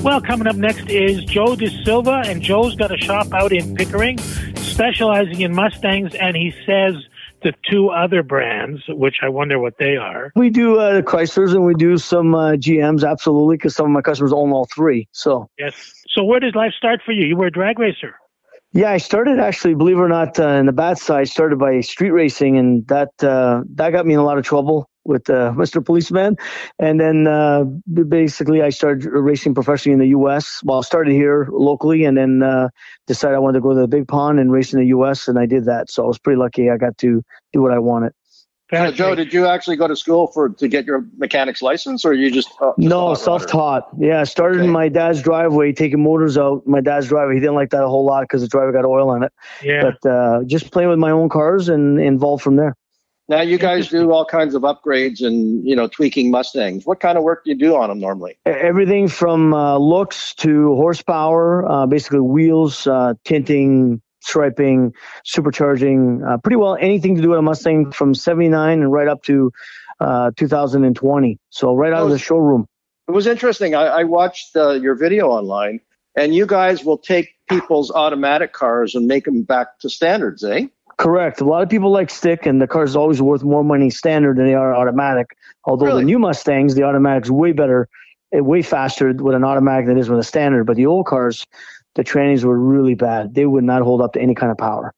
Well, 0.04 0.22
coming 0.22 0.48
up 0.48 0.56
next 0.56 0.90
is 0.90 1.22
Joe 1.26 1.58
De 1.58 1.70
Silva, 1.84 2.24
and 2.26 2.42
Joe's 2.42 2.76
got 2.76 2.94
a 2.94 2.98
shop 2.98 3.34
out 3.34 3.52
in 3.52 3.76
Pickering 3.76 4.18
specializing 4.76 5.42
in 5.42 5.54
Mustangs, 5.54 6.16
and 6.16 6.36
he 6.36 6.54
says 6.66 6.96
the 7.44 7.54
two 7.70 7.90
other 7.90 8.24
brands, 8.24 8.82
which 8.88 9.18
I 9.22 9.30
wonder 9.30 9.60
what 9.60 9.78
they 9.78 9.96
are. 9.96 10.32
We 10.36 10.50
do 10.50 10.80
uh, 10.80 11.02
Chryslers 11.02 11.54
and 11.54 11.66
we 11.66 11.76
do 11.76 11.98
some 11.98 12.36
uh, 12.36 12.54
GMs, 12.54 13.10
absolutely, 13.10 13.56
because 13.58 13.76
some 13.76 13.86
of 13.86 13.92
my 13.92 14.02
customers 14.02 14.34
own 14.34 14.52
all 14.52 14.68
three. 14.74 15.08
So 15.12 15.50
yes. 15.58 15.94
So 16.16 16.24
where 16.24 16.40
does 16.40 16.56
life 16.56 16.72
start 16.78 17.02
for 17.06 17.12
you? 17.12 17.28
You 17.28 17.36
were 17.36 17.48
a 17.48 17.52
drag 17.52 17.78
racer. 17.78 18.16
Yeah, 18.72 18.92
I 18.92 18.98
started 18.98 19.40
actually, 19.40 19.76
believe 19.76 19.98
it 19.98 20.02
or 20.02 20.10
not, 20.10 20.40
uh, 20.40 20.48
in 20.48 20.66
the 20.66 20.74
bad 20.74 20.98
side. 20.98 21.30
Started 21.30 21.60
by 21.60 21.82
street 21.82 22.12
racing, 22.12 22.58
and 22.58 22.88
that 22.88 23.12
uh, 23.24 23.62
that 23.76 23.92
got 23.92 24.06
me 24.06 24.14
in 24.14 24.20
a 24.20 24.24
lot 24.24 24.38
of 24.38 24.44
trouble 24.44 24.90
with 25.06 25.30
uh, 25.30 25.54
Mr. 25.56 25.86
Policeman. 25.86 26.36
And 26.80 27.00
then 27.00 27.28
uh, 27.28 27.64
basically, 28.10 28.62
I 28.62 28.70
started 28.70 29.06
racing 29.06 29.54
professionally 29.54 29.94
in 29.94 30.00
the 30.00 30.08
U.S. 30.08 30.62
Well, 30.64 30.80
I 30.80 30.82
started 30.82 31.14
here 31.14 31.48
locally, 31.52 32.04
and 32.04 32.18
then 32.18 32.44
uh, 32.44 32.70
decided 33.08 33.36
I 33.36 33.40
wanted 33.40 33.60
to 33.60 33.62
go 33.62 33.74
to 33.74 33.80
the 33.80 33.88
big 33.88 34.08
pond 34.08 34.40
and 34.40 34.52
race 34.52 34.74
in 34.74 34.80
the 34.80 34.88
U.S. 34.88 35.28
And 35.28 35.40
I 35.40 35.46
did 35.46 35.66
that. 35.66 35.90
So 35.90 36.04
I 36.04 36.08
was 36.08 36.20
pretty 36.20 36.38
lucky. 36.38 36.70
I 36.70 36.78
got 36.78 36.98
to 36.98 37.24
do 37.54 37.62
what 37.62 37.72
I 37.72 37.80
wanted. 37.80 38.12
Uh, 38.72 38.92
Joe, 38.92 39.14
did 39.14 39.32
you 39.32 39.46
actually 39.46 39.76
go 39.76 39.88
to 39.88 39.96
school 39.96 40.28
for 40.28 40.50
to 40.50 40.68
get 40.68 40.86
your 40.86 41.06
mechanic's 41.18 41.62
license, 41.62 42.04
or 42.04 42.14
you 42.14 42.32
just, 42.32 42.50
uh, 42.62 42.72
no 42.78 43.14
self-taught? 43.14 43.88
Yeah, 44.00 44.22
I 44.22 44.24
started 44.24 44.58
okay. 44.58 44.66
in 44.66 44.72
my 44.72 44.90
dad's 44.90 45.22
driveway 45.22 45.72
taking 45.72 46.02
motors 46.02 46.36
out. 46.36 46.66
My 46.66 46.82
dad's 46.82 47.08
driveway, 47.08 47.36
he 47.36 47.40
didn't 47.40 47.56
like 47.56 47.70
that 47.70 47.84
a 47.84 47.88
whole 47.88 48.06
lot 48.06 48.24
because 48.24 48.42
the 48.42 48.48
driver 48.48 48.72
got 48.72 48.84
oil 48.84 49.10
on 49.10 49.24
it. 49.24 49.32
Yeah, 49.62 49.92
but 50.02 50.10
uh, 50.10 50.44
just 50.46 50.72
playing 50.72 50.90
with 50.90 50.98
my 50.98 51.12
own 51.12 51.30
cars 51.30 51.70
and 51.70 52.00
involved 52.00 52.42
from 52.42 52.56
there. 52.56 52.76
Now 53.28 53.42
you 53.42 53.58
guys 53.58 53.88
do 53.90 54.12
all 54.12 54.26
kinds 54.26 54.54
of 54.54 54.62
upgrades 54.62 55.26
and 55.26 55.68
you 55.68 55.76
know 55.76 55.88
tweaking 55.88 56.30
Mustangs. 56.30 56.86
What 56.86 57.00
kind 57.00 57.18
of 57.18 57.24
work 57.24 57.44
do 57.44 57.52
you 57.52 57.58
do 57.58 57.76
on 57.76 57.90
them 57.90 58.00
normally? 58.00 58.38
Everything 58.46 59.08
from 59.08 59.54
uh, 59.54 59.78
looks 59.78 60.36
to 60.36 60.76
horsepower, 60.76 61.68
uh, 61.68 61.86
basically 61.88 62.20
wheels, 62.20 62.86
uh, 62.86 63.14
tinting, 63.24 64.02
striping, 64.26 64.94
supercharging, 65.26 66.28
uh, 66.28 66.38
pretty 66.38 66.58
well 66.58 66.76
anything 66.80 67.16
to 67.16 67.22
do 67.22 67.30
with 67.30 67.40
a 67.40 67.42
Mustang 67.42 67.92
from 67.92 68.14
'79 68.14 68.82
and 68.82 68.92
right 68.92 69.08
up 69.08 69.24
to 69.24 69.52
uh, 70.00 70.32
2020. 70.36 71.40
So 71.50 71.74
right 71.74 71.94
out 71.94 72.04
of 72.04 72.10
the 72.10 72.20
showroom. 72.20 72.68
It 73.08 73.12
was 73.12 73.28
interesting. 73.28 73.76
I, 73.76 73.86
I 73.86 74.04
watched 74.04 74.56
uh, 74.56 74.72
your 74.72 74.96
video 74.96 75.28
online, 75.28 75.80
and 76.16 76.34
you 76.34 76.46
guys 76.46 76.84
will 76.84 76.98
take 76.98 77.36
people's 77.48 77.92
automatic 77.92 78.52
cars 78.52 78.96
and 78.96 79.08
make 79.08 79.26
them 79.26 79.44
back 79.44 79.80
to 79.80 79.90
standards, 79.90 80.44
eh? 80.44 80.68
Correct. 80.98 81.42
A 81.42 81.46
lot 81.46 81.62
of 81.62 81.70
people 81.70 81.92
like 81.92 82.10
stick, 82.10 82.46
and 82.46 82.62
the 82.62 82.68
car 82.68 82.84
is 82.84 82.96
always 82.96 83.22
worth 83.22 83.44
more 83.44 83.64
money 83.64 83.90
standard 83.90 84.38
than 84.38 84.46
they 84.46 84.54
are 84.54 84.74
automatic. 84.74 85.38
Although 85.66 85.88
really? 85.88 86.02
the 86.02 86.06
new 86.06 86.20
Mustangs, 86.20 86.74
the 86.74 86.84
automatic's 86.84 87.30
way 87.30 87.52
better, 87.52 87.90
eh, 88.34 88.40
way 88.40 88.62
faster 88.62 89.14
with 89.14 89.36
an 89.36 89.44
automatic 89.44 89.88
than 89.88 89.98
it 89.98 90.00
is 90.00 90.10
with 90.10 90.20
a 90.20 90.24
standard. 90.24 90.66
But 90.66 90.78
the 90.78 90.86
old 90.86 91.06
cars, 91.06 91.46
the 91.96 92.04
trannies 92.04 92.44
were 92.44 92.58
really 92.58 92.96
bad. 92.96 93.34
They 93.34 93.46
would 93.46 93.64
not 93.64 93.82
hold 93.82 94.02
up 94.02 94.14
to 94.14 94.22
any 94.22 94.36
kind 94.36 94.52
of 94.52 94.58
power. 94.58 94.94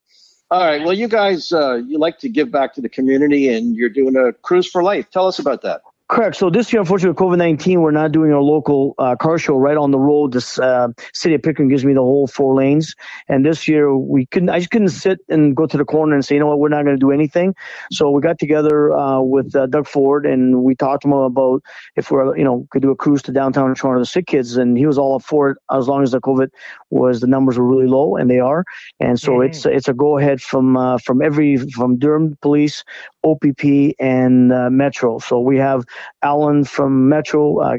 All 0.50 0.66
right. 0.66 0.82
Well, 0.82 0.94
you 0.94 1.08
guys, 1.08 1.52
uh, 1.52 1.76
you 1.76 1.98
like 2.00 2.20
to 2.20 2.30
give 2.30 2.52
back 2.52 2.74
to 2.76 2.82
the 2.82 2.90
community, 2.90 3.54
and 3.54 3.76
you're 3.76 3.90
doing 3.90 4.16
a 4.16 4.34
cruise 4.34 4.68
for 4.68 4.82
life. 4.82 5.10
Tell 5.12 5.28
us 5.28 5.40
about 5.40 5.62
that. 5.64 5.82
Correct. 6.10 6.38
So 6.38 6.50
this 6.50 6.72
year, 6.72 6.80
unfortunately, 6.80 7.10
with 7.10 7.18
COVID 7.18 7.38
nineteen, 7.38 7.82
we're 7.82 7.92
not 7.92 8.14
doing 8.14 8.32
our 8.32 8.42
local 8.42 8.96
uh, 8.98 9.18
car 9.18 9.38
show 9.38 9.58
right 9.58 9.76
on 9.76 9.92
the 9.92 10.00
road. 10.00 10.32
This 10.32 10.58
uh, 10.58 10.88
city 11.14 11.36
of 11.36 11.44
Pickering 11.44 11.68
gives 11.68 11.84
me 11.84 11.94
the 11.94 12.00
whole 12.00 12.28
four 12.28 12.56
lanes, 12.56 12.96
and 13.28 13.46
this 13.46 13.68
year 13.68 13.94
we 13.94 14.26
couldn't. 14.28 14.50
I 14.50 14.60
just 14.60 14.72
couldn't 14.72 14.90
sit 14.90 15.20
and 15.28 15.54
go 15.54 15.66
to 15.66 15.76
the 15.76 15.84
corner 15.84 16.16
and 16.16 16.24
say, 16.24 16.36
you 16.36 16.40
know 16.40 16.48
what, 16.48 16.60
we're 16.60 16.70
not 16.70 16.86
going 16.86 16.96
to 16.96 17.00
do 17.00 17.12
anything. 17.12 17.54
So 17.92 18.10
we 18.10 18.22
got 18.22 18.40
together 18.40 18.94
uh, 18.94 19.20
with 19.20 19.54
uh, 19.54 19.66
Doug 19.66 19.86
Ford 19.86 20.26
and 20.26 20.64
we 20.64 20.76
talked 20.76 21.02
to 21.02 21.10
him 21.10 21.14
about 21.14 21.62
if 21.98 22.10
we're, 22.10 22.38
you 22.38 22.44
know, 22.46 22.66
could 22.72 22.84
do 22.84 22.92
a 22.92 22.96
cruise 22.96 23.22
to 23.24 23.34
downtown 23.34 23.76
Toronto 23.76 24.00
to 24.00 24.06
sick 24.06 24.28
kids, 24.28 24.56
and 24.56 24.78
he 24.78 24.86
was 24.86 24.98
all 24.98 25.16
up 25.16 25.24
for 25.24 25.50
it 25.50 25.58
as 25.74 25.90
long 25.90 26.04
as 26.04 26.12
the 26.12 26.22
COVID 26.22 26.52
was 26.90 27.20
the 27.20 27.28
numbers 27.28 27.58
were 27.58 27.68
really 27.68 27.88
low, 27.88 28.16
and 28.16 28.30
they 28.30 28.40
are. 28.40 28.64
And 29.02 29.20
so 29.20 29.34
mm-hmm. 29.34 29.50
it's 29.50 29.66
it's 29.66 29.90
a 29.90 29.94
go 29.94 30.18
ahead 30.18 30.42
from 30.42 30.78
uh, 30.78 31.00
from 31.00 31.22
every 31.22 31.58
from 31.58 31.98
Durham 31.98 32.38
Police, 32.42 32.86
OPP, 33.32 33.96
and 34.00 34.52
uh, 34.52 34.70
Metro. 34.70 35.20
So 35.20 35.40
we 35.40 35.58
have 35.58 35.84
Alan 36.22 36.64
from 36.64 37.10
Metro, 37.10 37.60
uh, 37.60 37.78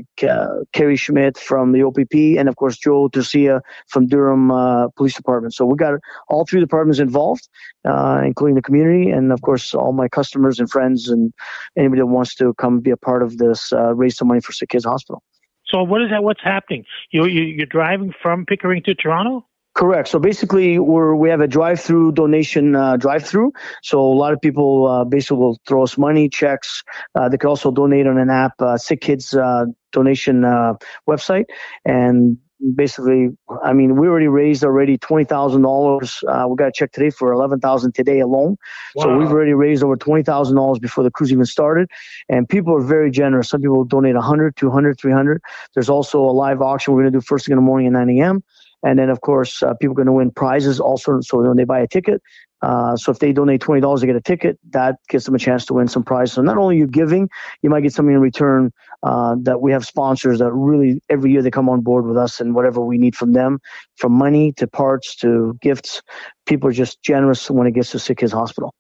Kerry 0.73 0.97
Schmidt 0.97 1.39
from 1.39 1.73
the 1.73 1.83
OPP, 1.83 2.39
and 2.39 2.49
of 2.49 2.57
course 2.57 2.77
Joe 2.77 3.09
Turcia 3.09 3.61
from 3.89 4.07
Durham 4.07 4.51
uh, 4.51 4.89
Police 4.97 5.15
Department. 5.15 5.55
So 5.55 5.65
we 5.65 5.77
got 5.77 5.95
all 6.29 6.45
three 6.47 6.61
departments 6.61 6.99
involved, 6.99 7.49
uh, 7.85 8.23
including 8.25 8.55
the 8.55 8.63
community, 8.63 9.11
and 9.11 9.33
of 9.33 9.43
course 9.43 9.75
all 9.75 9.93
my 9.93 10.09
customers 10.09 10.59
and 10.59 10.71
friends, 10.71 11.09
and 11.09 11.33
anybody 11.77 12.01
that 12.01 12.07
wants 12.07 12.35
to 12.37 12.55
come 12.55 12.81
be 12.81 12.91
a 12.91 12.97
part 12.97 13.23
of 13.23 13.39
this, 13.39 13.73
uh, 13.73 13.95
raise 13.95 14.17
some 14.17 14.29
money 14.29 14.41
for 14.41 14.53
Sick 14.53 14.71
Kids 14.71 14.85
Hospital. 14.85 15.23
So 15.67 15.83
what 15.83 16.03
is 16.03 16.11
that? 16.11 16.23
What's 16.23 16.43
happening? 16.43 16.85
You, 17.11 17.27
you 17.27 17.43
you're 17.43 17.67
driving 17.67 18.15
from 18.23 18.47
Pickering 18.47 18.83
to 18.85 18.95
Toronto? 18.95 19.47
Correct. 19.79 20.09
So 20.09 20.19
basically, 20.19 20.81
we're 20.81 21.15
we 21.15 21.31
have 21.31 21.41
a 21.41 21.47
drive-through 21.47 22.11
donation 22.13 22.75
uh, 22.75 22.97
drive-through. 22.97 23.53
So 23.85 24.01
a 24.01 24.17
lot 24.23 24.33
of 24.33 24.41
people 24.41 24.89
uh, 24.89 25.05
basically 25.05 25.37
will 25.37 25.61
throw 25.69 25.85
us 25.85 25.97
money, 25.97 26.29
checks. 26.29 26.83
Uh, 27.15 27.29
they 27.29 27.39
can 27.39 27.49
also 27.49 27.71
donate 27.71 28.09
on 28.09 28.19
an 28.19 28.29
app, 28.29 28.61
uh, 28.61 28.77
Sick 28.77 29.01
Kids 29.03 29.35
uh, 29.35 29.67
donation 29.93 30.45
uh, 30.45 30.75
website, 31.09 31.45
and 31.85 32.39
basically, 32.75 33.29
I 33.63 33.73
mean, 33.73 33.95
we 33.95 34.09
already 34.09 34.27
raised 34.27 34.65
already 34.65 34.99
twenty 34.99 35.25
thousand 35.25 35.65
uh, 35.65 35.69
dollars. 35.69 36.25
We 36.25 36.57
got 36.57 36.71
a 36.71 36.73
check 36.75 36.91
today 36.91 37.11
for 37.11 37.33
eleven 37.33 37.61
thousand 37.61 37.95
today 37.95 38.19
alone. 38.19 38.57
Wow. 38.97 39.05
So 39.05 39.17
we've 39.17 39.31
already 39.31 39.55
raised 39.55 39.85
over 39.85 39.95
twenty 39.97 40.25
thousand 40.25 40.57
dollars 40.57 40.81
before 40.81 41.05
the 41.05 41.13
cruise 41.13 41.31
even 41.33 41.47
started, 41.47 41.89
and 42.29 42.49
people 42.49 42.75
are 42.77 42.83
very 42.83 43.13
generous. 43.13 43.51
Some 43.51 43.61
people 43.61 43.85
donate 43.85 44.17
100, 44.17 44.57
200, 44.57 44.99
300. 44.99 45.41
There's 45.75 45.89
also 45.89 46.19
a 46.21 46.35
live 46.35 46.63
auction 46.63 46.95
we're 46.95 47.03
going 47.03 47.13
to 47.13 47.19
do 47.21 47.25
first 47.25 47.47
thing 47.47 47.53
in 47.53 47.59
the 47.59 47.63
morning 47.63 47.87
at 47.87 47.93
nine 47.93 48.11
a.m. 48.19 48.43
And 48.83 48.99
then, 48.99 49.11
of 49.11 49.21
course, 49.21 49.63
uh, 49.63 49.75
people 49.75 49.93
are 49.93 49.97
going 49.97 50.07
to 50.07 50.13
win 50.13 50.31
prizes 50.31 50.79
also. 50.81 51.21
So 51.21 51.43
when 51.43 51.57
they 51.57 51.65
buy 51.65 51.81
a 51.81 51.89
ticket, 51.89 52.23
uh, 52.63 52.97
so 52.97 53.13
if 53.13 53.19
they 53.19 53.33
donate 53.33 53.61
twenty 53.61 53.81
dollars 53.81 54.01
to 54.01 54.07
get 54.07 54.17
a 54.17 54.21
ticket, 54.21 54.59
that 54.71 54.97
gives 55.09 55.25
them 55.25 55.35
a 55.35 55.39
chance 55.39 55.65
to 55.67 55.75
win 55.75 55.89
some 55.89 56.03
prize. 56.03 56.33
So 56.33 56.43
not 56.43 56.59
only 56.59 56.77
you 56.77 56.87
giving, 56.87 57.29
you 57.63 57.71
might 57.71 57.83
get 57.83 57.93
something 57.93 58.15
in 58.15 58.21
return. 58.21 58.73
Uh, 59.05 59.37
that 59.43 59.61
we 59.61 59.71
have 59.71 59.87
sponsors 59.87 60.41
that 60.41 60.51
really 60.53 61.01
every 61.09 61.31
year 61.31 61.41
they 61.41 61.53
come 61.53 61.69
on 61.69 61.81
board 61.83 62.05
with 62.05 62.17
us 62.17 62.41
and 62.41 62.53
whatever 62.53 62.81
we 62.81 62.99
need 62.99 63.15
from 63.15 63.33
them, 63.33 63.61
from 63.97 64.13
money 64.13 64.53
to 64.53 64.67
parts 64.67 65.15
to 65.15 65.57
gifts. 65.63 66.03
People 66.47 66.69
are 66.69 66.73
just 66.73 67.01
generous 67.03 67.49
when 67.49 67.69
it 67.69 67.75
gets 67.75 67.93
to 67.93 67.99
Sick 68.01 68.19
Kids 68.19 68.33
Hospital. 68.33 68.75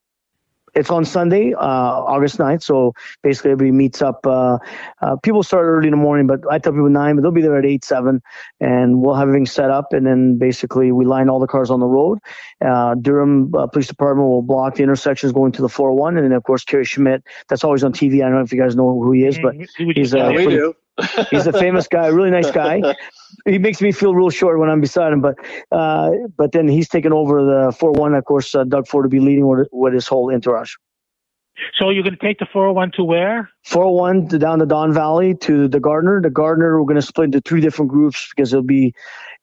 It's 0.74 0.90
on 0.90 1.04
Sunday, 1.04 1.54
uh, 1.54 1.58
August 1.58 2.38
9th. 2.38 2.62
So 2.62 2.94
basically, 3.22 3.52
everybody 3.52 3.72
meets 3.72 4.02
up. 4.02 4.26
Uh, 4.26 4.58
uh, 5.00 5.16
people 5.16 5.42
start 5.42 5.64
early 5.64 5.88
in 5.88 5.92
the 5.92 5.96
morning, 5.96 6.26
but 6.26 6.40
I 6.50 6.58
tell 6.58 6.72
people 6.72 6.88
9, 6.88 7.16
but 7.16 7.22
they'll 7.22 7.30
be 7.30 7.42
there 7.42 7.58
at 7.58 7.64
8, 7.64 7.84
7, 7.84 8.22
and 8.60 9.00
we'll 9.00 9.14
have 9.14 9.28
everything 9.28 9.46
set 9.46 9.70
up. 9.70 9.92
And 9.92 10.06
then 10.06 10.38
basically, 10.38 10.92
we 10.92 11.04
line 11.04 11.28
all 11.28 11.40
the 11.40 11.46
cars 11.46 11.70
on 11.70 11.80
the 11.80 11.86
road. 11.86 12.18
Uh, 12.64 12.94
Durham 12.94 13.54
uh, 13.54 13.66
Police 13.66 13.88
Department 13.88 14.28
will 14.28 14.42
block 14.42 14.76
the 14.76 14.82
intersections 14.82 15.32
going 15.32 15.52
to 15.52 15.62
the 15.62 15.68
401. 15.68 16.16
And 16.16 16.24
then, 16.24 16.32
of 16.32 16.44
course, 16.44 16.64
Kerry 16.64 16.84
Schmidt. 16.84 17.22
That's 17.48 17.64
always 17.64 17.84
on 17.84 17.92
TV. 17.92 18.16
I 18.16 18.28
don't 18.28 18.32
know 18.32 18.40
if 18.40 18.52
you 18.52 18.60
guys 18.60 18.76
know 18.76 19.00
who 19.00 19.12
he 19.12 19.24
is, 19.24 19.38
but 19.38 19.54
he's 19.76 20.14
uh, 20.14 20.32
we 20.34 20.46
do. 20.46 20.74
He's 21.30 21.46
a 21.46 21.52
famous 21.52 21.88
guy, 21.88 22.06
really 22.08 22.30
nice 22.30 22.50
guy. 22.50 22.94
He 23.44 23.58
makes 23.58 23.80
me 23.80 23.92
feel 23.92 24.14
real 24.14 24.30
short 24.30 24.58
when 24.58 24.68
I'm 24.68 24.80
beside 24.80 25.12
him, 25.12 25.20
but 25.20 25.36
uh, 25.70 26.10
but 26.36 26.52
then 26.52 26.68
he's 26.68 26.88
taken 26.88 27.12
over 27.12 27.44
the 27.44 27.72
four 27.72 27.92
one. 27.92 28.14
Of 28.14 28.24
course, 28.24 28.54
uh, 28.54 28.64
Doug 28.64 28.86
Ford 28.88 29.04
will 29.04 29.10
be 29.10 29.20
leading 29.20 29.46
with, 29.46 29.68
with 29.72 29.94
his 29.94 30.06
whole 30.06 30.32
entourage. 30.32 30.74
So 31.78 31.90
you're 31.90 32.02
going 32.02 32.16
to 32.16 32.24
take 32.24 32.38
the 32.38 32.46
401 32.52 32.92
to 32.92 33.04
where? 33.04 33.50
401 33.64 34.28
to 34.28 34.38
down 34.38 34.58
the 34.58 34.66
Don 34.66 34.92
Valley 34.92 35.34
to 35.38 35.68
the 35.68 35.80
Gardiner. 35.80 36.20
The 36.20 36.30
Gardiner, 36.30 36.78
we're 36.78 36.86
going 36.86 37.00
to 37.00 37.02
split 37.02 37.26
into 37.26 37.40
three 37.40 37.60
different 37.60 37.90
groups 37.90 38.30
because 38.34 38.52
it'll 38.52 38.62
be, 38.62 38.94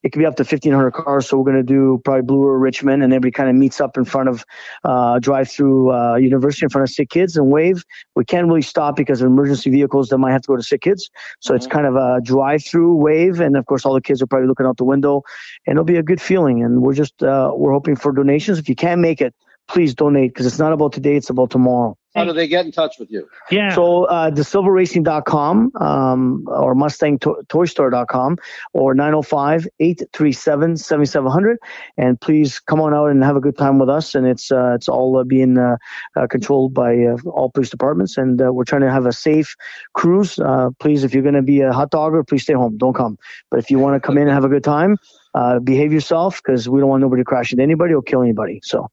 it 0.06 0.12
could 0.12 0.20
be 0.20 0.26
up 0.28 0.36
to 0.36 0.44
1,500 0.44 0.92
cars. 0.92 1.28
So 1.28 1.36
we're 1.36 1.52
going 1.52 1.58
to 1.58 1.64
do 1.64 2.00
probably 2.06 2.22
Blue 2.22 2.44
or 2.44 2.60
Richmond, 2.60 3.02
and 3.02 3.12
everybody 3.12 3.32
kind 3.32 3.50
of 3.50 3.56
meets 3.56 3.82
up 3.82 3.98
in 3.98 4.06
front 4.06 4.30
of 4.30 4.46
uh, 4.84 5.18
drive 5.18 5.50
through 5.50 5.92
uh, 5.92 6.16
university 6.16 6.64
in 6.64 6.70
front 6.70 6.88
of 6.88 6.94
sick 6.94 7.10
kids 7.10 7.36
and 7.36 7.50
wave. 7.50 7.84
We 8.16 8.24
can't 8.24 8.48
really 8.48 8.62
stop 8.62 8.96
because 8.96 9.24
of 9.24 9.26
emergency 9.26 9.72
vehicles 9.72 10.10
that 10.10 10.20
might 10.20 10.32
have 10.32 10.44
to 10.44 10.48
go 10.48 10.58
to 10.58 10.62
sick 10.62 10.82
kids. 10.82 11.10
So 11.40 11.50
mm-hmm. 11.50 11.56
it's 11.58 11.66
kind 11.66 11.88
of 11.88 11.96
a 11.96 12.22
drive 12.22 12.64
through 12.64 12.98
wave. 12.98 13.40
And 13.40 13.58
of 13.58 13.66
course, 13.66 13.84
all 13.84 13.96
the 13.96 14.02
kids 14.02 14.22
are 14.22 14.28
probably 14.28 14.48
looking 14.48 14.68
out 14.68 14.78
the 14.78 14.86
window 14.86 15.24
and 15.66 15.74
it'll 15.74 15.86
be 15.86 15.98
a 15.98 16.04
good 16.04 16.22
feeling. 16.22 16.64
And 16.64 16.84
we're 16.84 16.94
just, 16.94 17.24
uh, 17.24 17.52
we're 17.56 17.74
hoping 17.74 17.96
for 17.96 18.12
donations. 18.12 18.60
If 18.60 18.70
you 18.70 18.76
can't 18.76 19.02
make 19.02 19.22
it, 19.22 19.34
please 19.68 19.96
donate 19.96 20.36
because 20.36 20.46
it's 20.46 20.60
not 20.60 20.72
about 20.72 20.94
today, 20.94 21.16
it's 21.16 21.32
about 21.32 21.50
tomorrow. 21.50 21.98
How 22.16 22.24
do 22.24 22.32
they 22.32 22.48
get 22.48 22.66
in 22.66 22.72
touch 22.72 22.98
with 22.98 23.12
you? 23.12 23.28
Yeah. 23.52 23.76
So 23.76 24.06
uh, 24.06 24.32
desilvaracing.com 24.32 25.74
um, 25.76 26.46
or 26.48 26.74
mustangtoystore.com 26.74 28.38
or 28.74 28.96
905-837-7700. 28.96 31.58
And 31.98 32.22
please 32.22 32.60
come 32.60 32.80
on 32.80 32.94
out 32.94 33.08
and 33.08 33.22
have 33.24 33.36
a 33.36 33.42
good 33.42 33.58
time 33.58 33.80
with 33.80 33.90
us. 33.90 34.14
And 34.16 34.26
it's 34.26 34.50
uh, 34.52 34.76
it's 34.76 34.88
all 34.88 35.18
uh, 35.18 35.26
being 35.26 35.58
uh, 35.58 35.76
uh, 36.16 36.28
controlled 36.28 36.74
by 36.74 37.04
uh, 37.04 37.18
all 37.30 37.52
police 37.52 37.70
departments. 37.70 38.18
And 38.18 38.40
we're 38.40 38.64
trying 38.64 38.84
to 38.84 38.92
have 38.92 39.06
a 39.06 39.12
safe 39.12 39.54
cruise. 39.94 40.40
please, 40.80 41.04
if 41.04 41.14
you're 41.14 41.24
going 41.24 41.36
to 41.36 41.42
be 41.42 41.60
a 41.62 41.74
hot 41.74 41.92
dogger, 41.92 42.24
please 42.24 42.44
stay 42.44 42.54
home. 42.54 42.78
Don't 42.78 42.94
come. 42.94 43.18
But 43.52 43.60
if 43.60 43.70
you 43.70 43.78
want 43.80 44.02
to 44.02 44.06
come 44.06 44.18
in 44.18 44.24
and 44.24 44.32
have 44.32 44.46
a 44.46 44.50
good 44.50 44.64
time, 44.64 44.96
behave 45.64 45.92
yourself 45.92 46.42
because 46.42 46.70
we 46.70 46.80
don't 46.80 46.88
want 46.90 47.02
nobody 47.02 47.20
to 47.22 47.26
crash 47.26 47.52
into 47.52 47.64
anybody 47.64 47.94
or 47.94 48.02
kill 48.02 48.22
anybody. 48.22 48.62
So. 48.64 48.90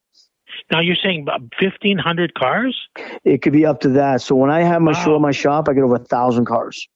Now 0.71 0.81
you're 0.81 0.97
saying 0.97 1.27
1,500 1.27 2.35
cars? 2.35 2.89
It 3.25 3.43
could 3.43 3.53
be 3.53 3.67
up 3.67 3.81
to 3.81 3.89
that. 3.91 4.23
So 4.23 4.35
when 4.35 4.51
I 4.51 4.63
have 4.63 4.83
my 4.83 4.93
wow. 4.93 5.05
show 5.05 5.15
at 5.17 5.21
my 5.21 5.33
shop, 5.33 5.69
I 5.69 5.75
get 5.75 5.83
over 5.83 5.97
a 5.97 5.99
thousand 5.99 6.47
cars. 6.47 6.89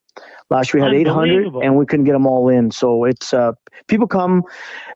Last 0.49 0.73
year 0.73 0.83
we 0.83 0.88
had 0.88 1.09
800 1.09 1.55
and 1.62 1.77
we 1.77 1.87
couldn't 1.87 2.05
get 2.05 2.12
them 2.12 2.27
all 2.27 2.49
in. 2.49 2.71
So 2.71 3.05
it's 3.05 3.35
uh, 3.35 3.53
people 3.88 4.07
come, 4.07 4.45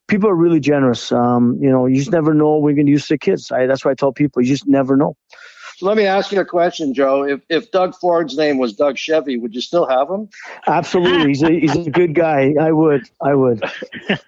people 0.07 0.29
are 0.29 0.35
really 0.35 0.61
generous. 0.61 1.11
Um, 1.11 1.59
you 1.61 1.69
know, 1.69 1.87
you 1.87 1.97
just 1.97 2.13
never 2.13 2.33
know 2.33 2.59
we're 2.59 2.75
going 2.75 2.87
to 2.87 2.93
use 2.93 3.09
the 3.09 3.19
kids. 3.19 3.51
I, 3.51 3.67
that's 3.67 3.85
why 3.85 3.91
I 3.91 3.95
tell 3.95 4.13
people, 4.13 4.43
you 4.43 4.49
just 4.49 4.69
never 4.69 4.97
know. 4.97 5.17
Let 5.83 5.97
me 5.97 6.05
ask 6.05 6.31
you 6.31 6.41
a 6.41 6.45
question, 6.45 6.93
Joe. 6.93 7.23
If 7.25 7.41
if 7.49 7.71
Doug 7.71 7.95
Ford's 7.95 8.37
name 8.37 8.59
was 8.59 8.75
Doug 8.75 8.99
Chevy, 8.99 9.39
would 9.39 9.55
you 9.55 9.63
still 9.63 9.87
have 9.89 10.11
him? 10.11 10.29
Absolutely. 10.67 11.29
He's 11.29 11.43
a, 11.43 11.51
he's 11.51 11.87
a 11.87 11.91
good 11.91 12.15
guy. 12.15 12.55
I 12.61 12.71
would. 12.71 13.09
I 13.23 13.35
would. 13.35 13.65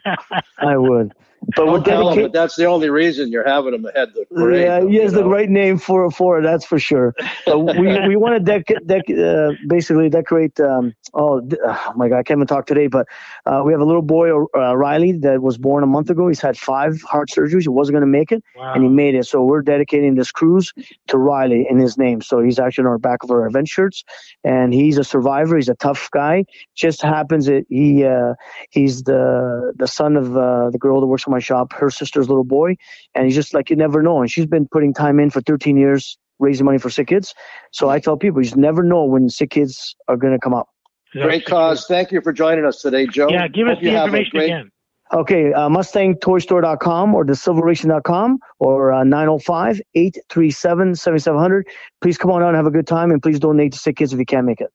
I 0.58 0.78
would. 0.78 1.12
But 1.56 1.86
him, 1.86 2.22
but 2.22 2.32
that's 2.32 2.56
the 2.56 2.66
only 2.66 2.88
reason 2.88 3.30
you're 3.30 3.46
having 3.46 3.72
them 3.72 3.84
ahead 3.84 4.10
the 4.14 4.24
parade. 4.26 4.62
Yeah, 4.62 4.88
he 4.88 4.96
has 4.96 5.12
the 5.12 5.24
right 5.24 5.48
name 5.48 5.78
for 5.78 6.10
for. 6.10 6.40
That's 6.40 6.64
for 6.64 6.78
sure. 6.78 7.14
But 7.44 7.58
we 7.78 8.08
we 8.08 8.16
want 8.16 8.44
to 8.44 8.52
dec- 8.52 8.86
dec- 8.86 9.18
uh, 9.18 9.54
basically 9.66 10.08
decorate. 10.08 10.58
Um, 10.60 10.94
oh, 11.14 11.46
oh, 11.66 11.92
my 11.96 12.08
God, 12.08 12.18
I 12.18 12.22
can't 12.22 12.38
even 12.38 12.46
talk 12.46 12.66
today. 12.66 12.86
But 12.86 13.06
uh, 13.44 13.62
we 13.64 13.72
have 13.72 13.80
a 13.80 13.84
little 13.84 14.02
boy, 14.02 14.30
uh, 14.30 14.76
Riley, 14.76 15.12
that 15.12 15.42
was 15.42 15.58
born 15.58 15.82
a 15.82 15.86
month 15.86 16.10
ago. 16.10 16.28
He's 16.28 16.40
had 16.40 16.56
five 16.56 17.02
heart 17.02 17.28
surgeries. 17.28 17.62
He 17.62 17.68
wasn't 17.68 17.94
going 17.94 18.02
to 18.02 18.06
make 18.06 18.30
it, 18.30 18.42
wow. 18.56 18.74
and 18.74 18.84
he 18.84 18.88
made 18.88 19.14
it. 19.14 19.26
So 19.26 19.42
we're 19.42 19.62
dedicating 19.62 20.14
this 20.14 20.30
cruise 20.30 20.72
to 21.08 21.18
Riley 21.18 21.66
in 21.68 21.78
his 21.78 21.98
name. 21.98 22.22
So 22.22 22.40
he's 22.40 22.58
actually 22.58 22.84
on 22.84 22.88
our 22.88 22.98
back 22.98 23.24
of 23.24 23.30
our 23.30 23.46
event 23.46 23.68
shirts, 23.68 24.04
and 24.44 24.72
he's 24.72 24.96
a 24.96 25.04
survivor. 25.04 25.56
He's 25.56 25.68
a 25.68 25.74
tough 25.74 26.08
guy. 26.12 26.44
Just 26.74 27.02
happens 27.02 27.46
that 27.46 27.64
he 27.68 28.04
uh, 28.04 28.34
he's 28.70 29.02
the 29.02 29.72
the 29.76 29.88
son 29.88 30.16
of 30.16 30.36
uh, 30.36 30.70
the 30.70 30.78
girl 30.78 31.00
that 31.00 31.06
works 31.06 31.26
my 31.32 31.40
shop, 31.40 31.72
her 31.72 31.90
sister's 31.90 32.28
little 32.28 32.44
boy, 32.44 32.76
and 33.14 33.26
he's 33.26 33.34
just 33.34 33.54
like 33.54 33.70
you 33.70 33.76
never 33.76 34.02
know. 34.02 34.20
And 34.20 34.30
she's 34.30 34.46
been 34.46 34.68
putting 34.68 34.94
time 34.94 35.18
in 35.18 35.30
for 35.30 35.40
13 35.40 35.76
years 35.76 36.16
raising 36.38 36.66
money 36.66 36.78
for 36.78 36.90
sick 36.90 37.08
kids. 37.08 37.34
So 37.72 37.88
I 37.88 37.98
tell 37.98 38.16
people, 38.16 38.40
you 38.40 38.44
just 38.44 38.56
never 38.56 38.82
know 38.82 39.04
when 39.04 39.28
sick 39.28 39.50
kids 39.50 39.96
are 40.08 40.16
going 40.16 40.32
to 40.32 40.38
come 40.38 40.54
up. 40.54 40.68
Great 41.12 41.44
cause. 41.44 41.86
Thank 41.86 42.10
you 42.10 42.20
for 42.22 42.32
joining 42.32 42.64
us 42.64 42.80
today, 42.80 43.06
Joe. 43.06 43.28
Yeah, 43.28 43.46
give 43.48 43.68
us 43.68 43.74
Hope 43.74 43.82
the 43.82 43.90
information 43.90 44.30
great... 44.32 44.44
again. 44.46 44.70
Okay, 45.12 45.52
uh, 45.52 45.68
MustangToyStore.com 45.68 47.14
or 47.14 47.24
desilvaracing.com 47.26 48.38
or 48.60 48.92
uh, 48.92 49.04
905 49.04 49.82
837 49.94 50.94
7700. 50.94 51.68
Please 52.00 52.16
come 52.16 52.30
on 52.30 52.42
out 52.42 52.48
and 52.48 52.56
have 52.56 52.66
a 52.66 52.70
good 52.70 52.86
time 52.86 53.10
and 53.10 53.22
please 53.22 53.38
donate 53.38 53.72
to 53.72 53.78
Sick 53.78 53.96
Kids 53.96 54.14
if 54.14 54.18
you 54.18 54.24
can't 54.24 54.46
make 54.46 54.62
it. 54.62 54.72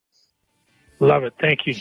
Love 1.00 1.24
it. 1.24 1.34
Thank 1.40 1.68
you. 1.68 1.76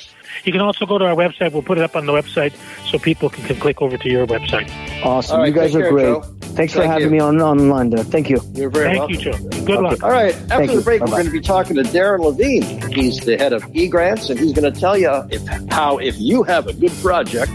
You 0.45 0.53
can 0.53 0.61
also 0.61 0.85
go 0.85 0.99
to 0.99 1.07
our 1.07 1.15
website. 1.15 1.53
We'll 1.53 1.63
put 1.63 1.79
it 1.79 1.85
up 1.85 1.97
on 1.97 2.05
the 2.05 2.13
website 2.13 2.55
so 2.91 2.99
people 2.99 3.31
can, 3.31 3.45
can 3.45 3.57
click 3.57 3.81
over 3.81 3.97
to 3.97 4.09
your 4.11 4.27
website. 4.27 4.71
Awesome. 5.03 5.41
Right, 5.41 5.49
you 5.49 5.55
guys 5.55 5.75
are 5.75 5.81
care, 5.81 5.91
great. 5.91 6.05
Joe. 6.05 6.21
Thanks 6.57 6.75
for 6.75 6.83
having 6.83 7.05
you. 7.05 7.11
me 7.11 7.19
on 7.19 7.41
online 7.41 7.91
there. 7.91 8.05
Thank 8.05 8.29
you. 8.29 8.41
You're 8.53 8.69
very 8.69 8.97
Thank 8.97 8.99
welcome. 8.99 9.15
you, 9.17 9.21
Joe. 9.21 9.39
Good 9.65 9.71
okay. 9.71 9.81
luck. 9.81 10.03
All 10.03 10.11
right. 10.11 10.35
After 10.35 10.49
Thank 10.49 10.73
the 10.73 10.81
break, 10.83 11.01
we're 11.01 11.09
going 11.09 11.27
to 11.27 11.31
be 11.31 11.41
talking 11.41 11.77
to 11.77 11.83
Darren 11.83 12.21
Levine. 12.21 12.93
He's 12.93 13.21
the 13.21 13.39
head 13.39 13.53
of 13.55 13.63
eGrants, 13.73 14.29
and 14.29 14.39
he's 14.39 14.53
going 14.53 14.71
to 14.71 14.79
tell 14.79 14.99
you 14.99 15.11
if, 15.31 15.43
how 15.71 15.99
if 15.99 16.19
you 16.19 16.43
have 16.43 16.67
a 16.67 16.75
good 16.75 16.93
project 17.03 17.51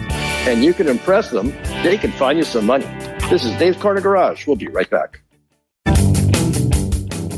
and 0.47 0.63
you 0.63 0.73
can 0.73 0.87
impress 0.87 1.29
them, 1.29 1.49
they 1.83 1.97
can 1.97 2.11
find 2.13 2.39
you 2.39 2.43
some 2.43 2.65
money. 2.65 2.85
This 3.29 3.45
is 3.45 3.55
Dave's 3.57 3.77
Corner 3.77 4.01
Garage. 4.01 4.47
We'll 4.47 4.55
be 4.55 4.67
right 4.67 4.89
back. 4.89 5.21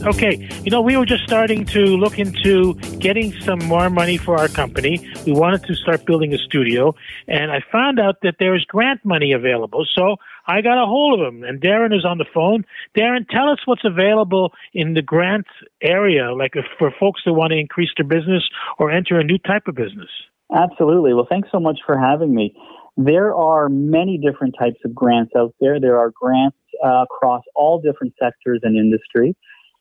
Okay, 0.06 0.50
you 0.66 0.70
know, 0.70 0.82
we 0.82 0.98
were 0.98 1.06
just 1.06 1.24
starting 1.24 1.66
to 1.68 1.80
look 1.80 2.20
into 2.20 2.74
getting 3.00 3.32
some 3.40 3.60
more 3.60 3.90
money 3.90 4.18
for 4.18 4.38
our 4.38 4.50
company. 4.50 5.00
We 5.26 5.32
wanted 5.32 5.64
to 5.64 5.76
start 5.76 6.06
building 6.06 6.34
a 6.34 6.38
studio, 6.38 6.94
and 7.30 7.54
I 7.54 7.62
found 7.72 8.02
out 8.02 8.18
that 8.22 8.36
there 8.38 8.54
is 8.54 8.66
grant 8.66 9.06
money 9.06 9.32
available. 9.32 9.86
So 9.96 10.18
I 10.46 10.60
got 10.60 10.78
a 10.78 10.86
hold 10.86 11.22
of 11.22 11.26
him, 11.26 11.46
and 11.46 11.62
Darren 11.62 11.96
is 11.98 12.04
on 12.04 12.18
the 12.18 12.26
phone. 12.34 12.66
Darren, 12.98 13.26
tell 13.30 13.48
us 13.48 13.60
what's 13.64 13.86
available 13.86 14.52
in 14.74 14.94
the 14.94 15.02
grant 15.02 15.48
area, 15.82 16.34
like 16.34 16.52
if, 16.56 16.66
for 16.78 16.92
folks 17.00 17.22
that 17.26 17.32
want 17.32 17.52
to 17.52 17.58
increase 17.58 17.92
their 17.96 18.06
business 18.06 18.44
or 18.80 18.92
enter 18.92 19.18
a 19.18 19.24
new 19.24 19.38
type 19.38 19.70
of 19.70 19.76
business. 19.76 20.10
Absolutely. 20.54 21.14
Well, 21.14 21.28
thanks 21.30 21.48
so 21.50 21.62
much 21.62 21.80
for 21.86 21.98
having 21.98 22.36
me. 22.36 22.54
There 22.98 23.34
are 23.34 23.70
many 23.70 24.18
different 24.18 24.56
types 24.60 24.80
of 24.84 24.94
grants 24.94 25.32
out 25.38 25.56
there. 25.62 25.80
There 25.80 25.98
are 25.98 26.12
grants 26.14 26.58
uh, 26.86 27.04
across 27.04 27.44
all 27.56 27.80
different 27.80 28.14
sectors 28.22 28.60
and 28.64 28.76
industry. 28.76 29.36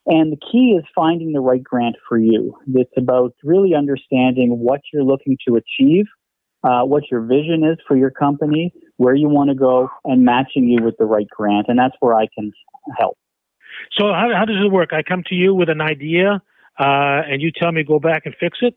And 0.07 0.33
the 0.33 0.37
key 0.37 0.77
is 0.77 0.85
finding 0.95 1.33
the 1.33 1.41
right 1.41 1.63
grant 1.63 1.97
for 2.09 2.19
you. 2.19 2.57
It's 2.75 2.93
about 2.97 3.35
really 3.45 3.75
understanding 3.75 4.59
what 4.59 4.81
you're 4.93 5.05
looking 5.05 5.37
to 5.47 5.57
achieve, 5.57 6.07
uh, 6.65 6.83
what 6.83 7.05
your 7.11 7.21
vision 7.21 7.63
is 7.65 7.79
for 7.87 7.97
your 7.97 8.11
company, 8.11 8.73
where 8.97 9.15
you 9.15 9.29
want 9.29 9.51
to 9.51 9.55
go, 9.55 9.91
and 10.05 10.25
matching 10.25 10.65
you 10.65 10.83
with 10.83 10.97
the 10.99 11.05
right 11.05 11.29
grant. 11.29 11.67
And 11.69 11.79
that's 11.79 11.95
where 12.01 12.15
I 12.15 12.27
can 12.35 12.53
help. 12.99 13.17
So, 13.97 14.07
how, 14.07 14.31
how 14.35 14.45
does 14.45 14.57
it 14.63 14.71
work? 14.71 14.93
I 14.93 15.03
come 15.03 15.23
to 15.29 15.35
you 15.35 15.55
with 15.55 15.69
an 15.69 15.81
idea, 15.81 16.43
uh, 16.79 17.23
and 17.29 17.41
you 17.41 17.53
tell 17.53 17.71
me 17.71 17.85
go 17.85 18.01
back 18.01 18.27
and 18.27 18.35
fix 18.39 18.59
it? 18.63 18.75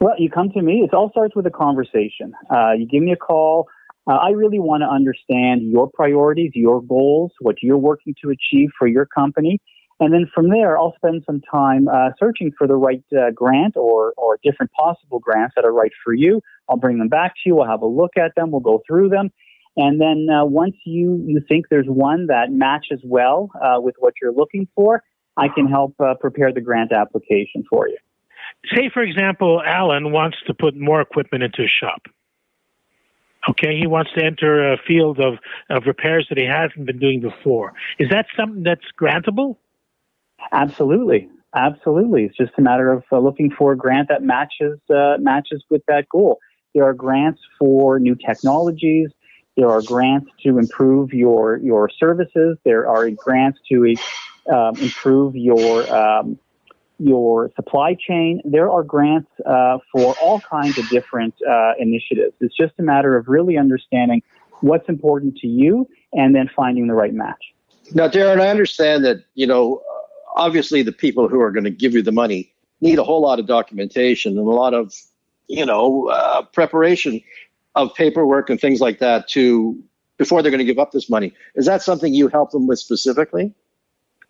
Well, 0.00 0.14
you 0.18 0.30
come 0.30 0.50
to 0.50 0.62
me. 0.62 0.82
It 0.84 0.94
all 0.94 1.10
starts 1.10 1.34
with 1.34 1.46
a 1.46 1.50
conversation. 1.50 2.32
Uh, 2.50 2.72
you 2.72 2.86
give 2.86 3.02
me 3.02 3.12
a 3.12 3.16
call. 3.16 3.68
Uh, 4.08 4.12
I 4.12 4.30
really 4.30 4.58
want 4.58 4.82
to 4.82 4.88
understand 4.88 5.70
your 5.70 5.90
priorities, 5.92 6.52
your 6.54 6.80
goals, 6.82 7.32
what 7.40 7.56
you're 7.62 7.76
working 7.76 8.14
to 8.22 8.30
achieve 8.30 8.70
for 8.78 8.88
your 8.88 9.04
company. 9.04 9.60
And 10.00 10.14
then 10.14 10.30
from 10.32 10.48
there, 10.48 10.78
I'll 10.78 10.94
spend 10.96 11.24
some 11.26 11.40
time 11.40 11.88
uh, 11.88 12.10
searching 12.18 12.52
for 12.56 12.66
the 12.66 12.76
right 12.76 13.02
uh, 13.12 13.32
grant 13.34 13.76
or, 13.76 14.14
or 14.16 14.38
different 14.42 14.72
possible 14.72 15.18
grants 15.18 15.54
that 15.56 15.64
are 15.64 15.72
right 15.72 15.90
for 16.04 16.14
you. 16.14 16.40
I'll 16.68 16.76
bring 16.76 16.98
them 16.98 17.08
back 17.08 17.34
to 17.34 17.40
you. 17.46 17.56
We'll 17.56 17.66
have 17.66 17.82
a 17.82 17.86
look 17.86 18.12
at 18.16 18.34
them. 18.36 18.52
We'll 18.52 18.60
go 18.60 18.80
through 18.86 19.10
them. 19.10 19.30
And 19.76 20.00
then 20.00 20.28
uh, 20.32 20.44
once 20.44 20.76
you, 20.86 21.22
you 21.26 21.40
think 21.46 21.66
there's 21.68 21.86
one 21.86 22.28
that 22.28 22.50
matches 22.50 23.00
well 23.04 23.50
uh, 23.60 23.80
with 23.80 23.96
what 23.98 24.14
you're 24.22 24.32
looking 24.32 24.68
for, 24.74 25.02
I 25.36 25.48
can 25.48 25.66
help 25.66 25.94
uh, 26.00 26.14
prepare 26.14 26.52
the 26.52 26.60
grant 26.60 26.92
application 26.92 27.64
for 27.68 27.88
you. 27.88 27.98
Say, 28.74 28.90
for 28.92 29.02
example, 29.02 29.62
Alan 29.64 30.12
wants 30.12 30.38
to 30.46 30.54
put 30.54 30.76
more 30.76 31.00
equipment 31.00 31.44
into 31.44 31.62
his 31.62 31.70
shop. 31.70 32.02
Okay, 33.50 33.78
he 33.78 33.86
wants 33.86 34.10
to 34.14 34.24
enter 34.24 34.72
a 34.72 34.76
field 34.86 35.18
of, 35.20 35.38
of 35.70 35.84
repairs 35.86 36.26
that 36.28 36.38
he 36.38 36.44
hasn't 36.44 36.84
been 36.84 36.98
doing 36.98 37.20
before. 37.20 37.72
Is 37.98 38.10
that 38.10 38.26
something 38.36 38.62
that's 38.62 38.84
grantable? 39.00 39.56
Absolutely, 40.52 41.28
absolutely. 41.54 42.24
It's 42.24 42.36
just 42.36 42.52
a 42.58 42.62
matter 42.62 42.92
of 42.92 43.04
uh, 43.10 43.18
looking 43.18 43.50
for 43.50 43.72
a 43.72 43.76
grant 43.76 44.08
that 44.08 44.22
matches 44.22 44.78
uh, 44.90 45.16
matches 45.18 45.64
with 45.70 45.82
that 45.88 46.08
goal. 46.08 46.38
There 46.74 46.84
are 46.84 46.94
grants 46.94 47.40
for 47.58 47.98
new 47.98 48.14
technologies. 48.14 49.08
There 49.56 49.68
are 49.68 49.82
grants 49.82 50.30
to 50.44 50.58
improve 50.58 51.12
your 51.12 51.56
your 51.58 51.88
services. 51.98 52.58
There 52.64 52.86
are 52.88 53.10
grants 53.10 53.58
to 53.70 53.94
uh, 54.52 54.72
improve 54.80 55.34
your 55.34 55.92
um, 55.94 56.38
your 56.98 57.50
supply 57.56 57.94
chain. 57.94 58.40
There 58.44 58.70
are 58.70 58.82
grants 58.82 59.30
uh, 59.46 59.78
for 59.92 60.14
all 60.20 60.40
kinds 60.40 60.78
of 60.78 60.88
different 60.88 61.34
uh, 61.48 61.72
initiatives. 61.78 62.34
It's 62.40 62.56
just 62.56 62.74
a 62.78 62.82
matter 62.82 63.16
of 63.16 63.28
really 63.28 63.56
understanding 63.56 64.22
what's 64.60 64.88
important 64.88 65.36
to 65.38 65.46
you 65.46 65.88
and 66.12 66.34
then 66.34 66.50
finding 66.54 66.88
the 66.88 66.94
right 66.94 67.14
match. 67.14 67.42
Now, 67.94 68.08
Darren, 68.08 68.40
I 68.40 68.48
understand 68.48 69.04
that, 69.04 69.24
you 69.34 69.46
know, 69.46 69.82
obviously 70.34 70.82
the 70.82 70.92
people 70.92 71.28
who 71.28 71.40
are 71.40 71.50
going 71.50 71.64
to 71.64 71.70
give 71.70 71.94
you 71.94 72.02
the 72.02 72.12
money 72.12 72.52
need 72.80 72.98
a 72.98 73.04
whole 73.04 73.22
lot 73.22 73.38
of 73.38 73.46
documentation 73.46 74.36
and 74.36 74.46
a 74.46 74.50
lot 74.50 74.74
of, 74.74 74.92
you 75.48 75.64
know, 75.64 76.08
uh, 76.08 76.42
preparation 76.42 77.20
of 77.74 77.94
paperwork 77.94 78.50
and 78.50 78.60
things 78.60 78.80
like 78.80 78.98
that 78.98 79.28
to 79.28 79.80
before 80.16 80.42
they're 80.42 80.50
going 80.50 80.58
to 80.58 80.64
give 80.64 80.78
up 80.78 80.92
this 80.92 81.08
money. 81.08 81.32
Is 81.54 81.66
that 81.66 81.80
something 81.80 82.12
you 82.12 82.28
help 82.28 82.50
them 82.50 82.66
with 82.66 82.78
specifically? 82.78 83.54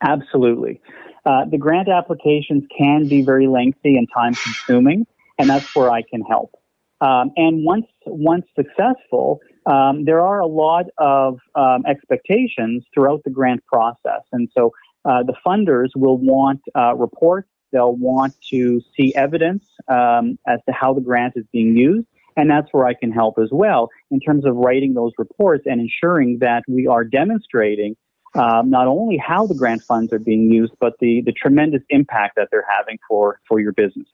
Absolutely. 0.03 0.81
Uh, 1.25 1.45
the 1.51 1.59
grant 1.59 1.89
applications 1.89 2.65
can 2.77 3.09
be 3.09 3.23
very 3.23 3.47
lengthy 3.47 3.97
and 3.97 4.09
time 4.15 4.35
consuming, 4.35 5.07
and 5.39 5.49
that's 5.49 5.75
where 5.75 5.91
I 5.91 6.03
can 6.03 6.23
help. 6.23 6.53
Um, 7.01 7.31
and 7.37 7.65
once 7.65 7.87
once 8.07 8.47
successful, 8.57 9.41
um, 9.67 10.05
there 10.05 10.21
are 10.21 10.41
a 10.41 10.47
lot 10.47 10.87
of 10.99 11.39
um, 11.55 11.85
expectations 11.87 12.85
throughout 12.93 13.23
the 13.25 13.31
grant 13.31 13.65
process, 13.67 14.23
and 14.33 14.49
so 14.57 14.73
uh, 15.05 15.23
the 15.23 15.35
funders 15.47 15.91
will 15.95 16.19
want 16.19 16.61
uh, 16.77 16.95
reports. 16.97 17.49
They'll 17.71 17.95
want 17.95 18.35
to 18.51 18.81
see 18.97 19.15
evidence 19.15 19.65
um, 19.89 20.39
as 20.47 20.59
to 20.67 20.73
how 20.73 20.95
the 20.95 21.03
grant 21.03 21.35
is 21.37 21.45
being 21.53 21.77
used, 21.77 22.07
and 22.37 22.51
that's 22.51 22.69
where 22.73 22.87
I 22.87 22.95
can 22.95 23.13
help 23.13 23.39
as 23.39 23.51
well 23.53 23.91
in 24.11 24.21
terms 24.21 24.45
of 24.45 24.57
writing 24.57 24.95
those 24.95 25.13
reports 25.19 25.65
and 25.67 25.81
ensuring 25.81 26.39
that 26.41 26.63
we 26.67 26.87
are 26.87 27.05
demonstrating 27.05 27.97
um, 28.39 28.71
not 28.71 28.87
only 28.87 29.17
how 29.17 29.47
the 29.47 29.55
grant 29.55 29.83
funds 29.83 30.13
are 30.13 30.19
being 30.19 30.51
used, 30.51 30.73
but 30.79 30.95
the, 31.01 31.23
the 31.27 31.33
tremendous 31.33 31.83
impact 31.91 32.37
that 32.37 32.49
they're 32.51 32.67
having 32.79 32.99
for, 33.09 33.41
for 33.49 33.59
your 33.59 33.73
business. 33.73 34.07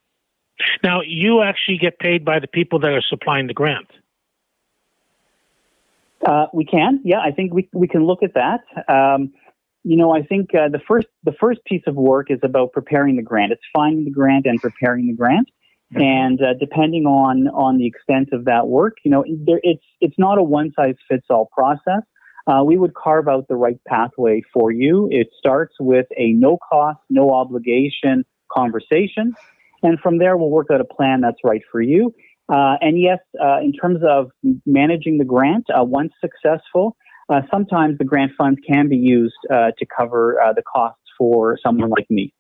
Now, 0.83 1.03
you 1.03 1.43
actually 1.43 1.79
get 1.79 1.99
paid 1.99 2.25
by 2.25 2.39
the 2.39 2.47
people 2.47 2.79
that 2.81 2.93
are 2.93 3.03
supplying 3.03 3.49
the 3.49 3.55
grant. 3.55 3.89
Uh, 6.25 6.47
we 6.55 6.65
can, 6.65 7.01
yeah. 7.05 7.19
I 7.19 7.33
think 7.33 7.53
we 7.53 7.69
we 7.75 7.87
can 7.87 8.07
look 8.07 8.23
at 8.23 8.33
that. 8.33 8.61
Um, 8.89 9.35
you 9.83 9.99
know, 9.99 10.17
I 10.17 10.23
think 10.23 10.55
uh, 10.55 10.71
the 10.71 10.79
first 10.89 11.07
the 11.25 11.35
first 11.39 11.63
piece 11.67 11.83
of 11.87 11.97
work 11.97 12.31
is 12.31 12.39
about 12.43 12.73
preparing 12.73 13.17
the 13.17 13.23
grant. 13.23 13.53
It's 13.53 13.63
finding 13.75 14.05
the 14.07 14.11
grant 14.11 14.47
and 14.47 14.59
preparing 14.59 15.07
the 15.09 15.13
grant, 15.13 15.51
mm-hmm. 15.93 16.03
and 16.03 16.41
uh, 16.41 16.55
depending 16.59 17.05
on 17.05 17.49
on 17.49 17.77
the 17.77 17.87
extent 17.87 18.31
of 18.33 18.47
that 18.47 18.69
work, 18.69 18.97
you 19.05 19.11
know, 19.11 19.23
there, 19.29 19.61
it's 19.63 19.85
it's 20.01 20.15
not 20.17 20.39
a 20.39 20.43
one 20.43 20.73
size 20.75 20.95
fits 21.11 21.27
all 21.29 21.51
process 21.53 22.05
uh, 22.47 22.63
we 22.65 22.77
would 22.77 22.95
carve 22.95 23.29
out 23.29 23.49
the 23.49 23.57
right 23.57 23.79
pathway 23.87 24.43
for 24.53 24.71
you. 24.71 25.09
It 25.11 25.29
starts 25.39 25.75
with 25.81 26.07
a 26.17 26.33
no 26.33 26.59
cost, 26.71 27.01
no 27.09 27.31
obligation 27.31 28.25
conversation. 28.53 29.35
And 29.83 29.99
from 30.01 30.19
there, 30.19 30.37
we'll 30.37 30.51
work 30.51 30.69
out 30.73 30.81
a 30.81 30.85
plan 30.85 31.21
that's 31.21 31.39
right 31.45 31.63
for 31.71 31.81
you. 31.81 32.15
Uh, 32.49 32.77
and 32.81 33.01
yes, 33.01 33.19
uh, 33.43 33.61
in 33.61 33.73
terms 33.73 34.01
of 34.07 34.31
managing 34.67 35.19
the 35.19 35.25
grant, 35.25 35.65
uh, 35.71 35.83
once 35.83 36.13
successful, 36.21 36.97
uh, 37.31 37.41
sometimes 37.51 37.97
the 37.97 38.05
grant 38.05 38.33
funds 38.37 38.61
can 38.67 38.89
be 38.89 38.97
used 38.97 39.35
uh, 39.51 39.71
to 39.79 39.87
cover 39.87 40.39
the 40.55 40.63
costs 40.63 41.01
for 41.17 41.59
someone 41.63 41.89
like 41.89 42.11
me. 42.11 42.35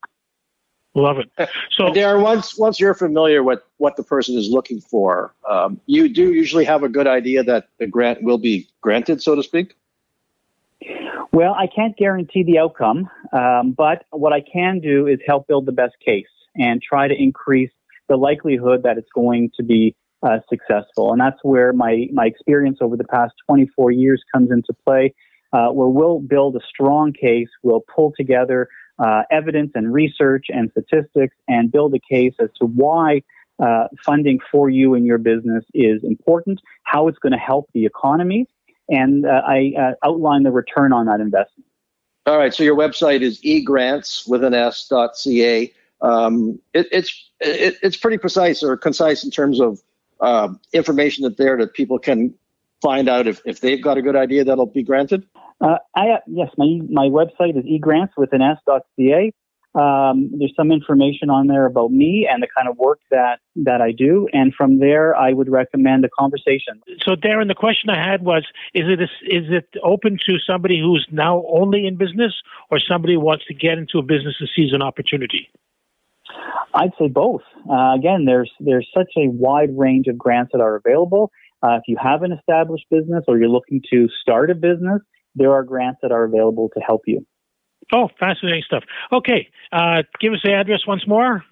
Love 0.94 1.18
it. 1.18 1.48
So, 1.72 1.90
Darren, 1.90 2.22
once 2.22 2.56
once 2.56 2.78
you're 2.78 2.94
familiar 2.94 3.42
with 3.42 3.60
what 3.78 3.96
the 3.96 4.04
person 4.04 4.38
is 4.38 4.48
looking 4.48 4.80
for, 4.80 5.34
um, 5.48 5.80
you 5.86 6.08
do 6.08 6.32
usually 6.32 6.64
have 6.66 6.84
a 6.84 6.88
good 6.88 7.08
idea 7.08 7.42
that 7.42 7.68
the 7.80 7.86
grant 7.88 8.22
will 8.22 8.38
be 8.38 8.68
granted, 8.80 9.20
so 9.20 9.34
to 9.34 9.42
speak. 9.42 9.74
Well, 11.32 11.54
I 11.54 11.66
can't 11.66 11.96
guarantee 11.96 12.44
the 12.44 12.58
outcome, 12.58 13.08
um, 13.32 13.74
but 13.76 14.04
what 14.10 14.32
I 14.32 14.40
can 14.40 14.80
do 14.80 15.06
is 15.06 15.18
help 15.26 15.46
build 15.46 15.66
the 15.66 15.72
best 15.72 15.94
case 16.04 16.26
and 16.56 16.80
try 16.82 17.08
to 17.08 17.14
increase 17.14 17.70
the 18.08 18.16
likelihood 18.16 18.82
that 18.84 18.98
it's 18.98 19.08
going 19.14 19.50
to 19.56 19.62
be 19.62 19.96
uh, 20.22 20.38
successful. 20.48 21.12
And 21.12 21.20
that's 21.20 21.38
where 21.42 21.72
my, 21.72 22.06
my 22.12 22.26
experience 22.26 22.78
over 22.80 22.96
the 22.96 23.04
past 23.04 23.34
24 23.48 23.90
years 23.90 24.22
comes 24.32 24.50
into 24.50 24.72
play, 24.84 25.14
uh, 25.52 25.68
where 25.68 25.88
we'll 25.88 26.20
build 26.20 26.56
a 26.56 26.60
strong 26.68 27.12
case, 27.12 27.48
we'll 27.62 27.84
pull 27.94 28.12
together 28.16 28.68
uh, 28.98 29.22
evidence 29.30 29.72
and 29.74 29.92
research 29.92 30.46
and 30.48 30.70
statistics 30.70 31.36
and 31.48 31.72
build 31.72 31.94
a 31.94 32.14
case 32.14 32.34
as 32.40 32.50
to 32.60 32.66
why 32.66 33.22
uh, 33.62 33.86
funding 34.04 34.38
for 34.50 34.68
you 34.68 34.94
and 34.94 35.06
your 35.06 35.18
business 35.18 35.64
is 35.74 36.02
important, 36.02 36.60
how 36.84 37.08
it's 37.08 37.18
going 37.18 37.32
to 37.32 37.38
help 37.38 37.68
the 37.72 37.86
economy, 37.86 38.46
and 38.88 39.26
uh, 39.26 39.42
I 39.46 39.72
uh, 39.78 40.06
outline 40.06 40.42
the 40.42 40.50
return 40.50 40.92
on 40.92 41.06
that 41.06 41.20
investment. 41.20 41.66
All 42.26 42.38
right. 42.38 42.54
So 42.54 42.62
your 42.62 42.76
website 42.76 43.20
is 43.20 43.40
egrants 43.44 44.26
with 44.26 44.44
an 44.44 44.54
S 44.54 44.86
dot 44.88 45.16
ca. 45.16 45.72
Um, 46.00 46.58
it, 46.72 46.88
it's 46.90 47.30
it, 47.40 47.76
it's 47.82 47.96
pretty 47.96 48.18
precise 48.18 48.62
or 48.62 48.76
concise 48.76 49.24
in 49.24 49.30
terms 49.30 49.60
of 49.60 49.80
uh, 50.20 50.48
information 50.72 51.24
that 51.24 51.36
there 51.36 51.56
that 51.58 51.74
people 51.74 51.98
can 51.98 52.34
find 52.80 53.08
out 53.08 53.26
if, 53.26 53.40
if 53.44 53.60
they've 53.60 53.82
got 53.82 53.98
a 53.98 54.02
good 54.02 54.16
idea 54.16 54.44
that'll 54.44 54.66
be 54.66 54.82
granted. 54.82 55.26
Uh, 55.60 55.78
I, 55.94 56.18
yes, 56.26 56.50
my 56.56 56.80
my 56.90 57.06
website 57.06 57.58
is 57.58 57.64
egrants 57.64 58.12
with 58.16 58.32
an 58.32 58.42
S 58.42 58.58
dot 58.66 58.82
ca. 58.96 59.32
Um, 59.74 60.30
there's 60.38 60.52
some 60.56 60.70
information 60.70 61.30
on 61.30 61.48
there 61.48 61.66
about 61.66 61.90
me 61.90 62.28
and 62.30 62.42
the 62.42 62.48
kind 62.56 62.68
of 62.68 62.76
work 62.76 63.00
that, 63.10 63.40
that 63.56 63.80
I 63.80 63.90
do. 63.90 64.28
And 64.32 64.54
from 64.54 64.78
there, 64.78 65.16
I 65.16 65.32
would 65.32 65.50
recommend 65.50 66.04
a 66.04 66.08
conversation. 66.16 66.80
So, 67.02 67.16
Darren, 67.16 67.48
the 67.48 67.54
question 67.54 67.90
I 67.90 67.96
had 67.96 68.22
was 68.22 68.46
is 68.72 68.84
it, 68.88 69.00
a, 69.00 69.04
is 69.24 69.50
it 69.50 69.68
open 69.82 70.18
to 70.26 70.38
somebody 70.38 70.80
who's 70.80 71.06
now 71.10 71.44
only 71.48 71.86
in 71.86 71.96
business 71.96 72.32
or 72.70 72.78
somebody 72.78 73.14
who 73.14 73.20
wants 73.20 73.46
to 73.46 73.54
get 73.54 73.78
into 73.78 73.98
a 73.98 74.02
business 74.02 74.36
and 74.38 74.48
sees 74.54 74.72
an 74.72 74.82
opportunity? 74.82 75.50
I'd 76.72 76.92
say 76.98 77.08
both. 77.08 77.42
Uh, 77.70 77.94
again, 77.94 78.24
there's 78.24 78.50
there's 78.58 78.88
such 78.94 79.10
a 79.16 79.28
wide 79.28 79.70
range 79.76 80.06
of 80.08 80.18
grants 80.18 80.50
that 80.52 80.60
are 80.60 80.76
available. 80.76 81.30
Uh, 81.62 81.76
if 81.76 81.82
you 81.86 81.96
have 82.02 82.22
an 82.22 82.32
established 82.32 82.84
business 82.90 83.24
or 83.28 83.38
you're 83.38 83.48
looking 83.48 83.80
to 83.90 84.08
start 84.20 84.50
a 84.50 84.54
business, 84.54 85.00
there 85.34 85.52
are 85.52 85.62
grants 85.62 86.00
that 86.02 86.12
are 86.12 86.24
available 86.24 86.70
to 86.74 86.80
help 86.80 87.02
you. 87.06 87.24
Oh, 87.92 88.08
fascinating 88.18 88.62
stuff. 88.62 88.84
Okay, 89.12 89.48
uh, 89.72 90.02
give 90.20 90.32
us 90.32 90.40
the 90.42 90.52
address 90.52 90.86
once 90.86 91.06
more. 91.06 91.44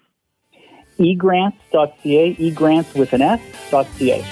egrants.ca, 0.99 2.35
egrants 2.35 2.93
with 2.93 3.13
an 3.13 3.21
S.ca. 3.21 4.23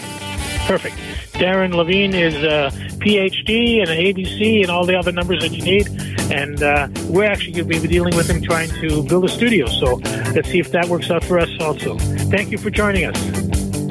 Perfect. 0.67 0.95
Darren 1.33 1.73
Levine 1.73 2.13
is 2.13 2.35
a 2.35 2.71
PhD 2.99 3.81
and 3.81 3.89
an 3.89 3.97
ABC 3.97 4.61
and 4.61 4.69
all 4.69 4.85
the 4.85 4.95
other 4.95 5.11
numbers 5.11 5.41
that 5.41 5.51
you 5.51 5.63
need. 5.63 5.87
And 6.31 6.61
uh, 6.61 6.87
we're 7.09 7.25
actually 7.25 7.53
going 7.53 7.67
to 7.67 7.81
be 7.81 7.87
dealing 7.87 8.15
with 8.15 8.29
him 8.29 8.41
trying 8.41 8.69
to 8.79 9.03
build 9.03 9.25
a 9.25 9.29
studio. 9.29 9.65
So 9.67 9.95
let's 10.35 10.49
see 10.49 10.59
if 10.59 10.71
that 10.71 10.87
works 10.87 11.09
out 11.09 11.23
for 11.23 11.39
us 11.39 11.49
also. 11.59 11.97
Thank 11.97 12.51
you 12.51 12.57
for 12.57 12.69
joining 12.69 13.05
us. 13.05 13.17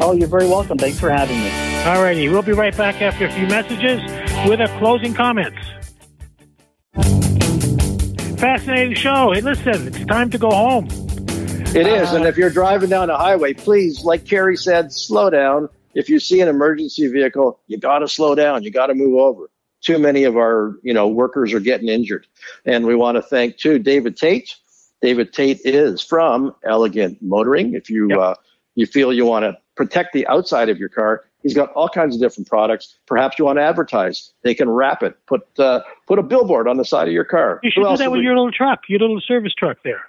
Oh, 0.00 0.12
you're 0.12 0.28
very 0.28 0.46
welcome. 0.46 0.78
Thanks 0.78 0.98
for 0.98 1.10
having 1.10 1.38
me. 1.38 1.50
All 1.84 2.02
righty. 2.02 2.28
We'll 2.28 2.42
be 2.42 2.52
right 2.52 2.74
back 2.76 3.02
after 3.02 3.26
a 3.26 3.32
few 3.32 3.46
messages 3.48 4.00
with 4.48 4.60
our 4.60 4.78
closing 4.78 5.12
comments. 5.12 5.58
Fascinating 8.40 8.94
show. 8.94 9.32
Hey, 9.32 9.42
listen, 9.42 9.88
it's 9.88 10.06
time 10.06 10.30
to 10.30 10.38
go 10.38 10.48
home. 10.48 10.86
It 11.76 11.86
is. 11.86 12.08
Uh, 12.08 12.16
and 12.16 12.24
if 12.24 12.38
you're 12.38 12.48
driving 12.48 12.88
down 12.88 13.10
a 13.10 13.16
highway, 13.18 13.52
please, 13.52 14.02
like 14.02 14.24
Kerry 14.24 14.56
said, 14.56 14.94
slow 14.94 15.28
down. 15.28 15.68
If 15.94 16.08
you 16.08 16.18
see 16.18 16.40
an 16.40 16.48
emergency 16.48 17.06
vehicle, 17.08 17.60
you 17.66 17.76
got 17.76 17.98
to 17.98 18.08
slow 18.08 18.34
down. 18.34 18.62
You 18.62 18.70
got 18.70 18.86
to 18.86 18.94
move 18.94 19.18
over. 19.18 19.50
Too 19.82 19.98
many 19.98 20.24
of 20.24 20.38
our, 20.38 20.74
you 20.82 20.94
know, 20.94 21.06
workers 21.06 21.52
are 21.52 21.60
getting 21.60 21.88
injured. 21.88 22.26
And 22.64 22.86
we 22.86 22.94
want 22.94 23.16
to 23.16 23.22
thank 23.22 23.58
too 23.58 23.78
David 23.78 24.16
Tate. 24.16 24.56
David 25.02 25.34
Tate 25.34 25.60
is 25.64 26.00
from 26.00 26.54
Elegant 26.64 27.20
Motoring. 27.20 27.74
If 27.74 27.90
you 27.90 28.08
yep. 28.08 28.18
uh, 28.18 28.34
you 28.74 28.86
feel 28.86 29.12
you 29.12 29.26
want 29.26 29.42
to 29.42 29.54
protect 29.76 30.14
the 30.14 30.26
outside 30.28 30.70
of 30.70 30.78
your 30.78 30.88
car, 30.88 31.24
He's 31.42 31.54
got 31.54 31.72
all 31.72 31.88
kinds 31.88 32.14
of 32.14 32.20
different 32.20 32.48
products. 32.48 32.96
Perhaps 33.06 33.38
you 33.38 33.46
want 33.46 33.58
to 33.58 33.62
advertise. 33.62 34.32
They 34.42 34.54
can 34.54 34.68
wrap 34.68 35.02
it. 35.02 35.16
Put 35.26 35.42
uh, 35.58 35.80
put 36.06 36.18
a 36.18 36.22
billboard 36.22 36.68
on 36.68 36.76
the 36.76 36.84
side 36.84 37.08
of 37.08 37.14
your 37.14 37.24
car. 37.24 37.60
You 37.62 37.70
should 37.70 37.82
do 37.82 37.96
that 37.96 38.10
with 38.10 38.18
we... 38.18 38.24
your 38.24 38.36
little 38.36 38.52
truck, 38.52 38.80
your 38.88 39.00
little 39.00 39.20
service 39.20 39.54
truck 39.54 39.78
there. 39.82 40.04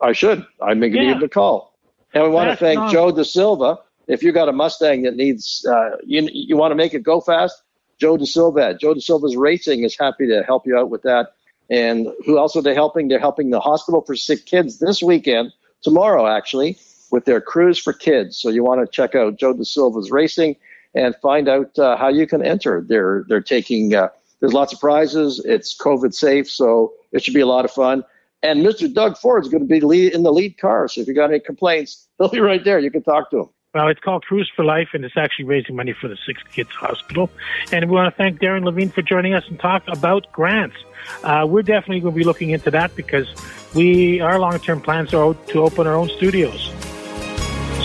I 0.00 0.12
should. 0.12 0.44
I'm 0.60 0.80
making 0.80 1.02
yeah. 1.02 1.20
a 1.22 1.28
call. 1.28 1.72
And 2.14 2.24
we 2.24 2.30
want 2.30 2.48
That's 2.48 2.58
to 2.58 2.64
thank 2.64 2.90
Joe 2.90 3.12
De 3.12 3.24
Silva. 3.24 3.78
If 4.08 4.22
you 4.22 4.32
got 4.32 4.48
a 4.48 4.52
Mustang 4.52 5.02
that 5.02 5.16
needs, 5.16 5.64
uh, 5.70 5.96
you 6.04 6.28
you 6.32 6.56
want 6.56 6.72
to 6.72 6.74
make 6.74 6.94
it 6.94 7.02
go 7.02 7.20
fast, 7.20 7.62
Joe 7.98 8.16
De 8.16 8.26
Silva. 8.26 8.74
Joe 8.74 8.94
De 8.94 9.00
Silva's 9.00 9.36
Racing 9.36 9.84
is 9.84 9.96
happy 9.98 10.26
to 10.26 10.42
help 10.42 10.66
you 10.66 10.76
out 10.76 10.90
with 10.90 11.02
that. 11.02 11.34
And 11.70 12.08
who 12.26 12.38
else 12.38 12.56
are 12.56 12.62
they 12.62 12.74
helping? 12.74 13.08
They're 13.08 13.20
helping 13.20 13.50
the 13.50 13.60
Hospital 13.60 14.02
for 14.02 14.16
Sick 14.16 14.44
Kids 14.44 14.80
this 14.80 15.02
weekend, 15.02 15.52
tomorrow 15.82 16.26
actually, 16.26 16.76
with 17.12 17.24
their 17.24 17.40
Cruise 17.40 17.78
for 17.78 17.92
Kids. 17.92 18.36
So 18.36 18.50
you 18.50 18.64
want 18.64 18.80
to 18.80 18.90
check 18.90 19.14
out 19.14 19.38
Joe 19.38 19.54
De 19.54 19.64
Silva's 19.64 20.10
Racing 20.10 20.56
and 20.94 21.14
find 21.22 21.48
out 21.48 21.78
uh, 21.78 21.96
how 21.96 22.08
you 22.08 22.26
can 22.26 22.44
enter. 22.44 22.84
They're 22.86 23.24
they're 23.28 23.40
taking 23.40 23.94
uh, 23.94 24.08
there's 24.40 24.52
lots 24.52 24.72
of 24.72 24.80
prizes. 24.80 25.40
It's 25.44 25.76
COVID 25.76 26.12
safe, 26.14 26.50
so 26.50 26.92
it 27.12 27.22
should 27.22 27.34
be 27.34 27.40
a 27.40 27.46
lot 27.46 27.64
of 27.64 27.70
fun. 27.70 28.04
And 28.42 28.66
Mr. 28.66 28.92
Doug 28.92 29.16
Ford 29.16 29.44
is 29.44 29.48
going 29.48 29.62
to 29.62 29.68
be 29.68 29.80
lead, 29.80 30.12
in 30.14 30.24
the 30.24 30.32
lead 30.32 30.58
car. 30.58 30.88
So 30.88 31.00
if 31.00 31.06
you 31.06 31.14
got 31.14 31.30
any 31.30 31.38
complaints, 31.38 32.08
he'll 32.18 32.28
be 32.28 32.40
right 32.40 32.62
there. 32.64 32.78
You 32.78 32.90
can 32.90 33.02
talk 33.02 33.30
to 33.30 33.40
him. 33.40 33.48
Well, 33.74 33.88
it's 33.88 34.00
called 34.00 34.24
Cruise 34.24 34.50
for 34.54 34.66
Life, 34.66 34.88
and 34.92 35.02
it's 35.02 35.16
actually 35.16 35.46
raising 35.46 35.76
money 35.76 35.94
for 35.98 36.06
the 36.06 36.18
Sick 36.26 36.36
Kids 36.52 36.68
Hospital. 36.72 37.30
And 37.72 37.88
we 37.88 37.94
want 37.94 38.14
to 38.14 38.22
thank 38.22 38.38
Darren 38.38 38.64
Levine 38.64 38.90
for 38.90 39.00
joining 39.00 39.32
us 39.32 39.44
and 39.48 39.58
talk 39.58 39.84
about 39.88 40.30
grants. 40.30 40.76
Uh, 41.22 41.46
we're 41.48 41.62
definitely 41.62 42.00
going 42.00 42.12
to 42.12 42.18
be 42.18 42.24
looking 42.24 42.50
into 42.50 42.70
that 42.70 42.94
because 42.96 43.32
we 43.74 44.20
our 44.20 44.38
long 44.38 44.58
term 44.58 44.82
plans 44.82 45.14
are 45.14 45.32
to 45.32 45.62
open 45.62 45.86
our 45.86 45.94
own 45.94 46.10
studios. 46.10 46.70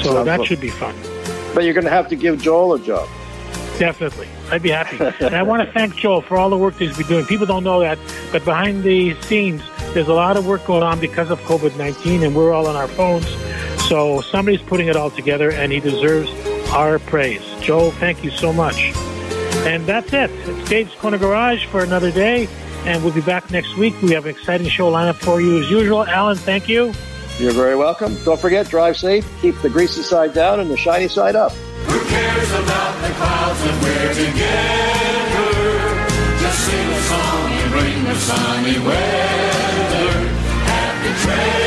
So 0.04 0.14
Sounds 0.14 0.26
that 0.26 0.44
should 0.44 0.60
be 0.60 0.72
fun. 0.72 0.94
But 1.58 1.64
you're 1.64 1.74
going 1.74 1.86
to 1.86 1.90
have 1.90 2.08
to 2.10 2.16
give 2.16 2.40
Joel 2.40 2.76
a 2.76 2.80
job. 2.80 3.10
Definitely. 3.80 4.28
I'd 4.52 4.62
be 4.62 4.70
happy. 4.70 5.00
and 5.26 5.36
I 5.36 5.42
want 5.42 5.66
to 5.66 5.74
thank 5.74 5.96
Joel 5.96 6.22
for 6.22 6.38
all 6.38 6.52
the 6.52 6.58
work 6.58 6.78
that 6.78 6.86
he's 6.86 6.96
been 6.96 7.08
doing. 7.08 7.26
People 7.26 7.48
don't 7.48 7.64
know 7.64 7.80
that, 7.80 7.98
but 8.32 8.46
behind 8.46 8.84
the 8.84 9.20
scenes, 9.24 9.64
there's 9.96 10.08
a 10.08 10.14
lot 10.14 10.38
of 10.38 10.46
work 10.46 10.64
going 10.68 10.84
on 10.84 11.00
because 11.00 11.32
of 11.32 11.40
COVID 11.40 11.76
19, 11.76 12.22
and 12.22 12.36
we're 12.36 12.54
all 12.54 12.68
on 12.68 12.76
our 12.76 12.88
phones. 12.88 13.26
So 13.88 14.22
somebody's 14.22 14.62
putting 14.62 14.88
it 14.88 14.96
all 14.96 15.10
together, 15.10 15.50
and 15.50 15.72
he 15.72 15.80
deserves 15.80 16.30
our 16.70 17.00
praise. 17.00 17.42
Joel, 17.60 17.90
thank 17.90 18.24
you 18.24 18.30
so 18.30 18.54
much. 18.54 18.94
And 19.66 19.84
that's 19.88 20.14
it. 20.14 20.30
It's 20.30 20.70
Dave's 20.70 20.94
Corner 20.94 21.18
Garage 21.18 21.66
for 21.66 21.84
another 21.84 22.12
day, 22.12 22.48
and 22.86 23.04
we'll 23.04 23.16
be 23.16 23.22
back 23.22 23.50
next 23.50 23.76
week. 23.78 24.00
We 24.04 24.12
have 24.12 24.26
an 24.26 24.30
exciting 24.30 24.68
show 24.68 24.92
lineup 24.92 25.16
for 25.16 25.42
you 25.42 25.58
as 25.60 25.72
usual. 25.72 26.06
Alan, 26.06 26.38
thank 26.38 26.70
you. 26.70 26.94
You're 27.40 27.52
very 27.52 27.76
welcome. 27.76 28.18
Don't 28.24 28.40
forget, 28.40 28.68
drive 28.68 28.98
safe, 28.98 29.24
keep 29.42 29.56
the 29.62 29.70
greasy 29.70 30.02
side 30.02 30.34
down 30.34 30.60
and 30.60 30.72
the 30.72 30.78
shiny 30.78 31.08
side 31.08 31.36
up. 31.36 31.52
Who 31.52 32.00
cares 32.06 32.52
about 32.52 33.00
the 33.02 33.14
clouds 33.14 33.62
we're 33.84 34.14
together? 34.16 35.52
Just 36.40 36.66
sing 36.66 36.90
a 36.90 37.02
song 37.02 37.52
and 37.52 37.72
bring 37.72 38.04
the 38.06 38.16
sunny 38.16 38.80
weather. 38.80 40.30
Happy 40.66 41.67